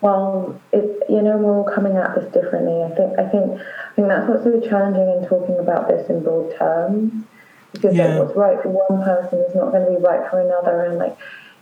well, 0.00 0.58
it 0.72 1.02
you 1.10 1.20
know 1.20 1.36
we're 1.36 1.58
all 1.58 1.64
coming 1.64 1.96
at 1.96 2.14
this 2.14 2.32
differently. 2.32 2.82
I 2.82 2.94
think 2.94 3.18
I 3.18 3.28
think 3.28 3.60
I 3.60 3.94
think 3.94 4.08
that's 4.08 4.28
what's 4.28 4.44
so 4.44 4.60
challenging 4.60 5.02
in 5.02 5.28
talking 5.28 5.58
about 5.58 5.88
this 5.88 6.08
in 6.08 6.22
broad 6.22 6.56
terms. 6.56 7.24
Because 7.72 7.94
Yeah. 7.94 8.18
like, 8.18 8.18
what's 8.18 8.36
right 8.36 8.62
for 8.62 8.68
one 8.68 9.02
person 9.02 9.38
is 9.40 9.54
not 9.54 9.70
going 9.72 9.84
to 9.84 9.90
be 9.92 10.04
right 10.04 10.28
for 10.30 10.40
another, 10.40 10.84
and 10.84 10.98
like 10.98 11.16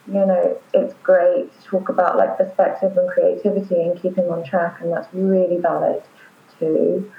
you 0.06 0.24
know, 0.24 0.56
it's 0.72 0.94
great 1.02 1.52
to 1.60 1.68
talk 1.68 1.90
about 1.90 2.16
like 2.16 2.38
perspective 2.38 2.96
and 2.96 3.10
creativity 3.10 3.82
and 3.82 4.00
keeping 4.00 4.24
on 4.30 4.42
track, 4.42 4.80
and 4.80 4.92
that's 4.92 5.08
really 5.12 5.58
valid 5.58 6.02
too. 6.58 7.10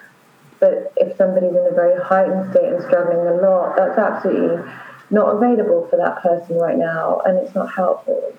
But 0.59 0.91
if 0.97 1.15
somebody's 1.15 1.51
in 1.51 1.67
a 1.69 1.73
very 1.73 2.01
heightened 2.01 2.51
state 2.51 2.65
and 2.65 2.83
struggling 2.83 3.27
a 3.27 3.33
lot, 3.41 3.77
that's 3.77 3.97
absolutely 3.97 4.59
not 5.11 5.35
available 5.35 5.87
for 5.89 5.97
that 5.97 6.21
person 6.21 6.57
right 6.57 6.77
now, 6.77 7.21
and 7.25 7.37
it's 7.37 7.53
not 7.55 7.71
helpful. 7.71 8.33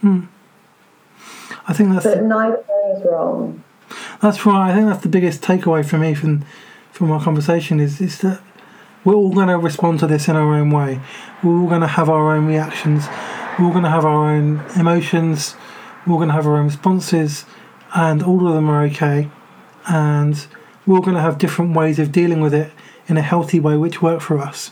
Hmm. 0.00 0.24
I 1.66 1.72
think 1.72 1.90
that's 1.90 2.04
But 2.04 2.22
neither 2.24 2.62
is 2.94 3.04
wrong. 3.04 3.62
That's 4.20 4.44
right. 4.46 4.70
I 4.70 4.74
think 4.74 4.86
that's 4.86 5.02
the 5.02 5.08
biggest 5.08 5.42
takeaway 5.42 5.84
for 5.84 5.98
me 5.98 6.14
from 6.14 6.44
from 6.90 7.10
our 7.10 7.22
conversation 7.22 7.80
is 7.80 8.00
is 8.00 8.18
that 8.18 8.40
we're 9.04 9.14
all 9.14 9.32
going 9.32 9.48
to 9.48 9.58
respond 9.58 10.00
to 10.00 10.06
this 10.06 10.28
in 10.28 10.36
our 10.36 10.54
own 10.54 10.70
way. 10.70 11.00
We're 11.42 11.60
all 11.60 11.68
going 11.68 11.80
to 11.80 11.86
have 11.86 12.08
our 12.08 12.34
own 12.34 12.46
reactions. 12.46 13.06
We're 13.58 13.66
all 13.66 13.72
going 13.72 13.84
to 13.84 13.90
have 13.90 14.04
our 14.04 14.30
own 14.30 14.64
emotions. 14.76 15.56
We're 16.06 16.12
all 16.14 16.18
going 16.18 16.28
to 16.28 16.34
have 16.34 16.46
our 16.46 16.56
own 16.56 16.66
responses, 16.66 17.44
and 17.94 18.22
all 18.22 18.46
of 18.46 18.54
them 18.54 18.68
are 18.68 18.84
okay. 18.84 19.28
And 19.88 20.46
we're 20.86 20.96
all 20.96 21.02
going 21.02 21.16
to 21.16 21.22
have 21.22 21.38
different 21.38 21.76
ways 21.76 21.98
of 21.98 22.12
dealing 22.12 22.40
with 22.40 22.54
it 22.54 22.72
in 23.08 23.16
a 23.16 23.22
healthy 23.22 23.60
way, 23.60 23.76
which 23.76 24.00
work 24.00 24.20
for 24.20 24.38
us, 24.38 24.70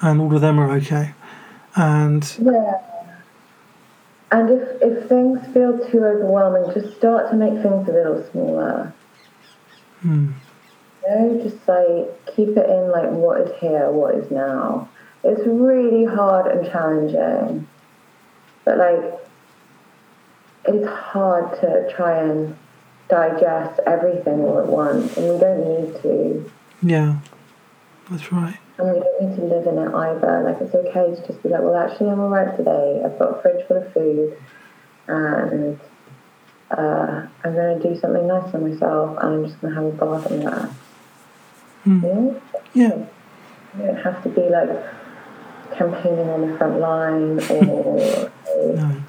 and 0.00 0.20
all 0.20 0.34
of 0.34 0.40
them 0.40 0.58
are 0.58 0.70
okay. 0.72 1.14
And 1.76 2.24
Yeah. 2.40 2.82
And 4.30 4.50
if, 4.50 4.82
if 4.82 5.08
things 5.08 5.40
feel 5.54 5.78
too 5.88 6.04
overwhelming, 6.04 6.74
just 6.74 6.96
start 6.98 7.30
to 7.30 7.36
make 7.36 7.62
things 7.62 7.88
a 7.88 7.92
little 7.92 8.22
smaller. 8.30 8.92
hmm, 10.02 10.32
know, 11.08 11.40
just 11.42 11.56
like 11.68 12.36
keep 12.36 12.56
it 12.56 12.68
in 12.68 12.90
like 12.90 13.10
what 13.10 13.40
is 13.40 13.60
here, 13.60 13.90
what 13.90 14.14
is 14.14 14.30
now. 14.30 14.88
It's 15.24 15.46
really 15.46 16.04
hard 16.04 16.46
and 16.46 16.70
challenging. 16.70 17.66
But 18.64 18.78
like 18.78 19.14
it's 20.66 20.88
hard 20.88 21.58
to 21.60 21.90
try 21.94 22.18
and 22.18 22.56
digest 23.08 23.80
everything 23.86 24.40
all 24.40 24.58
at 24.58 24.66
once 24.66 25.16
and 25.16 25.32
we 25.32 25.38
don't 25.40 25.66
need 25.66 26.02
to. 26.02 26.50
yeah, 26.82 27.18
that's 28.10 28.30
right. 28.30 28.58
And 28.76 28.92
we 28.92 29.00
don't 29.00 29.22
need 29.22 29.36
to 29.36 29.42
live 29.42 29.66
in 29.66 29.78
it 29.78 29.94
either. 29.94 30.42
Like 30.42 30.60
it's 30.60 30.74
okay 30.74 31.14
to 31.14 31.26
just 31.26 31.42
be 31.42 31.48
like, 31.48 31.62
well 31.62 31.76
actually 31.76 32.10
I'm 32.10 32.20
alright 32.20 32.56
today. 32.56 33.02
I've 33.04 33.18
got 33.18 33.38
a 33.38 33.42
fridge 33.42 33.66
full 33.66 33.78
of 33.78 33.92
food 33.92 34.36
and 35.06 35.80
uh, 36.70 37.26
I'm 37.44 37.54
gonna 37.54 37.80
do 37.80 37.98
something 37.98 38.26
nice 38.26 38.50
for 38.50 38.58
myself 38.58 39.18
and 39.22 39.34
I'm 39.34 39.46
just 39.46 39.60
gonna 39.60 39.74
have 39.74 39.84
a 39.84 39.92
bath 39.92 40.30
in 40.30 40.44
that. 40.44 40.70
Hmm. 41.88 42.36
Yeah, 42.74 43.06
You 43.78 43.86
don't 43.86 43.96
have 43.96 44.22
to 44.22 44.28
be 44.28 44.42
like 44.42 44.68
campaigning 45.74 46.28
on 46.28 46.50
the 46.50 46.58
front 46.58 46.80
line 46.80 47.40
or 47.50 48.30
no, 48.74 49.02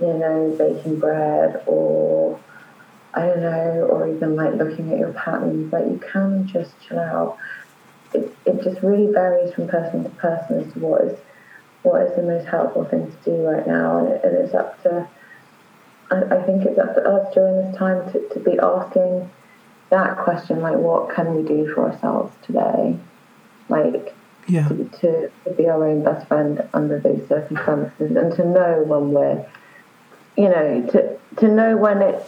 you 0.00 0.12
know, 0.14 0.54
baking 0.56 0.98
bread 0.98 1.62
or 1.66 2.40
I 3.12 3.26
don't 3.26 3.42
know, 3.42 3.88
or 3.90 4.08
even 4.08 4.34
like 4.34 4.54
looking 4.54 4.90
at 4.92 4.98
your 4.98 5.12
patterns. 5.12 5.70
Like 5.70 5.84
you 5.84 6.00
can 6.10 6.46
just 6.46 6.72
chill 6.80 6.98
out. 6.98 7.36
It 8.14 8.34
it 8.46 8.62
just 8.62 8.82
really 8.82 9.12
varies 9.12 9.52
from 9.52 9.68
person 9.68 10.04
to 10.04 10.10
person 10.10 10.60
as 10.60 10.72
to 10.72 10.78
what 10.78 11.02
is 11.04 11.18
what 11.82 12.02
is 12.02 12.16
the 12.16 12.22
most 12.22 12.46
helpful 12.46 12.84
thing 12.86 13.10
to 13.10 13.30
do 13.30 13.36
right 13.42 13.66
now, 13.66 13.98
and 13.98 14.08
it, 14.08 14.24
it 14.24 14.32
is 14.44 14.54
up 14.54 14.82
to. 14.84 15.06
I, 16.10 16.22
I 16.22 16.42
think 16.44 16.64
it's 16.64 16.78
up 16.78 16.94
to 16.94 17.02
us 17.02 17.34
during 17.34 17.56
this 17.56 17.76
time 17.76 18.10
to, 18.12 18.28
to 18.30 18.40
be 18.40 18.58
asking 18.58 19.30
that 19.90 20.16
question, 20.18 20.60
like, 20.60 20.76
what 20.76 21.14
can 21.14 21.34
we 21.36 21.42
do 21.46 21.72
for 21.74 21.90
ourselves 21.90 22.34
today? 22.46 22.96
Like, 23.68 24.14
Yeah. 24.48 24.68
to, 24.68 24.84
to, 25.00 25.30
to 25.44 25.50
be 25.56 25.68
our 25.68 25.86
own 25.86 26.02
best 26.04 26.26
friend 26.28 26.66
under 26.72 26.98
those 26.98 27.26
circumstances 27.28 28.16
and 28.16 28.32
to 28.36 28.44
know 28.44 28.82
when 28.86 29.10
we're, 29.12 29.44
you 30.36 30.48
know, 30.48 30.86
to, 30.92 31.18
to 31.40 31.48
know 31.48 31.76
when 31.76 32.02
it's 32.02 32.24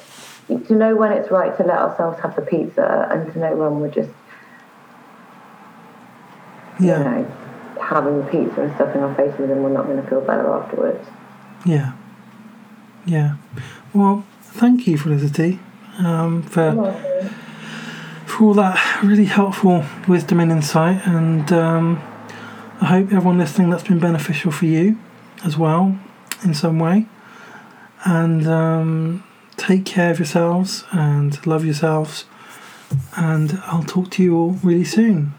to 0.67 0.75
know 0.75 0.95
when 0.97 1.13
it's 1.13 1.31
right 1.31 1.57
to 1.57 1.63
let 1.63 1.79
ourselves 1.79 2.21
have 2.21 2.35
the 2.37 2.43
pizza 2.43 3.09
and 3.11 3.33
to 3.33 3.39
know 3.39 3.55
when 3.57 3.79
we're 3.81 3.89
just, 3.89 4.11
Yeah. 6.81 6.99
you 6.99 7.05
know, 7.05 7.37
having 7.81 8.19
the 8.19 8.25
pizza 8.27 8.61
and 8.63 8.75
stuffing 8.75 9.03
our 9.03 9.15
faces 9.15 9.51
and 9.51 9.63
we're 9.63 9.71
not 9.73 9.87
going 9.87 10.03
to 10.03 10.09
feel 10.09 10.21
better 10.21 10.51
afterwards. 10.51 11.07
Yeah. 11.65 11.93
Yeah. 13.07 13.37
Well, 13.95 14.25
thank 14.43 14.87
you, 14.87 14.99
Felicity, 14.99 15.61
um, 15.99 16.43
for 16.43 16.73
for 18.33 18.45
all 18.45 18.55
that 18.55 19.03
really 19.03 19.27
helpful 19.27 19.85
wisdom 20.09 20.41
and 20.41 20.51
insight. 20.51 21.07
And 21.07 21.53
um, 21.53 22.03
I 22.81 22.87
hope 22.87 23.13
everyone 23.13 23.39
listening 23.39 23.71
that's 23.71 23.85
been 23.85 23.99
beneficial 23.99 24.51
for 24.51 24.65
you 24.65 24.99
as 25.45 25.59
well 25.59 25.99
in 26.43 26.55
some 26.55 26.79
way. 26.79 27.07
And 28.05 28.47
um, 28.47 29.25
take 29.57 29.85
care 29.85 30.11
of 30.11 30.19
yourselves 30.19 30.85
and 30.93 31.47
love 31.47 31.65
yourselves. 31.65 32.25
And 33.17 33.61
I'll 33.67 33.85
talk 33.85 34.11
to 34.13 34.23
you 34.23 34.37
all 34.37 34.51
really 34.63 34.85
soon. 34.85 35.35